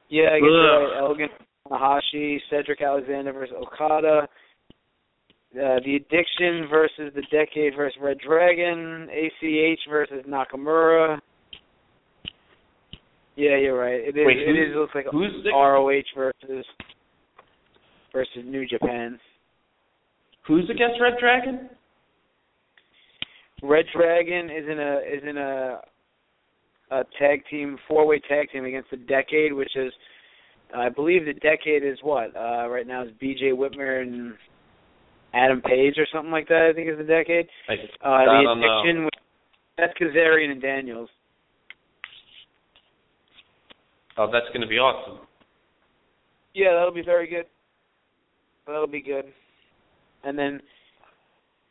[0.10, 1.00] Yeah, I guess you're right.
[1.00, 1.30] Elgin
[1.70, 4.28] Tanahashi, Cedric Alexander versus Okada.
[5.56, 9.08] Uh, the Addiction versus the Decade versus Red Dragon.
[9.12, 11.20] ACH versus Nakamura.
[13.36, 14.02] Yeah, you're right.
[14.02, 14.26] It is.
[14.26, 15.06] Wait, it who's- looks like
[15.54, 16.66] ROH versus
[18.12, 19.20] versus New Japan.
[20.46, 21.70] who's against Red Dragon?
[23.64, 25.82] Red Dragon is in a is in a
[26.94, 29.92] a tag team four way tag team against the Decade, which is
[30.76, 33.52] I believe the Decade is what uh right now is B.J.
[33.52, 34.34] Whitmer and
[35.34, 36.70] Adam Page or something like that.
[36.70, 37.48] I think is the Decade.
[37.68, 38.52] I, Uh, the.
[38.52, 39.10] Addiction
[39.78, 41.10] that's Kazarian and Daniels.
[44.18, 45.26] Oh, that's going to be awesome.
[46.54, 47.46] Yeah, that'll be very good.
[48.68, 49.26] That'll be good.
[50.24, 50.62] And then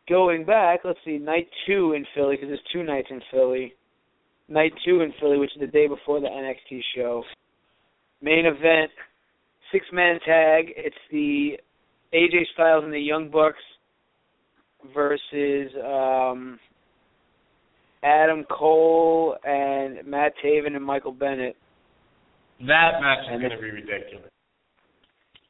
[0.08, 3.74] going back, let's see, night two in Philly because there's two nights in Philly.
[4.48, 7.22] Night two in Philly, which is the day before the NXT show.
[8.20, 8.90] Main event,
[9.70, 10.66] six man tag.
[10.76, 11.58] It's the
[12.14, 13.56] AJ Styles and the Young Bucks
[14.94, 16.58] versus um,
[18.02, 21.56] Adam Cole and Matt Taven and Michael Bennett.
[22.60, 24.28] That match is And going it- to be ridiculous.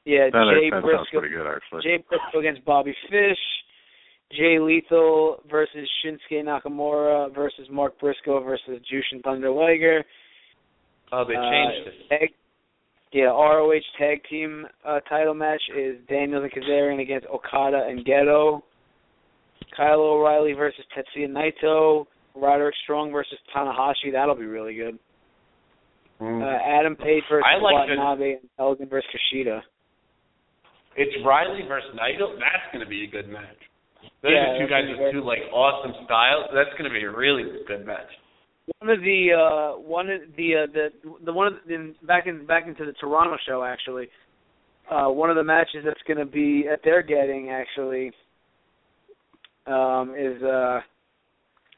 [0.05, 1.21] Yeah, That, Jay that Briscoe.
[1.21, 1.83] good.
[1.85, 3.39] Jay Briscoe against Bobby Fish.
[4.37, 10.05] Jay Lethal versus Shinsuke Nakamura versus Mark Briscoe versus Jushin Thunder Liger.
[11.13, 12.09] Oh, they Uh, changed it.
[12.09, 12.29] Tag,
[13.13, 18.63] yeah, ROH tag team uh, title match is Daniels and Kazarian against Okada and Gedo.
[19.77, 22.07] Kyle O'Reilly versus Tetsuya Naito.
[22.35, 24.11] Roderick Strong versus Tanahashi.
[24.13, 24.99] That'll be really good.
[26.21, 26.41] Mm.
[26.43, 29.61] Uh, Adam Page versus I like the- Watanabe and Elgin versus Kushida.
[30.97, 32.39] It's Riley versus Naito.
[32.39, 33.57] That's going to be a good match.
[34.23, 36.47] Those Yeah, are two guys with two like awesome styles.
[36.55, 38.07] That's going to be a really good match.
[38.79, 40.89] one of the uh one of the uh the
[41.25, 44.09] the one of the, in, back in back into the Toronto show actually
[44.91, 48.13] uh one of the matches that's going to be that they're getting actually
[49.67, 50.79] um is uh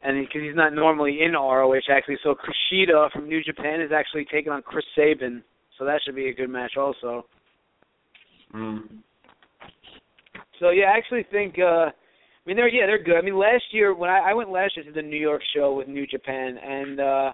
[0.02, 4.26] and because he's not normally in ROH actually so Kushida from New Japan is actually
[4.30, 5.42] taking on Chris Sabin
[5.78, 7.24] so that should be a good match also
[8.54, 8.82] Mm.
[10.60, 11.86] so yeah I actually think uh
[12.44, 14.76] I mean they're yeah they're good I mean last year when I, I went last
[14.76, 17.32] year to the New York show with New Japan and uh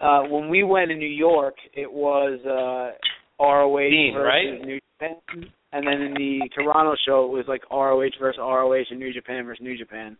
[0.00, 2.96] uh when we went in New York it was uh
[3.42, 4.66] ROH Dean, versus right?
[4.66, 8.98] New Japan and then in the Toronto show it was like ROH versus ROH and
[8.98, 10.16] New Japan versus New Japan.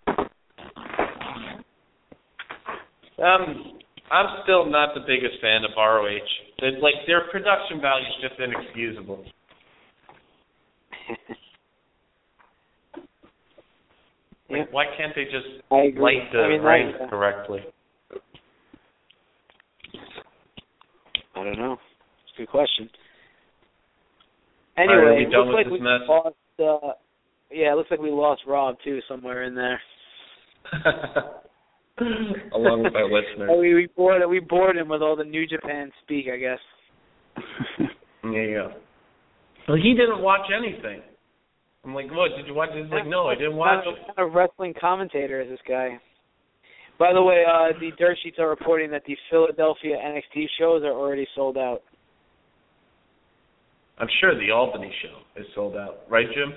[3.17, 3.79] Um,
[4.11, 6.19] I'm still not the biggest fan of ROH.
[6.59, 9.25] It's like their production value is just inexcusable.
[14.44, 14.44] Yeah.
[14.61, 16.01] Like, why can't they just I agree.
[16.03, 17.61] light the I mean, ring that- correctly?
[21.37, 21.73] I don't know.
[21.75, 22.89] It's a good question.
[24.77, 26.01] Anyway, are we it done looks with like this we mess?
[26.09, 26.37] lost.
[26.59, 26.93] Uh,
[27.51, 29.81] yeah, it looks like we lost Rob too somewhere in there.
[32.55, 33.49] Along with our listeners.
[33.53, 36.59] Oh, we we bored we bored him with all the New Japan speak, I guess.
[38.25, 38.31] yeah.
[38.31, 38.69] you.
[39.69, 41.03] Well, he didn't watch anything.
[41.85, 42.31] I'm like, what?
[42.37, 42.71] Did you watch?
[42.75, 44.17] He's like, no, I didn't watch what it.
[44.17, 45.99] kind of wrestling commentator is this guy?
[46.99, 50.93] By the way, uh, the dirt sheets are reporting that the Philadelphia NXT shows are
[50.93, 51.83] already sold out.
[53.99, 56.53] I'm sure the Albany show is sold out, right, Jim?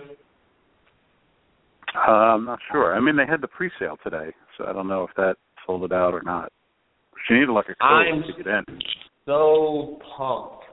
[1.96, 2.96] Uh, I'm not sure.
[2.96, 5.36] I mean, they had the pre-sale today, so I don't know if that
[5.66, 6.52] sold it out or not.
[7.28, 8.64] She needed like a code to get in.
[9.26, 10.66] So pumped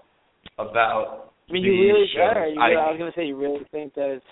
[0.58, 2.06] about I mean, you really?
[2.14, 2.36] shows.
[2.36, 4.24] Are you, I, I was gonna say, you really think that it's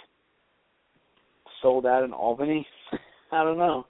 [1.63, 2.67] sold out in Albany?
[3.33, 3.87] I don't know.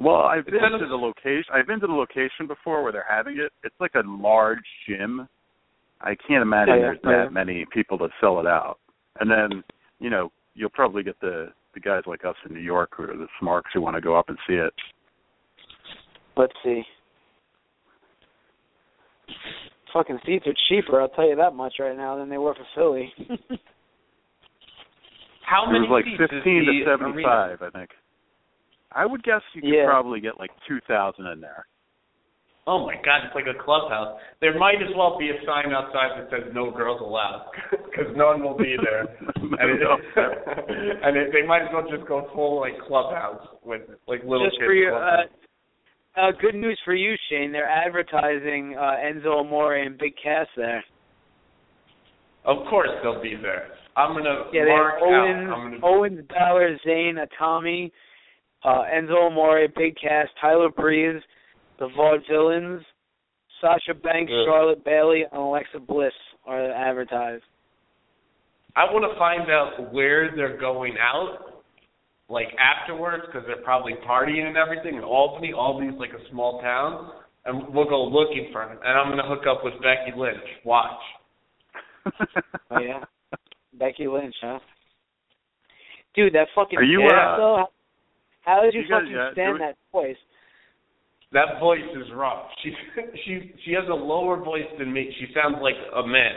[0.00, 1.52] Well, I've been to the location.
[1.52, 3.52] I've been to the location before where they're having it.
[3.62, 5.28] It's like a large gym.
[6.00, 7.24] I can't imagine Yeah, there's yeah.
[7.24, 8.78] that many people to sell it out.
[9.20, 9.62] And then,
[10.00, 13.16] you know, you'll probably get the the guys like us in New York who are
[13.16, 14.72] the smarks who want to go up and see it.
[16.36, 16.82] Let's see.
[19.92, 22.66] Fucking seats are cheaper, I'll tell you that much right now than they were for
[22.74, 23.12] Philly.
[25.46, 27.90] How it was like seats fifteen the to seventy-five, I think.
[28.92, 29.86] I would guess you could Yeah.
[29.86, 31.66] probably get like two thousand in there.
[32.66, 34.16] Oh my God, it's like a clubhouse.
[34.40, 38.26] There might as well be a sign outside that says "No girls allowed" because no
[38.32, 39.04] one will be there,
[39.36, 39.80] and, it,
[41.04, 44.56] and it, they might as well just go full like clubhouse with like little Just
[44.58, 44.66] kids.
[44.66, 45.24] for you, uh,
[46.16, 47.52] uh, good news for you, Shane.
[47.52, 50.82] They're advertising uh, Enzo Amore and Big Cass there.
[52.46, 53.68] of course they'll be there.
[53.96, 55.08] I'm gonna Yeah, mark have out.
[55.08, 57.90] Owens, I'm gonna Owens, Balor, Zayn, Itami,
[58.64, 61.22] uh, Enzo Amore, Big Cass, Tyler Breeze,
[61.78, 62.84] the Vaudevillains,
[63.60, 64.32] Sasha Banks.
[64.46, 66.12] Charlotte Bayley, and Alexa Bliss
[66.46, 67.44] are advertised.
[68.76, 71.62] I want to find out where they're going out,
[72.28, 75.52] like afterwards, because they're probably partying and everything in Albany.
[75.52, 77.12] Albany's like a small town,
[77.44, 78.78] and we'll go looking for them.
[78.84, 80.36] And I'm gonna hook up with Becky Lynch.
[80.64, 81.00] Watch.
[82.70, 83.04] Oh yeah,
[83.78, 84.58] Becky Lynch, huh?
[86.14, 87.64] Dude, that fucking Are you, uh, though.
[88.42, 90.16] How did you, you guys- fucking stand that voice?
[91.32, 92.46] That voice is rough.
[92.62, 92.72] She
[93.24, 95.12] she she has a lower voice than me.
[95.18, 96.32] She sounds like a man.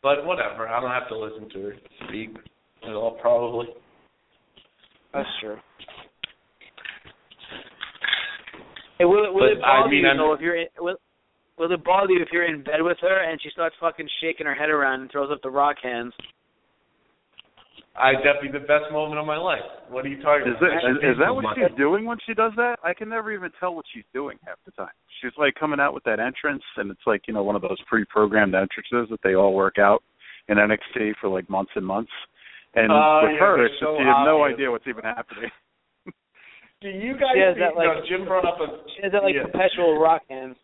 [0.00, 0.68] But whatever.
[0.68, 1.74] I don't have to listen to her
[2.08, 2.30] speak
[2.84, 3.18] at all.
[3.20, 3.66] Probably.
[5.12, 5.56] That's true.
[8.98, 10.68] Hey, will it will But, it bother I mean, you I'm- though if you're in,
[10.78, 10.96] will
[11.58, 14.46] will it bother you if you're in bed with her and she starts fucking shaking
[14.46, 16.12] her head around and throws up the rock hands?
[17.94, 19.60] I that'd be the best moment of my life.
[19.90, 20.72] What are you talking Is about?
[20.80, 22.76] that is, is that what she's doing when she does that?
[22.82, 24.94] I can never even tell what she's doing half the time.
[25.20, 27.76] She's like coming out with that entrance, and it's like you know one of those
[27.88, 30.02] pre-programmed entrances that they all work out
[30.48, 32.10] in NXT for like months and months.
[32.74, 35.04] And Oh, with yeah, her, they're it's so just, you have no idea what's even
[35.04, 35.50] happening.
[36.80, 38.66] Do you guys She has think, that, like- no, Jim brought up a
[38.96, 39.44] She has that like yeah.
[39.44, 40.56] perpetual rock hands.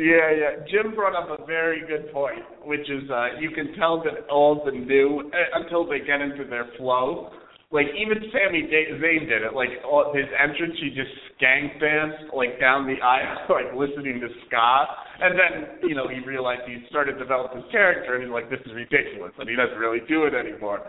[0.00, 0.64] Yeah, yeah.
[0.64, 4.66] Jim brought up a very good point, which is uh, you can tell that old
[4.66, 7.28] and new uh, until they get into their flow.
[7.70, 9.52] Like even Sammy Da- Zayn did it.
[9.52, 14.28] Like all, his entrance, he just skank danced like down the aisle, like listening to
[14.48, 14.88] ska.
[15.20, 18.48] And then you know he realized he started to develop his character, and he's like,
[18.48, 20.80] this is ridiculous, and he doesn't really do it anymore.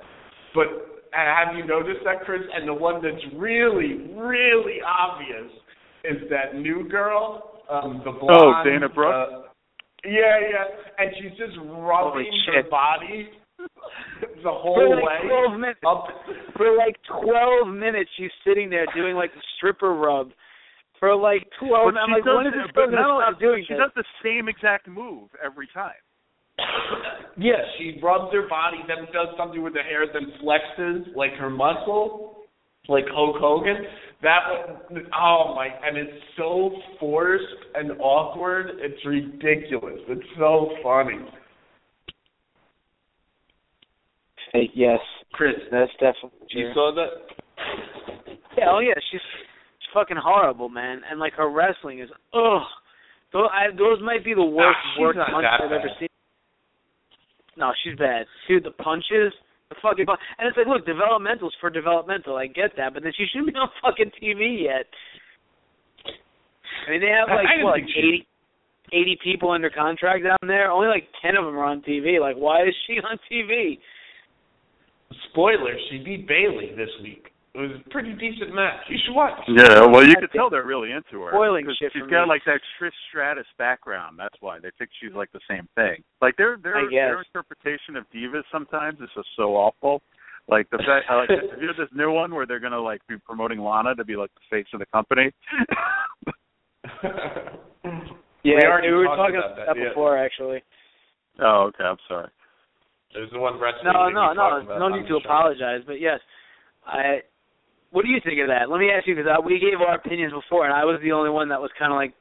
[0.56, 0.72] But
[1.12, 2.48] uh, have you noticed that, Chris?
[2.56, 5.52] And the one that's really, really obvious
[6.08, 8.36] is that new girl, um, the blonde.
[8.38, 9.16] Oh, Dana Brooke?
[9.16, 9.38] Uh,
[10.04, 10.66] yeah, yeah,
[10.98, 13.30] and she's just rubbing her body
[14.44, 15.80] the whole For like way twelve minutes.
[15.88, 16.06] up.
[16.58, 20.32] For like twelve minutes, she's sitting there doing like the stripper rub.
[21.00, 23.64] For like twelve, But I'm like, does when is this but girl gonna stop doing
[23.68, 23.82] She this?
[23.82, 25.98] does the same exact move every time.
[27.38, 31.50] Yeah, she rubs her body, then does something with her hair, then flexes like her
[31.50, 32.41] muscle,
[32.88, 33.78] like Hulk Hogan.
[34.24, 34.40] That
[34.92, 37.44] one, oh my, and it's so forced
[37.74, 38.68] and awkward.
[38.80, 40.00] It's ridiculous.
[40.08, 41.18] It's so funny.
[44.54, 45.00] Hey, yes,
[45.34, 47.08] Chris, that's definitely you saw that?
[48.58, 51.02] Yeah, oh yeah, she's she's fucking horrible, man.
[51.10, 52.62] And like her wrestling is ugh.
[53.34, 56.10] Those, I, those might be the worst Ah, she's work punches I've ever seen.
[57.58, 58.26] No, she's bad.
[58.48, 59.34] Dude, the punches,
[59.72, 62.36] the fucking pun- and it's like, look, developmental's for developmental.
[62.36, 64.86] I get that, but then she shouldn't be on fucking TV yet.
[66.88, 68.28] I mean, they have like what, like she-
[68.92, 70.70] 80, 80 people under contract down there.
[70.70, 72.20] Only like ten of them are on TV.
[72.20, 73.80] Like, why is she on TV?
[75.32, 77.28] Spoiler: She beat Bayley this week.
[77.54, 78.80] It was a pretty decent match.
[78.88, 79.38] You should watch.
[79.50, 81.32] Yeah, well, you I could tell they're really into her.
[81.32, 82.30] Spoiling 'cause shit She's for got me.
[82.30, 84.18] like that Trish Stratus background.
[84.18, 86.02] That's why they think she's like the same thing.
[86.22, 90.02] Like their their their interpretation of divas sometimes is just so awful.
[90.48, 93.06] Like the fact, uh, like, have you heard this new one where they're gonna like
[93.08, 95.32] be promoting Lana to be like the face of the company?
[98.44, 99.90] Yeah, we already we were talking about that, yeah.
[99.90, 100.64] before, actually.
[101.40, 101.84] oh, okay.
[101.84, 102.28] I'm sorry.
[103.14, 103.94] There's the one wrestling.
[103.94, 105.18] No, thing no, no, no need to show.
[105.18, 105.82] apologize.
[105.86, 106.20] But yes,
[106.86, 107.22] I.
[107.92, 108.70] What do you think of that?
[108.72, 111.30] Let me ask you because we gave our opinions before, and I was the only
[111.30, 112.16] one that was kind of like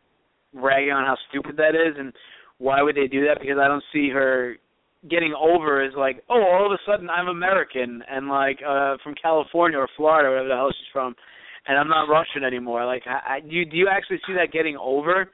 [0.53, 2.13] ragging on how stupid that is, and
[2.59, 3.39] why would they do that?
[3.41, 4.57] Because I don't see her
[5.09, 9.15] getting over as like, oh, all of a sudden I'm American and like uh from
[9.15, 11.15] California or Florida, or wherever the hell she's from,
[11.67, 12.85] and I'm not Russian anymore.
[12.85, 15.31] Like, I, I, do you do you actually see that getting over?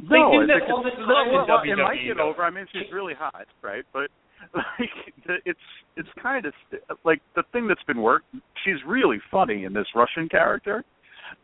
[0.00, 2.16] No, do I that think all it's, the no, time in well, it might get
[2.22, 2.42] over.
[2.42, 3.84] I mean, she's really hot, right?
[3.92, 4.08] But
[4.54, 4.90] like,
[5.26, 5.58] the- it's
[5.96, 8.26] it's kind of st- like the thing that's been worked.
[8.64, 10.84] She's really funny in this Russian character.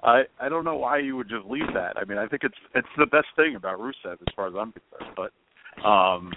[0.03, 1.97] I I don't know why you would just leave that.
[1.97, 4.73] I mean, I think it's it's the best thing about Rusev as far as I'm
[4.73, 5.15] concerned.
[5.17, 6.33] But um,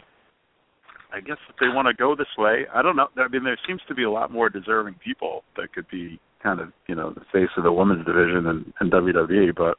[1.11, 3.07] I guess if they want to go this way, I don't know.
[3.18, 6.60] I mean, there seems to be a lot more deserving people that could be kind
[6.60, 9.56] of you know the face of the women's division in, in WWE.
[9.56, 9.77] But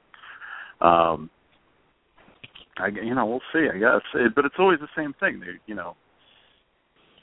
[0.85, 1.31] Um,
[2.79, 3.69] I you know we'll see.
[3.73, 5.41] I guess, it, but it's always the same thing.
[5.41, 5.95] They you know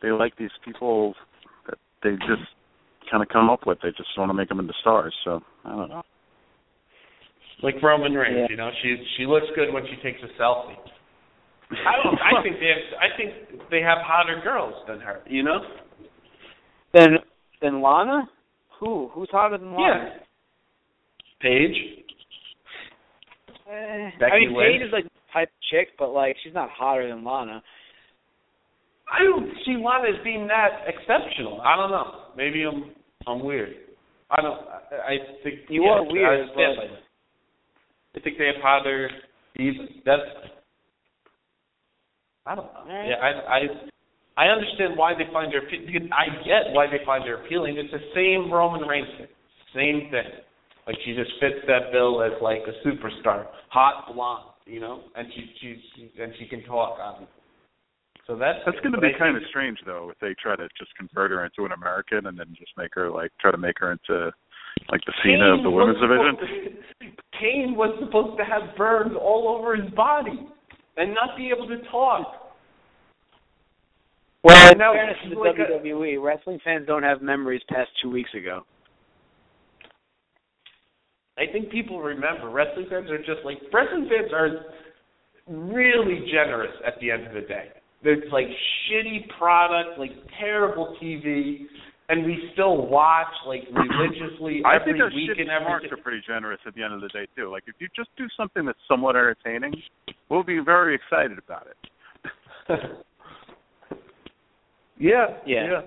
[0.01, 1.13] they like these people
[1.67, 2.47] that they just
[3.09, 3.79] kind of come up with.
[3.81, 5.13] They just want to make them into stars.
[5.23, 6.03] So I don't know.
[7.63, 8.47] Like Roman Reigns, Yeah.
[8.49, 10.75] you know, she she looks good when she takes a selfie.
[11.71, 12.17] I don't.
[12.21, 12.99] I think they have.
[13.01, 15.21] I think they have hotter girls than her.
[15.27, 15.59] You know.
[16.93, 17.17] Then
[17.61, 18.29] then Lana?
[18.79, 19.09] Who?
[19.13, 19.77] Who's hotter than Yeah.
[19.79, 20.09] Lana?
[21.41, 22.03] Paige.
[23.69, 24.73] Eh, Becky I mean, Lynch?
[24.79, 27.61] Paige is like the type chick, but like she's not hotter than Lana.
[29.11, 31.61] I don't see Lana as being that exceptional.
[31.61, 32.35] I don't know.
[32.35, 32.91] Maybe I'm
[33.27, 33.73] I'm weird.
[34.29, 34.59] I don't.
[34.67, 38.19] I, I think You yeah, are weird, I but-.
[38.19, 39.11] I think they have.
[39.59, 40.21] Even that's.
[42.45, 42.83] I don't know.
[42.87, 43.59] Yeah, I I
[44.37, 45.61] I understand why they find her.
[45.61, 47.77] I get why they find her appealing.
[47.77, 49.27] It's the same Roman Reigns thing.
[49.73, 50.31] Same thing.
[50.85, 55.27] Like she just fits that bill as like a superstar, hot blonde, you know, and
[55.33, 56.97] she she and she can talk.
[56.99, 57.36] Obviously.
[58.27, 60.93] So that's That's going to be kind of strange though if they try to just
[60.97, 63.93] convert her into an American and then just make her like try to make her
[63.93, 64.31] into
[64.91, 66.35] like the Cena of the women's was division.
[66.35, 70.47] to- Kane was supposed to have burns all over his body
[70.97, 72.51] and not be able to talk.
[74.43, 77.89] Well, in Now, fairness to the like a- WWE, wrestling fans don't have memories past
[78.01, 78.61] two weeks ago.
[81.37, 84.65] I think people remember wrestling fans are just like wrestling fans are
[85.47, 87.69] really generous at the end of the day.
[88.03, 91.65] It's like shitty product, like terrible TV,
[92.09, 95.85] and we still watch like religiously I every think our week shitty and every marks
[95.91, 97.51] are pretty generous at the end of the day too.
[97.51, 99.73] Like if you just do something that's somewhat entertaining,
[100.29, 101.77] we'll be very excited about it.
[104.97, 105.81] yeah, Yeah.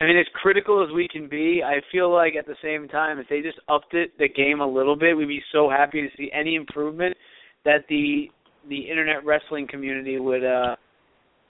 [0.00, 3.18] I mean, as critical as we can be, I feel like at the same time,
[3.18, 6.08] if they just upped it the game a little bit, we'd be so happy to
[6.16, 7.16] see any improvement
[7.64, 8.28] that the
[8.68, 10.76] the internet wrestling community would uh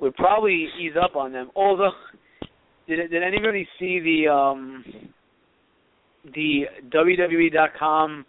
[0.01, 1.51] would probably ease up on them.
[1.55, 1.93] Although,
[2.89, 4.85] did did anybody see the um
[6.35, 8.24] the WWE.com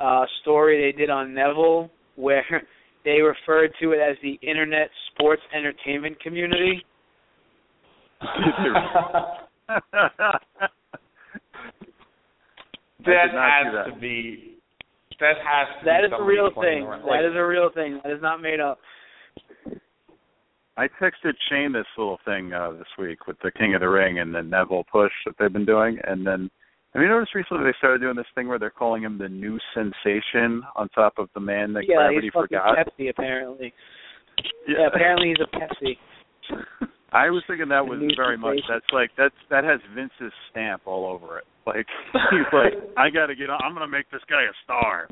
[0.00, 2.44] uh story they did on Neville where
[3.04, 6.84] they referred to it as the internet sports entertainment community?
[8.20, 8.26] that
[13.04, 13.94] did not see has that.
[13.94, 14.49] to be
[15.20, 16.84] that has to That be is a real thing.
[16.84, 17.02] around.
[17.02, 18.00] That is a real thing.
[18.04, 18.78] That is not made up.
[20.76, 24.18] I texted Shane this little thing uh this week with the King of the Ring
[24.18, 26.50] and the Neville push that they've been doing, and then
[26.94, 29.58] have you noticed recently they started doing this thing where they're calling him the new
[29.74, 32.76] sensation on top of the man that yeah, gravity he's fucking forgot?
[32.78, 33.72] Pepsi apparently.
[34.66, 35.96] Yeah, apparently he's a Pepsi.
[37.12, 40.82] I was thinking that was The very much that's like that's that has Vince's stamp
[40.86, 41.44] all over it.
[41.66, 41.86] Like
[42.32, 43.60] he's like, I got to get on.
[43.62, 45.06] I'm going to make this guy a star.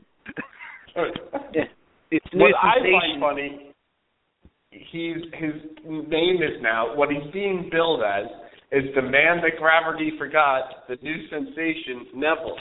[1.55, 1.65] Yeah.
[2.11, 3.75] It's what I find funny,
[4.71, 5.53] he's his
[5.85, 8.25] name is now what he's being billed as
[8.73, 12.57] is the man that gravity forgot, the new sensation Neville.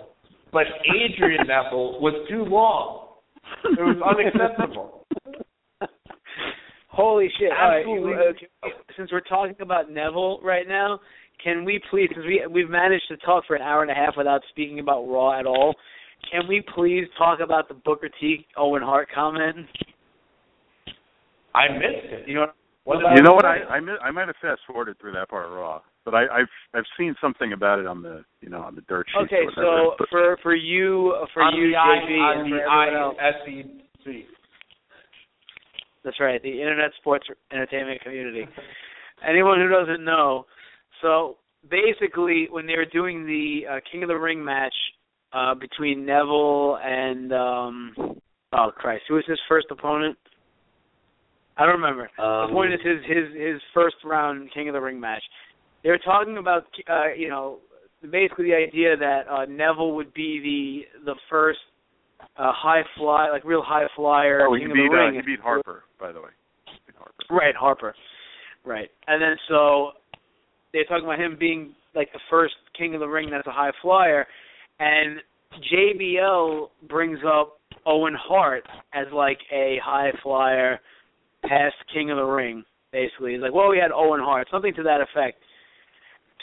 [0.51, 3.07] But Adrian Neville was too long.
[3.64, 5.05] It was unacceptable.
[6.98, 7.52] Holy shit!
[7.52, 8.14] All right, Absolutely.
[8.64, 8.68] uh,
[8.98, 10.99] since we're talking about Neville right now,
[11.44, 12.07] can we please?
[12.10, 15.03] Because we we've managed to talk for an hour and a half without speaking about
[15.07, 15.76] Raw at all.
[16.32, 19.68] Can we please talk about the Booker T Owen Hart comment?
[21.53, 22.28] I missed it.
[22.28, 22.48] You know,
[22.84, 23.45] What you know what?
[23.45, 26.24] I I, mi- I might have fast forwarded through that part of Raw, but I,
[26.24, 29.32] I've I've seen something about it on the you know on the dirt sheets.
[29.32, 32.61] okay, so for for you for on you the I, JB on and the for
[32.90, 33.15] everyone else.
[36.08, 38.48] That's right, the Internet Sports Entertainment Community.
[39.28, 40.46] Anyone who doesn't know,
[41.02, 41.36] so
[41.70, 44.74] basically, when they were doing the uh, King of the Ring match
[45.34, 47.94] uh, between Neville and um,
[48.54, 50.18] oh Christ, who was his first opponent?
[51.58, 52.04] I don't remember.
[52.18, 55.24] Um, the point is his his his first round King of the Ring match.
[55.84, 57.58] They were talking about uh, you know
[58.10, 61.60] basically the idea that uh, Neville would be the the first
[62.38, 65.22] uh, high fly like real high flyer oh, he King beat of the uh, he
[65.22, 66.30] beat Harper by the way.
[66.98, 67.14] Harper.
[67.30, 67.95] Right, Harper.
[68.65, 68.90] Right.
[69.07, 69.91] And then so
[70.74, 73.72] they're talking about him being like the first king of the ring that's a high
[73.82, 74.26] flyer
[74.80, 75.19] and
[75.74, 78.64] JBL brings up Owen Hart
[78.94, 80.80] as like a high flyer
[81.44, 83.34] past king of the ring basically.
[83.34, 85.40] He's like, "Well, we had Owen Hart." Something to that effect.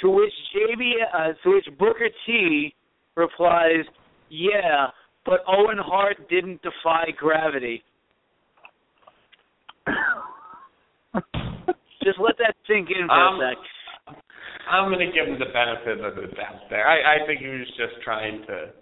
[0.02, 2.74] To which JB uh, to which Booker T
[3.16, 3.84] replies,
[4.28, 4.88] "Yeah,
[5.24, 7.82] but Owen Hart didn't defy gravity."
[12.04, 14.16] Just let that sink in for Um, a sec.
[14.68, 16.86] I'm going to give him the benefit of the doubt there.
[16.86, 18.72] I, I think he was just trying to.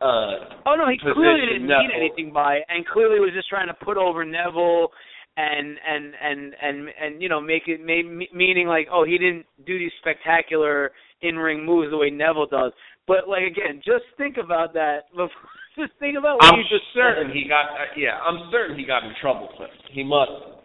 [0.00, 0.34] uh
[0.66, 3.74] Oh no, he clearly didn't mean anything by it, and clearly was just trying to
[3.74, 4.90] put over Neville
[5.36, 8.02] and and and and and you know make it may,
[8.34, 10.90] meaning like oh he didn't do these spectacular
[11.22, 12.72] in ring moves the way Neville does.
[13.06, 15.10] But like again, just think about that.
[15.10, 15.30] before-
[15.78, 17.36] Just think about what I'm you just certain said.
[17.36, 19.70] he got uh, yeah, I'm certain he got in trouble it.
[19.92, 20.57] He must.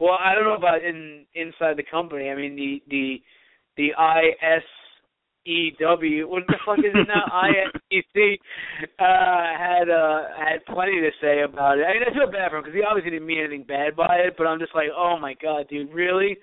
[0.00, 2.30] Well, I don't know about in inside the company.
[2.30, 3.22] I mean the the
[3.76, 4.62] the I S
[5.46, 7.24] E W what the fuck is it now?
[7.32, 8.38] I S E C
[8.98, 11.84] uh had uh had plenty to say about it.
[11.84, 14.22] I mean I feel bad for him because he obviously didn't mean anything bad by
[14.26, 16.38] it, but I'm just like, oh my god, dude, really?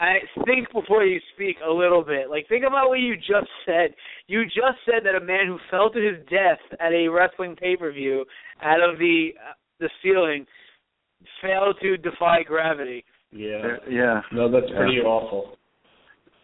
[0.00, 2.30] I think before you speak a little bit.
[2.30, 3.92] Like think about what you just said.
[4.28, 8.24] You just said that a man who fell to his death at a wrestling pay-per-view
[8.62, 10.46] out of the uh, the ceiling
[11.42, 13.04] failed to defy gravity.
[13.30, 13.76] Yeah.
[13.88, 14.22] Yeah.
[14.32, 14.76] No, that's Yeah.
[14.78, 15.58] pretty awful.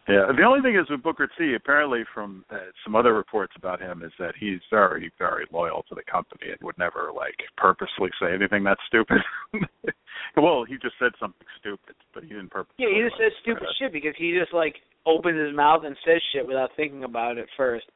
[0.07, 0.31] Yeah.
[0.37, 4.03] The only thing is with Booker T, apparently from uh, some other reports about him,
[4.03, 8.35] is that he's very, very loyal to the company and would never like purposely say
[8.35, 9.19] anything that's stupid.
[10.37, 12.85] well, he just said something stupid, but he didn't purposely.
[12.85, 14.77] Yeah, he just like, says stupid uh, shit because he just like
[15.07, 17.87] opens his mouth and says shit without thinking about it first.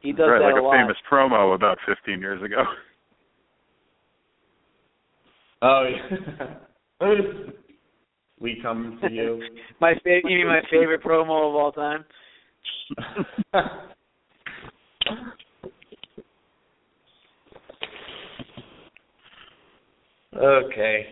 [0.00, 0.76] He does right, that like a a lot.
[0.78, 2.62] famous promo about 15 years ago.
[5.62, 6.16] Oh yeah.
[8.40, 9.42] we come to you.
[9.80, 12.04] my fa- you mean my favorite promo of all time?
[20.36, 21.06] okay.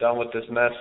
[0.00, 0.72] Done with this mess.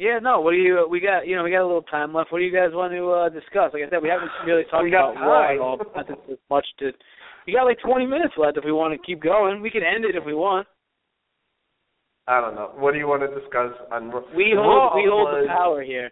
[0.00, 0.40] Yeah, no.
[0.40, 0.88] What do you?
[0.90, 2.32] We got you know we got a little time left.
[2.32, 3.68] What do you guys want to uh, discuss?
[3.76, 5.76] Like I said, we haven't really talked about Raw at all.
[5.76, 6.92] Not that there's much to.
[7.46, 9.60] We got like 20 minutes left if we want to keep going.
[9.60, 10.66] We can end it if we want.
[12.26, 12.72] I don't know.
[12.76, 14.22] What do you want to discuss on Raw?
[14.34, 16.10] We hold Raw we hold was, the power here.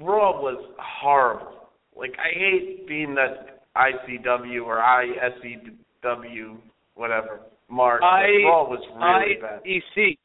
[0.00, 1.68] Raw was horrible.
[1.94, 6.56] Like I hate being that ICW or ISEW
[6.94, 8.02] whatever mark.
[8.02, 9.60] I- Raw was really bad.
[9.64, 10.16] IEC.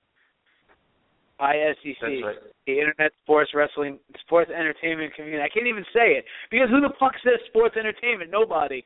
[1.39, 2.23] ISEC.
[2.23, 2.35] Right.
[2.67, 5.43] The Internet Sports Wrestling Sports Entertainment Community.
[5.43, 8.31] I can't even say it because who the fuck says sports entertainment?
[8.31, 8.83] Nobody.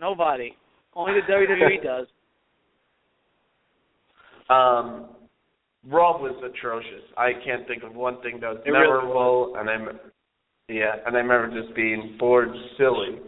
[0.00, 0.56] Nobody.
[0.94, 2.06] Only the WWE does.
[4.50, 5.08] Um,
[5.88, 7.02] Raw was atrocious.
[7.16, 9.98] I can't think of one thing that was It really memorable, and I'm
[10.68, 12.48] yeah, and I remember just being bored
[12.78, 13.18] silly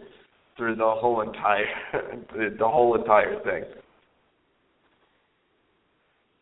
[0.57, 1.65] through the whole entire
[2.59, 3.63] the whole entire thing.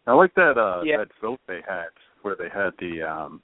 [0.08, 0.98] I like that uh Yeah.
[0.98, 1.88] that vote they had
[2.22, 3.42] where they had the um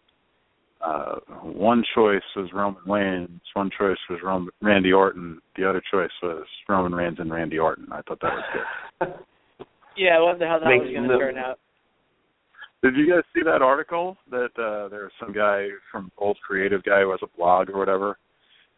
[0.81, 6.11] uh one choice was Roman Reigns, one choice was Roman Randy Orton, the other choice
[6.23, 7.87] was Roman Reigns and Randy Orton.
[7.91, 8.43] I thought that was
[8.99, 9.13] good.
[9.97, 11.59] Yeah, I wonder how that Makes was going to no- turn out.
[12.81, 16.81] Did you guys see that article that uh there was some guy from old creative
[16.83, 18.17] guy who has a blog or whatever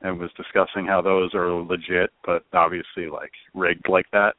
[0.01, 4.33] and was discussing how those are legit but obviously like rigged like that?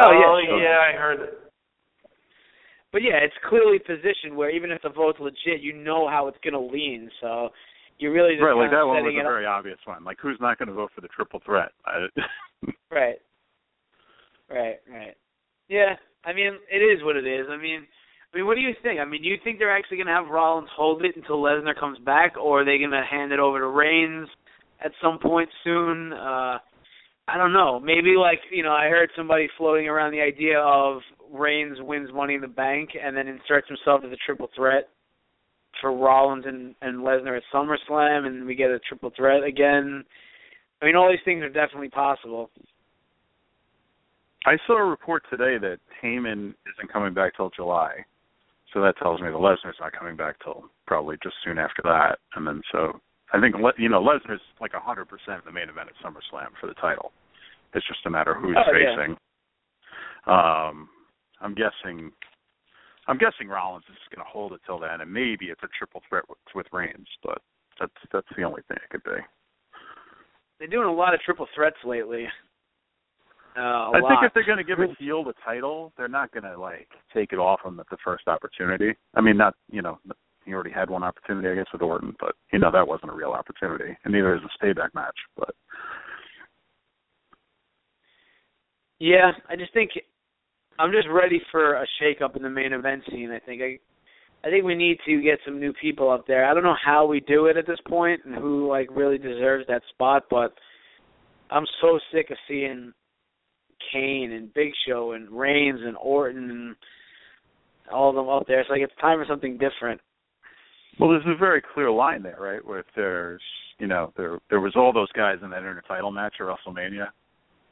[0.00, 0.62] Oh, yeah.
[0.62, 1.38] yeah, I heard it.
[2.92, 6.38] But yeah, it's clearly positioned where even if the vote's legit, you know how it's
[6.42, 7.10] going to lean.
[7.20, 7.50] So
[7.98, 9.30] you're really just right, like that one was a it up.
[9.30, 10.02] very obvious one.
[10.02, 11.70] Like who's not going to vote for the triple threat?
[12.90, 13.16] Right.
[14.50, 15.14] Right, right.
[15.68, 15.94] Yeah,
[16.24, 17.46] I mean, it is what it is.
[17.48, 17.86] I mean,
[18.34, 18.98] I mean, what do you think?
[18.98, 21.78] I mean, do you think they're actually going to have Rollins hold it until Lesnar
[21.78, 24.28] comes back, or are they going to hand it over to Reigns
[24.84, 26.12] at some point soon?
[26.12, 26.58] Uh
[27.32, 27.78] I don't know.
[27.78, 31.00] Maybe like you know, I heard somebody floating around the idea of
[31.32, 34.88] Reigns wins Money in the Bank and then inserts himself as a triple threat
[35.80, 40.04] for Rollins and and Lesnar at SummerSlam, and we get a triple threat again.
[40.82, 42.50] I mean, all these things are definitely possible.
[44.46, 48.04] I saw a report today that Heyman isn't coming back till July,
[48.72, 52.18] so that tells me that Lesnar's not coming back till probably just soon after that.
[52.34, 53.00] And then so
[53.32, 56.66] I think you know Lesnar's like a hundred percent the main event at SummerSlam for
[56.66, 57.12] the title.
[57.74, 58.96] It's just a matter of who's Oh, yeah.
[58.96, 59.16] facing.
[60.26, 60.88] Um,
[61.40, 62.12] I'm guessing.
[63.08, 66.02] I'm guessing Rollins is going to hold it till then, and maybe it's a triple
[66.08, 67.38] threat with, with Reigns, but
[67.80, 69.18] that's that's the only thing it could be.
[70.58, 72.26] They're doing a lot of triple threats lately.
[73.56, 74.08] Uh, a I lot.
[74.10, 76.88] think if they're going to give a heel the title, they're not going to like
[77.12, 78.94] take it off him at the first opportunity.
[79.14, 79.98] I mean, not you know
[80.44, 83.14] he already had one opportunity, I guess, with Orton, but you know that wasn't a
[83.14, 85.16] real opportunity, and neither is the payback match.
[85.36, 85.54] But
[89.00, 89.90] Yeah, I just think
[90.78, 93.30] I'm just ready for a shake up in the main event scene.
[93.30, 93.78] I think I
[94.46, 96.44] I think we need to get some new people up there.
[96.48, 99.66] I don't know how we do it at this point and who like really deserves
[99.68, 100.52] that spot, but
[101.50, 102.92] I'm so sick of seeing
[103.92, 106.76] Kane and Big Show and Reigns and Orton and
[107.92, 108.60] all of them up there.
[108.60, 110.00] It's like it's time for something different.
[110.98, 112.64] Well, there's a very clear line there, right?
[112.64, 113.42] Where there's,
[113.78, 117.08] you know, there there was all those guys in that intertitle match at WrestleMania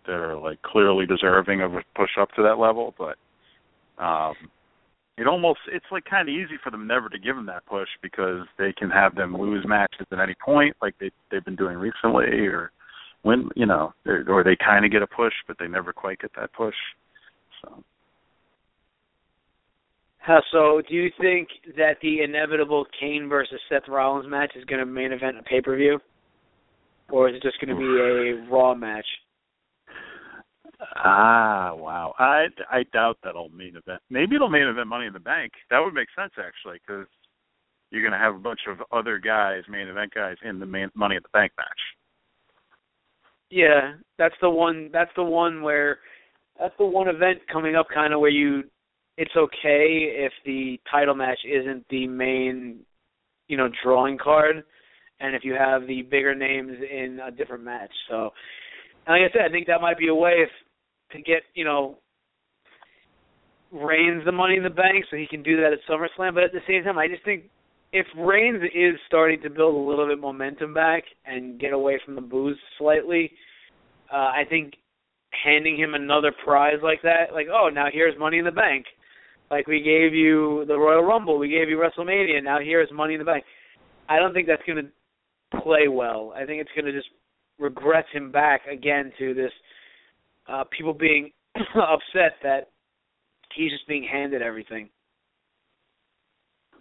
[0.08, 3.16] that are like clearly deserving of a push up to that level, but
[4.02, 4.34] um
[5.18, 7.88] it almost it's like kind of easy for them never to give them that push
[8.02, 11.76] because they can have them lose matches at any point, like they they've been doing
[11.76, 12.70] recently, or
[13.22, 16.30] when you know, or they kind of get a push, but they never quite get
[16.36, 16.74] that push.
[17.62, 17.84] So.
[20.52, 21.48] So, do you think
[21.78, 25.62] that the inevitable Kane versus Seth Rollins match is going to main event a pay
[25.62, 25.98] per view,
[27.10, 29.06] or is it just going to be a Raw match?
[30.96, 32.14] Ah, wow.
[32.18, 34.00] I I doubt that'll main event.
[34.10, 35.52] Maybe it'll main event Money in the Bank.
[35.70, 37.06] That would make sense actually, because
[37.90, 40.90] you're going to have a bunch of other guys, main event guys, in the main
[40.94, 41.80] Money in the Bank match.
[43.50, 44.90] Yeah, that's the one.
[44.92, 45.98] That's the one where
[46.60, 48.64] that's the one event coming up, kind of where you.
[49.16, 52.80] It's okay if the title match isn't the main,
[53.48, 54.62] you know, drawing card,
[55.18, 57.90] and if you have the bigger names in a different match.
[58.08, 58.30] So,
[59.08, 60.50] like I said, I think that might be a way if
[61.12, 61.98] to get you know
[63.72, 66.34] Reigns the Money in the Bank, so he can do that at SummerSlam.
[66.34, 67.44] But at the same time, I just think
[67.92, 72.14] if Reigns is starting to build a little bit momentum back and get away from
[72.14, 73.30] the boos slightly,
[74.12, 74.74] uh, I think
[75.44, 78.86] handing him another prize like that, like oh now here's Money in the Bank,
[79.50, 83.18] like we gave you the Royal Rumble, we gave you WrestleMania, now here's Money in
[83.18, 83.44] the Bank.
[84.08, 86.32] I don't think that's going to play well.
[86.34, 87.08] I think it's going to just
[87.58, 89.52] regress him back again to this
[90.48, 92.68] uh, people being upset that
[93.54, 94.88] he's just being handed everything.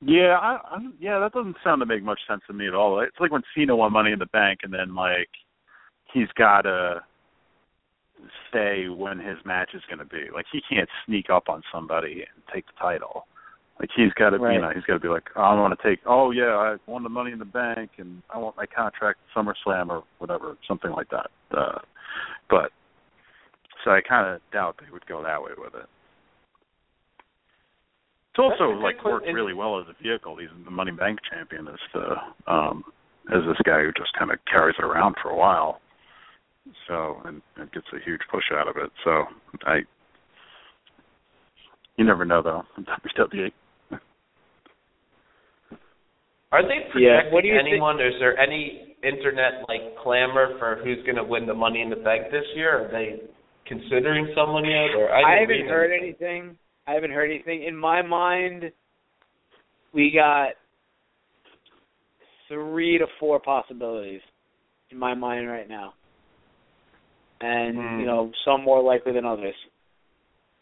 [0.02, 2.99] Yeah, I, I yeah, that doesn't sound to make much sense to me at all.
[2.99, 5.30] It's like when Cena won Money in the Bank, and then like
[6.14, 7.02] he's got to
[8.53, 10.30] say when his match is going to be.
[10.34, 13.26] Like he can't sneak up on somebody and take the title.
[13.80, 14.56] Like he's got to, right.
[14.56, 15.99] you know, he's got to be like, oh, I want to take.
[16.06, 19.39] Oh yeah, I won the Money in the Bank, and I want my contract at
[19.39, 21.30] SummerSlam or whatever, something like that.
[21.56, 21.80] Uh,
[22.49, 22.72] but
[23.88, 25.88] so I kind of doubt they would go that way with it.
[28.30, 30.36] It's also like worked really well as a vehicle.
[30.36, 32.84] He's the Money Bank champion as the um
[33.34, 35.80] as this guy who just kind of carries it around for a while.
[36.90, 38.92] So and, and gets a huge push out of it.
[39.06, 39.24] So
[39.66, 39.80] I
[41.96, 42.64] you never know though.
[42.78, 43.52] WWE.
[46.52, 47.32] Are they projecting yeah.
[47.32, 47.98] what do you anyone?
[47.98, 48.16] Think?
[48.16, 51.96] Is there any internet like clamor for who's going to win the Money in the
[51.96, 52.86] Bank this year?
[52.86, 53.22] Are they
[53.68, 54.95] considering someone yet?
[54.98, 56.57] Or I, I haven't heard anything.
[56.88, 57.64] I haven't heard anything.
[57.64, 58.72] In my mind,
[59.94, 60.49] we got
[62.48, 64.22] three to four possibilities
[64.89, 65.94] in my mind right now,
[67.41, 67.99] and Hmm.
[67.99, 69.56] you know some more likely than others.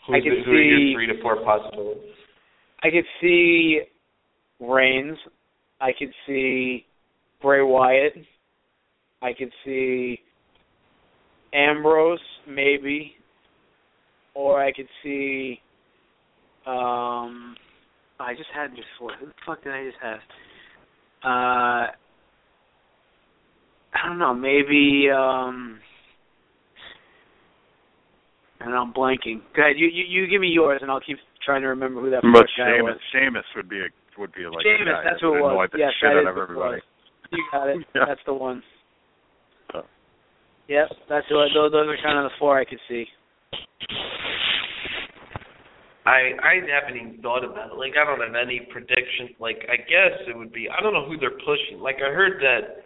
[0.07, 2.15] Who's I could the, who are your see- three to four possibilities?
[2.83, 3.81] I could see
[4.59, 5.17] Reigns.
[5.81, 6.85] I could see
[7.41, 8.13] Bray Wyatt.
[9.21, 10.19] I could see
[11.55, 13.13] Ambrose, maybe,
[14.33, 15.59] or I could see.
[16.67, 17.55] Um,
[18.19, 19.11] I just had before.
[19.19, 20.19] Who the fuck did I just have?
[21.23, 21.91] Uh,
[23.93, 24.33] I don't know.
[24.33, 25.09] Maybe.
[25.15, 25.79] um
[28.69, 28.81] know.
[28.81, 29.41] I'm blanking.
[29.55, 29.77] Go ahead.
[29.77, 32.41] You, you you give me yours, and I'll keep trying to remember who that But
[32.41, 32.97] first guy was.
[33.11, 33.87] Sheamus would be a
[34.17, 35.69] would be like guy that's who it was.
[35.77, 36.81] Yes, shit that out of everybody.
[37.31, 37.77] You got it.
[37.95, 38.05] Yeah.
[38.07, 38.63] That's the one.
[40.67, 41.49] Yep, that's what.
[41.53, 43.05] Those, those are kind of the four I could see.
[46.05, 47.77] I I haven't even thought about it.
[47.77, 49.29] Like I don't have any prediction.
[49.39, 51.81] Like I guess it would be I don't know who they're pushing.
[51.81, 52.85] Like I heard that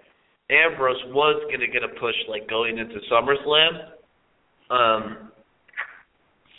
[0.53, 3.91] Ambrose was gonna get a push like going into SummerSlam.
[4.72, 5.31] Um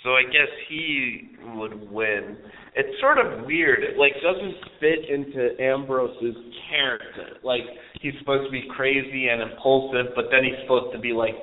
[0.02, 2.36] so I guess he would win.
[2.76, 3.82] It's sort of weird.
[3.82, 6.36] It like doesn't fit into Ambrose's
[6.70, 7.38] character.
[7.42, 7.62] Like
[8.00, 11.34] he's supposed to be crazy and impulsive, but then he's supposed to be like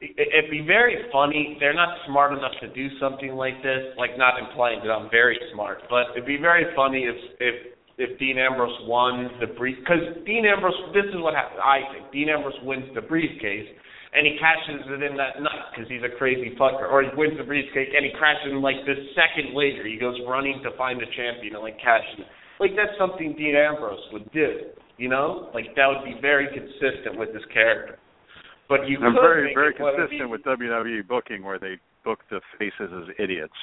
[0.00, 1.56] it- it'd be very funny.
[1.58, 3.96] They're not smart enough to do something like this.
[3.96, 7.54] Like not implying that I'm very smart, but it'd be very funny if if
[7.98, 10.74] if Dean Ambrose won the brief because Dean Ambrose.
[10.94, 11.60] This is what happened.
[11.62, 13.68] I think Dean Ambrose wins the briefcase
[14.12, 16.88] and he cashes it in that night because he's a crazy fucker.
[16.88, 19.84] Or he wins the briefcase and he crashes in like this second later.
[19.86, 22.28] He goes running to find the champion and like cashes it.
[22.60, 24.72] Like that's something Dean Ambrose would do.
[24.96, 27.98] You know, like that would be very consistent with his character.
[28.68, 31.76] But you I'm could very very it what it'd consistent with WWE booking where they
[32.04, 33.56] book the faces as idiots.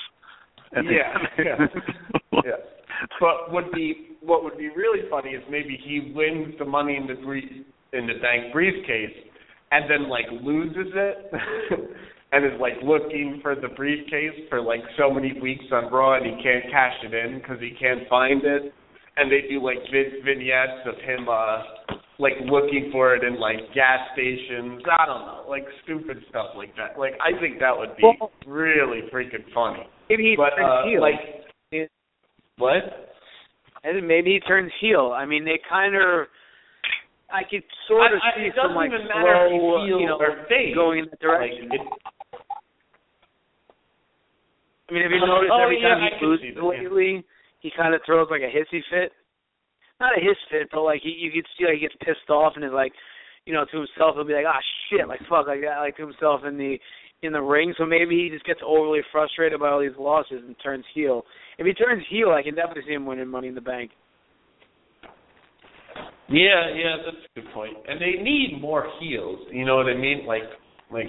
[0.71, 1.65] And Yeah, yeah.
[2.45, 2.61] yeah.
[3.19, 7.07] But would be what would be really funny is maybe he wins the money in
[7.07, 7.49] the brief
[7.93, 9.13] in the bank briefcase
[9.71, 11.31] and then like loses it
[12.31, 16.25] and is like looking for the briefcase for like so many weeks on Raw and
[16.25, 18.73] he can't cash it in because he can't find it.
[19.17, 21.61] and they do like vignettes of him uh
[22.17, 24.81] like looking for it in like gas stations.
[24.89, 26.97] I don't know, like stupid stuff like that.
[26.97, 29.83] Like I think that would be Well- really freaking funny.
[30.09, 31.01] Maybe he But turns uh, heel.
[31.01, 31.89] like
[32.57, 33.11] what?
[33.83, 35.13] And maybe he turns heel.
[35.15, 36.27] I mean, they kind of.
[37.35, 40.07] I could sort of I- I- see it some like even if he's slow, you
[40.07, 40.19] know,
[40.73, 41.67] going in that Like, direction.
[41.71, 41.81] it,
[44.87, 46.61] I mean, have you noticed oh, every yeah, time he loses see yeah.
[46.63, 47.25] lately,
[47.59, 49.11] he kind of throws like a hissy fit.
[49.99, 52.53] Not a hiss fit, but like he, you could see like he gets pissed off
[52.55, 52.93] and is like,
[53.45, 54.59] you know, to himself he'll be like, ah
[54.89, 56.77] shit, like fuck, like that, like to himself in the
[57.23, 57.73] in the ring.
[57.77, 61.23] So maybe he just gets overly frustrated by all these losses and turns heel.
[61.57, 63.91] If he turns heel, I can definitely see him winning Money in the Bank.
[66.29, 67.75] Yeah, yeah, that's a good point.
[67.87, 69.39] And they need more heels.
[69.51, 70.25] You know what I mean?
[70.25, 70.43] Like,
[70.91, 71.07] like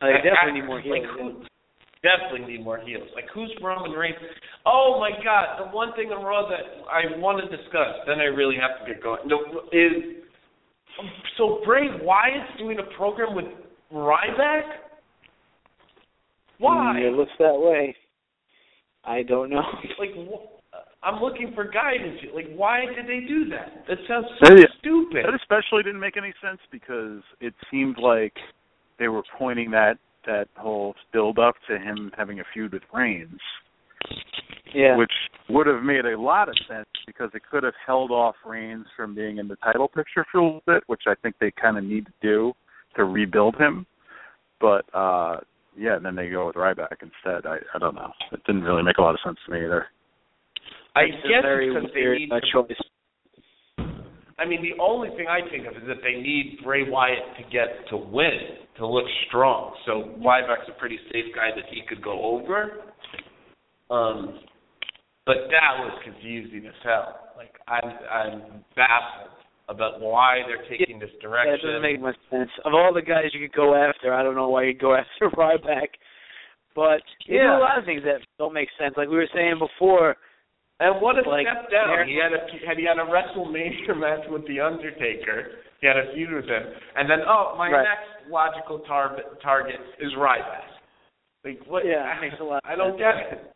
[0.00, 1.16] they I- definitely I- need more like, heels.
[1.18, 1.44] who-
[2.02, 3.08] definitely need more heels.
[3.14, 4.16] Like who's Roman Reigns?
[4.64, 5.58] Oh my God!
[5.58, 8.92] The one thing on Raw that I want to discuss, then I really have to
[8.92, 9.20] get going.
[9.26, 9.40] No,
[9.72, 10.22] is
[11.36, 13.46] so Bray Wyatt's doing a program with
[13.92, 14.62] Ryback.
[16.58, 16.94] Why?
[16.96, 17.94] Mm, it looks that way.
[19.04, 19.62] I don't know.
[19.98, 20.55] Like wh-
[21.06, 22.18] I'm looking for guidance.
[22.34, 23.84] Like why did they do that?
[23.88, 25.24] That sounds so That is- stupid.
[25.24, 28.34] That especially didn't make any sense because it seemed like
[28.98, 33.38] they were pointing that that whole build up to him having a feud with Reigns,
[34.74, 34.96] yeah.
[34.96, 35.12] which
[35.48, 39.14] would have made a lot of sense because it could have held off Reigns from
[39.14, 41.84] being in the title picture for a little bit, which I think they kind of
[41.84, 42.52] need to do
[42.96, 43.86] to rebuild him.
[44.60, 45.38] But uh
[45.78, 47.46] yeah, and then they go with Ryback instead.
[47.46, 48.10] I I don't know.
[48.32, 49.86] It didn't really make a lot of sense to me either.
[50.96, 52.80] I It's guess very because they need uh, choice.
[54.38, 57.42] I mean, the only thing I think of is that they need Bray Wyatt to
[57.50, 59.74] get to win, to look strong.
[59.86, 62.82] So Ryback's a pretty safe guy that he could go over.
[63.90, 64.40] Um,
[65.24, 67.16] but that was confusing as hell.
[67.36, 68.40] Like I'm, I'm
[68.76, 69.32] baffled
[69.68, 71.68] about why they're taking this Yeah, it direction.
[71.68, 72.50] doesn't make much sense.
[72.64, 75.34] Of all the guys you could go after, I don't know why you'd go after
[75.36, 75.88] Ryback.
[76.74, 77.56] But Yeah.
[77.56, 78.94] a lot of things that don't make sense.
[78.98, 80.16] Like we were saying before,
[80.78, 82.06] And what a Like, step down!
[82.06, 85.64] He had a had he had a WrestleMania match with the Undertaker.
[85.80, 86.62] He had a feud with him,
[86.96, 87.84] and then oh, my Right.
[87.84, 90.68] next logical tar- target is Ryback.
[91.44, 91.84] Like what?
[91.86, 93.52] Yeah, I, it makes a lot I don't get it.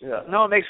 [0.00, 0.20] Yeah.
[0.28, 0.66] no, it makes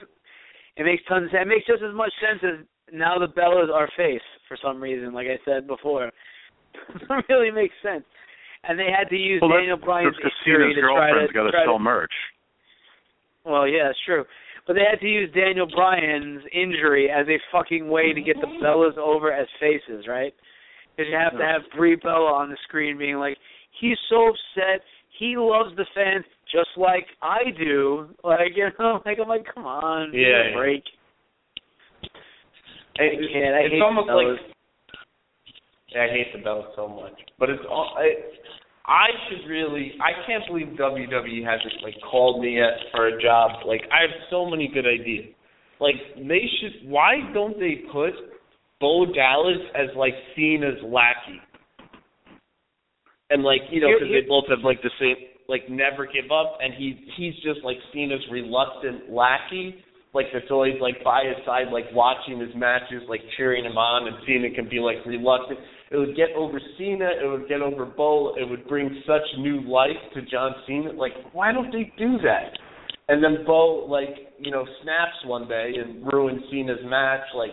[0.77, 1.43] it makes tons of sense.
[1.43, 5.13] It makes just as much sense as now the Bellas are face for some reason.
[5.13, 6.07] Like I said before,
[6.75, 8.05] it really makes sense.
[8.65, 11.63] And they had to use Well, Daniel Bryan's because injury to try to, girlfriend's to
[11.65, 12.13] sell merch.
[13.45, 14.25] Well, yeah, it's true.
[14.71, 18.47] But they had to use Daniel Bryan's injury as a fucking way to get the
[18.47, 18.65] mm-hmm.
[18.65, 20.33] Bellas over as faces, right?
[20.95, 23.37] Because you have to have Brie Bella on the screen being like,
[23.81, 24.83] he's so upset.
[25.19, 28.11] He loves the fans just like I do.
[28.23, 30.57] Like, you know, like I'm like, come on, Yeah, yeah.
[30.57, 30.85] break.
[32.05, 32.13] It-
[32.95, 33.55] I can't.
[33.57, 34.39] I it's hate almost the like Bellas.
[35.89, 37.97] yeah, I hate the Bellas so much, but it's all.
[37.99, 38.07] I,
[38.91, 39.93] I should really.
[40.03, 43.65] I can't believe WWE hasn't like called me yet for a job.
[43.65, 45.27] Like I have so many good ideas.
[45.79, 46.91] Like they should.
[46.91, 48.15] Why don't they put
[48.81, 51.39] Bo Dallas as like Cena's lackey?
[53.31, 55.15] And like you know, because they both have like the same
[55.47, 59.77] like never give up, and he he's just like Cena's reluctant lackey.
[60.13, 64.09] Like that's always like by his side, like watching his matches, like cheering him on,
[64.09, 65.61] and Cena can be like reluctant.
[65.91, 67.09] It would get over Cena.
[67.23, 68.35] It would get over Bo.
[68.37, 70.93] It would bring such new life to John Cena.
[70.93, 72.53] Like, why don't they do that?
[73.09, 77.23] And then Bo, like, you know, snaps one day and ruins Cena's match.
[77.35, 77.51] Like,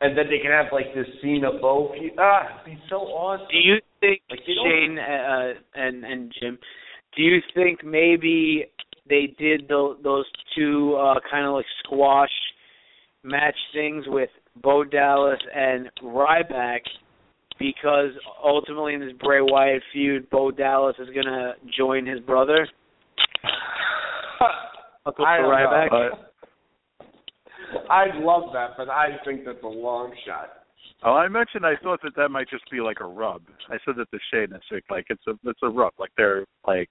[0.00, 1.92] and then they can have like this Cena Bo.
[1.96, 2.12] feud.
[2.18, 3.46] Ah, it'd be so awesome.
[3.52, 6.58] Do you think Like, Shane uh, and and Jim?
[7.16, 8.64] Do you think maybe
[9.08, 10.24] they did tho- those
[10.56, 12.30] two uh, kind of like squash
[13.22, 14.30] match things with
[14.60, 16.80] Bo Dallas and Ryback
[17.60, 18.10] because
[18.42, 22.66] ultimately in this Bray Wyatt feud, Bo Dallas is gonna join his brother.
[25.06, 25.90] Uncle I don't Ryback.
[25.92, 26.10] know.
[27.88, 30.50] I'd love that, but I think that's a long shot.
[31.04, 33.42] Oh, I mentioned I thought that that might just be like a rub.
[33.68, 35.92] I said that to Shane this week, like it's a it's a rub.
[35.98, 36.88] Like they're like,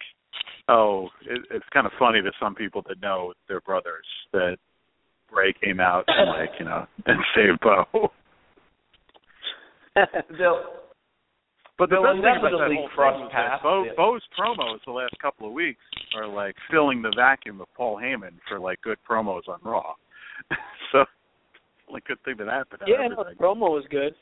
[0.68, 4.58] oh, it, it's kind of funny to some people that know their brothers that
[5.32, 8.12] Bray came out and like you know and saved Bo.
[10.38, 10.64] They'll
[11.78, 13.92] But the They'll best thing about that whole cross thing was that paths, Bo, yeah.
[13.96, 15.82] Bo's promos the last couple of weeks
[16.16, 19.94] are like filling the vacuum of Paul Heyman for like good promos on Raw.
[20.92, 21.06] so,
[21.92, 22.82] like good thing that happened.
[22.88, 24.14] yeah, no, the promo was good.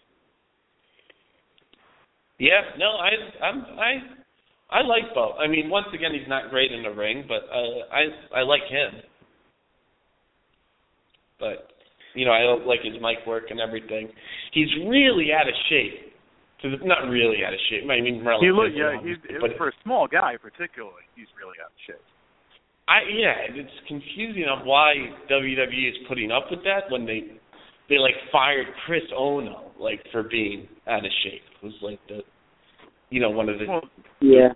[2.40, 5.34] Yeah, no, I I'm I I like Bo.
[5.34, 8.64] I mean, once again, he's not great in the ring, but uh, I I like
[8.70, 9.02] him.
[11.40, 11.72] But
[12.18, 14.10] You know, I don't like his mic work and everything.
[14.52, 16.14] He's really out of shape.
[16.66, 17.86] To the, not really out of shape.
[17.86, 18.50] I mean, He relatively.
[18.58, 22.02] look, yeah, he's but for a small guy particularly, he's really out of shape.
[22.90, 24.96] I yeah, and it's confusing on why
[25.30, 27.38] WWE is putting up with that when they
[27.90, 31.44] they like fired Chris Hero like for being out of shape.
[31.62, 32.22] Who's like the
[33.12, 33.82] you know one of the Well,
[34.20, 34.50] Yeah.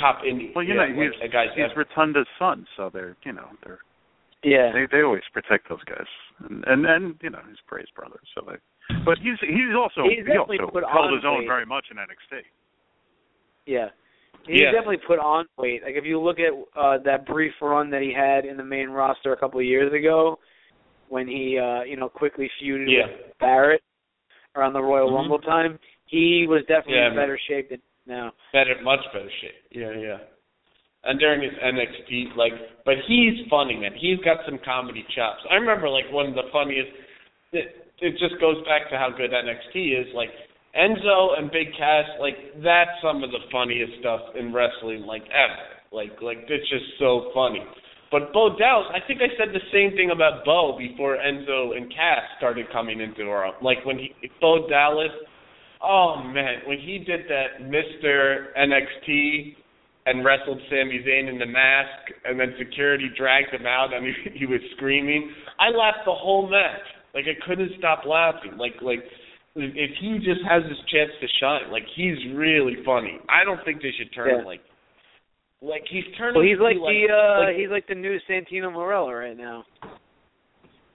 [0.00, 1.84] top indie well, you yeah, know, like, he's a guy's he's ever.
[1.86, 3.78] Rotunda's son, so they're you know they're
[4.44, 4.72] Yeah.
[4.72, 6.06] they they always protect those guys,
[6.48, 8.56] and and, and you know he's Bray's brother, so they.
[9.04, 11.48] But he's he's also He's he also put held on his own weight.
[11.48, 12.42] very much in NXT.
[13.66, 13.88] Yeah.
[14.46, 14.72] He's Yeah.
[14.72, 15.82] definitely put on weight.
[15.82, 18.90] Like if you look at uh that brief run that he had in the main
[18.90, 20.38] roster a couple of years ago
[21.08, 23.06] when he uh, you know, quickly feuded Yeah.
[23.06, 23.82] with Barrett
[24.56, 25.14] around the Royal Mhm.
[25.16, 28.32] Rumble time, he was definitely Yeah, in better shape than now.
[28.52, 29.54] better, much better shape.
[29.70, 30.18] Yeah, yeah.
[31.04, 32.52] And during his NXT, like,
[32.84, 33.92] but he's funny, man.
[33.92, 35.44] He's got some comedy chops.
[35.50, 36.88] I remember, like, one of the funniest.
[37.52, 40.08] It, it just goes back to how good NXT is.
[40.14, 40.30] Like,
[40.74, 45.74] Enzo and Big Cass, like, that's some of the funniest stuff in wrestling, like, ever.
[45.92, 47.62] Like, like it's just so funny.
[48.10, 51.90] But Bo Dallas, I think I said the same thing about Bo before Enzo and
[51.90, 53.52] Cass started coming into our.
[53.60, 55.10] Like when he Bo Dallas,
[55.82, 58.54] oh man, when he did that Mr.
[58.56, 59.56] NXT
[60.06, 64.38] and wrestled Sami Zayn in the mask, and then security dragged him out, and he,
[64.40, 65.30] he was screaming.
[65.58, 66.84] I laughed the whole match.
[67.14, 68.56] Like I couldn't stop laughing.
[68.58, 69.00] Like like
[69.56, 73.18] if he just has his chance to shine, like he's really funny.
[73.28, 74.60] I don't think they should turn him like
[75.62, 76.34] like he's turning.
[76.34, 79.64] Well, he's to like the uh like, he's like the new Santino Marella right now.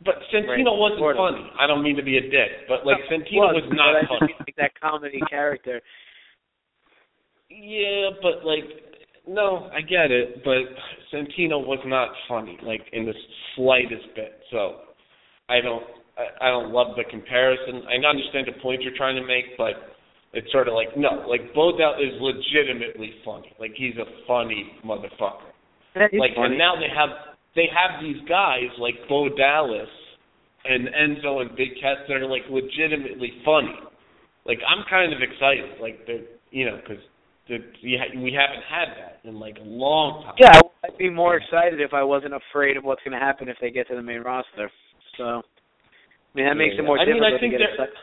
[0.04, 1.16] But Santino Right, wasn't of.
[1.18, 1.44] funny.
[1.60, 4.36] I don't mean to be a dick, but like No, Santino was but not funny.
[4.40, 5.82] like that comedy character.
[7.50, 8.89] Yeah, but like,
[9.28, 10.64] no, I get it, but
[11.12, 13.14] Santino was not funny, like in the
[13.56, 14.40] slightest bit.
[14.52, 14.82] So,
[15.48, 15.84] I don't,
[16.18, 17.84] I, I don't love the comparison.
[17.88, 19.74] I understand the point you're trying to make, but
[20.34, 23.54] it's sort of like no, like Bo Dallas is legitimately funny.
[23.60, 25.50] Like he's a funny motherfucker.
[25.96, 26.54] Like, funny.
[26.54, 27.10] and now they have
[27.56, 29.90] they have these guys like Bo Dallas
[30.66, 33.74] and Enzo and Big Cass that are like legitimately funny.
[34.46, 37.02] Like I'm kind of excited, like they're you know, because
[37.84, 40.36] we ha- we haven't had that in like a long time.
[40.40, 43.58] Yeah, I'd be more excited if I wasn't afraid of what's going to happen if
[43.62, 44.70] they get to the main roster.
[45.18, 45.42] So, I
[46.36, 47.04] mean, that makes Yeah, it more yeah.
[47.04, 47.98] I mean, I think to get they're- excited.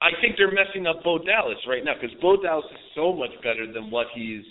[0.00, 3.34] I think they're messing up Bo Dallas right now because Bo Dallas is so much
[3.42, 4.44] better than what he's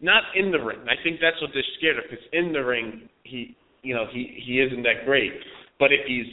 [0.00, 0.80] not in the ring.
[0.88, 4.42] I think that's what they're scared of because in the ring he you know he
[4.44, 5.32] he isn't that great.
[5.80, 6.26] But if he's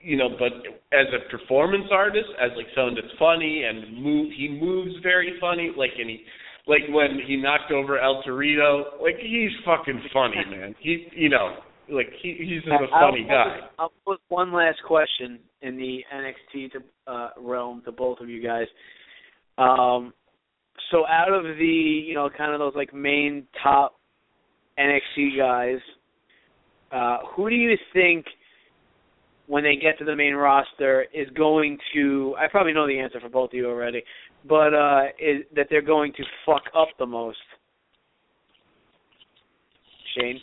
[0.00, 0.52] you know, but
[0.92, 5.70] as a performance artist, as like someone that's funny and move, he moves very funny.
[5.76, 6.24] Like and he,
[6.66, 10.74] like when he knocked over El Torito, like he's fucking funny, man.
[10.80, 11.56] He, you know,
[11.90, 13.56] like he he's just a funny I'll, guy.
[13.78, 18.42] I'll put one last question in the NXT to, uh, realm to both of you
[18.42, 18.66] guys.
[19.58, 20.12] Um,
[20.90, 23.96] so out of the you know kind of those like main top
[24.78, 25.78] NXT guys,
[26.92, 28.26] uh, who do you think
[29.46, 32.34] when they get to the main roster is going to?
[32.38, 34.02] I probably know the answer for both of you already,
[34.48, 37.38] but uh, is that they're going to fuck up the most?
[40.16, 40.40] Shane.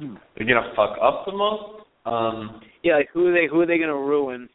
[0.00, 1.86] They're gonna fuck up the most.
[2.04, 4.48] Um, Yeah, like who are they who are they gonna ruin?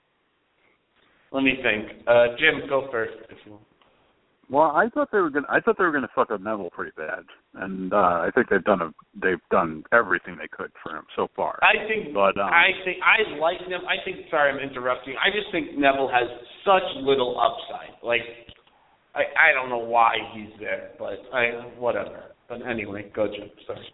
[1.32, 2.08] let me think.
[2.08, 3.64] Uh, Jim, go first if you want.
[4.50, 5.48] Well, I thought they were gonna.
[5.50, 7.24] I thought they were gonna fuck up Neville pretty bad,
[7.56, 8.94] and uh, I think they've done a.
[9.22, 11.60] They've done everything they could for him so far.
[11.62, 13.88] I think But, um, I think I like Neville.
[13.88, 15.16] I think sorry I'm interrupting.
[15.20, 16.30] I just think Neville has
[16.64, 18.00] such little upside.
[18.02, 18.22] Like
[19.16, 22.32] I I don't know why he's there, but I whatever.
[22.48, 23.50] But anyway, go Jim.
[23.66, 23.86] Sorry.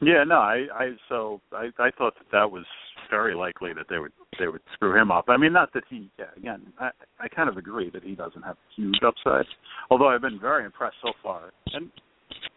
[0.00, 2.64] Yeah, no, I, I so I, I thought that that was
[3.10, 5.26] very likely that they would they would screw him up.
[5.28, 6.90] I mean, not that he yeah, again, I
[7.20, 9.46] I kind of agree that he doesn't have huge upside.
[9.90, 11.90] Although I've been very impressed so far, and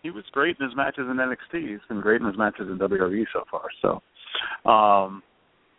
[0.03, 1.69] he was great in his matches in NXT.
[1.69, 3.67] He's been great in his matches in WWE so far.
[3.81, 5.23] So, um,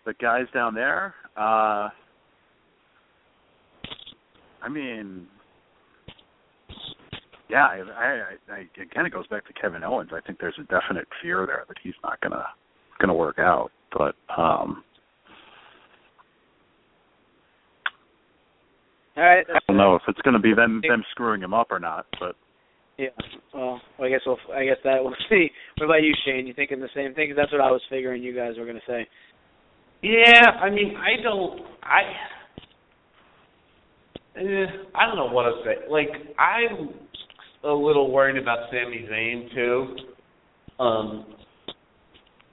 [0.04, 1.88] the guys down there, uh,
[4.62, 5.26] I mean,
[7.48, 10.10] yeah, I, I, I again it goes back to Kevin Owens.
[10.12, 12.44] I think there's a definite fear there that he's not gonna
[13.00, 13.70] gonna work out.
[13.96, 14.82] But um
[19.16, 19.44] All right.
[19.52, 22.06] I don't know if it's gonna be them them screwing him up or not.
[22.20, 22.36] But
[22.98, 23.08] Yeah.
[23.54, 24.38] Well, I guess we'll.
[24.54, 25.50] I guess that we'll see.
[25.76, 26.46] What about you, Shane?
[26.46, 27.28] You thinking the same thing?
[27.30, 29.06] 'Cause that's what I was figuring you guys were going to say.
[30.02, 32.02] Yeah, I mean I don't I
[34.36, 35.88] eh, I don't know what to say.
[35.90, 36.90] Like I'm
[37.64, 39.96] a little worried about Sami Zayn too.
[40.78, 41.26] Um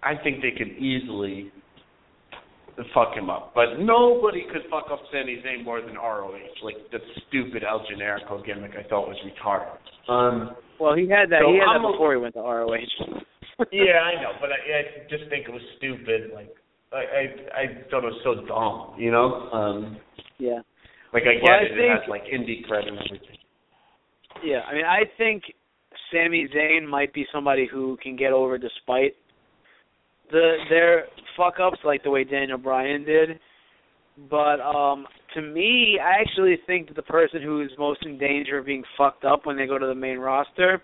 [0.05, 1.51] I think they could easily
[2.93, 3.53] fuck him up.
[3.55, 6.35] But nobody could fuck up Sami Zayn more than ROH.
[6.63, 10.11] Like the stupid El Generico gimmick, I thought was retarded.
[10.11, 11.41] Um, well, he had that.
[11.43, 12.75] So he had I'm that a- before he went to ROH.
[13.71, 16.31] yeah, I know, but I, I just think it was stupid.
[16.33, 16.53] Like
[16.91, 17.21] I, I,
[17.55, 18.99] I thought it was so dumb.
[18.99, 19.97] You know, um,
[20.37, 20.59] yeah.
[21.13, 21.71] like I get Well, I it.
[21.71, 23.37] It think- has like indie credit and everything.
[24.43, 25.43] Yeah, I mean, I think
[26.11, 29.15] Sami Zayn might be somebody who can get over despite
[30.31, 31.05] the their
[31.37, 33.39] fuck ups, like the way Daniel Bryan did.
[34.29, 38.57] But um to me, I actually think that the person who is most in danger
[38.57, 40.81] of being fucked up when they go to the main roster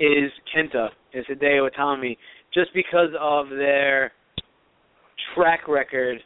[0.00, 2.16] is Kenta, is Hideo Itami,
[2.52, 4.12] just because of their
[5.34, 6.18] track record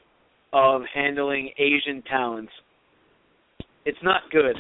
[0.53, 2.53] of handling Asian talents.
[3.85, 4.57] It's not good.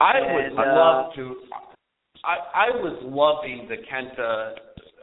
[0.00, 1.36] I would And, uh, love to.
[2.24, 4.54] I I was loving the Kenta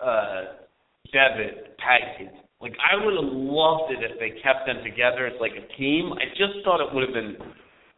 [0.04, 0.69] uh,
[1.12, 2.30] Devitt tag team.
[2.62, 6.12] Like I would have loved it if they kept them together as like a team.
[6.14, 7.38] I just thought it would have been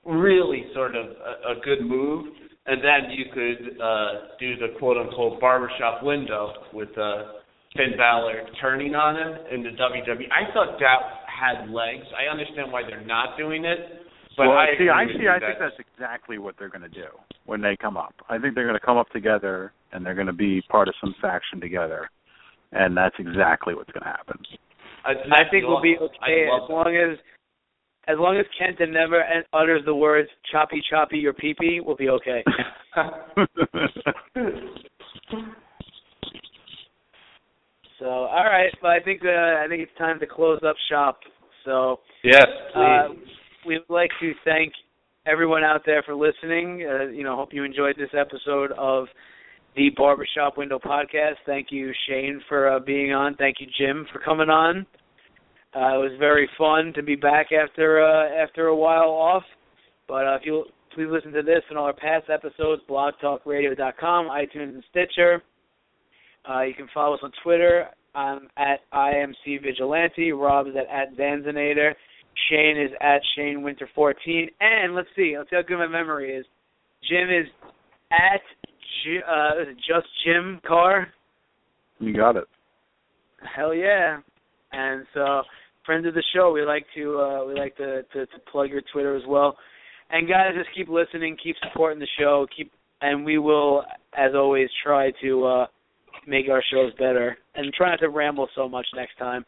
[0.06, 2.28] really sort of a, a good move.
[2.68, 7.42] And then you could uh, do the quote unquote barbershop window with uh,
[7.76, 10.30] Finn Balor turning on him in the WWE.
[10.30, 12.06] I thought that had legs.
[12.14, 13.80] I understand why they're not doing it,
[14.38, 15.28] but well, I see, I see.
[15.28, 17.08] I that- think that's exactly what they're going to do
[17.46, 18.14] when they come up.
[18.30, 20.94] I think they're going to come up together and they're going to be part of
[21.02, 22.10] some faction together,
[22.72, 24.38] and that's exactly what's going to happen.
[25.06, 27.18] I, I think we'll be okay as love long as
[28.08, 29.24] as long as Kenta never
[29.54, 32.44] utters the words "choppy choppy your pee pee," we'll be okay.
[38.02, 41.20] So, all right, but I think uh, I think it's time to close up shop.
[41.64, 43.10] So, yes, uh,
[43.64, 44.74] we would like to thank
[45.28, 46.84] everyone out there for listening.
[46.84, 49.06] Uh, you know, hope you enjoyed this episode of
[49.76, 51.36] the Barbershop Window Podcast.
[51.46, 53.36] Thank you, Shane, for uh, being on.
[53.36, 54.86] Thank you, Jim, for coming on.
[55.74, 59.44] Uh, it was very fun to be back after uh, after a while off.
[60.08, 64.74] But uh, if you please listen to this and all our past episodes, blogtalkradio.com, iTunes,
[64.74, 65.42] and Stitcher.
[66.50, 67.88] Uh, you can follow us on Twitter.
[68.14, 70.32] I'm at IMC Vigilante.
[70.34, 71.94] Rob is at, at Zanzinator.
[72.50, 74.50] Shane is at Shane Winter 14.
[74.60, 76.46] And let's see, let's see how good my memory is.
[77.10, 77.48] Jim is
[78.12, 78.42] at
[79.28, 81.08] uh, just Jim Carr.
[82.00, 82.46] you got it.
[83.56, 84.20] Hell yeah!
[84.72, 85.42] And so,
[85.86, 88.82] friends of the show, we like to uh, we like to, to to plug your
[88.94, 89.58] Twitter as well.
[90.12, 93.84] And guys, just keep listening, keep supporting the show, keep, and we will,
[94.18, 95.66] as always, try to uh,
[96.28, 99.46] make our shows better and try not to ramble so much next time.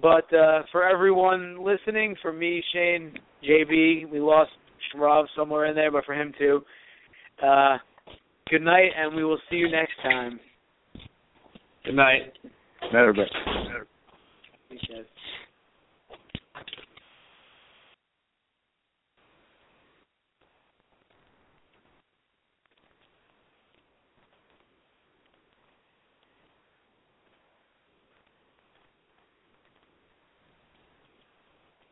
[0.00, 3.12] But uh, for everyone listening, for me, Shane,
[3.48, 4.52] JB, we lost
[4.96, 6.62] Rob somewhere in there, but for him too.
[7.42, 7.78] Uh,
[8.50, 10.40] Good night, and we will see you next time.
[11.84, 12.32] Good night.
[12.42, 13.30] Good night, everybody.
[14.68, 15.06] Good night.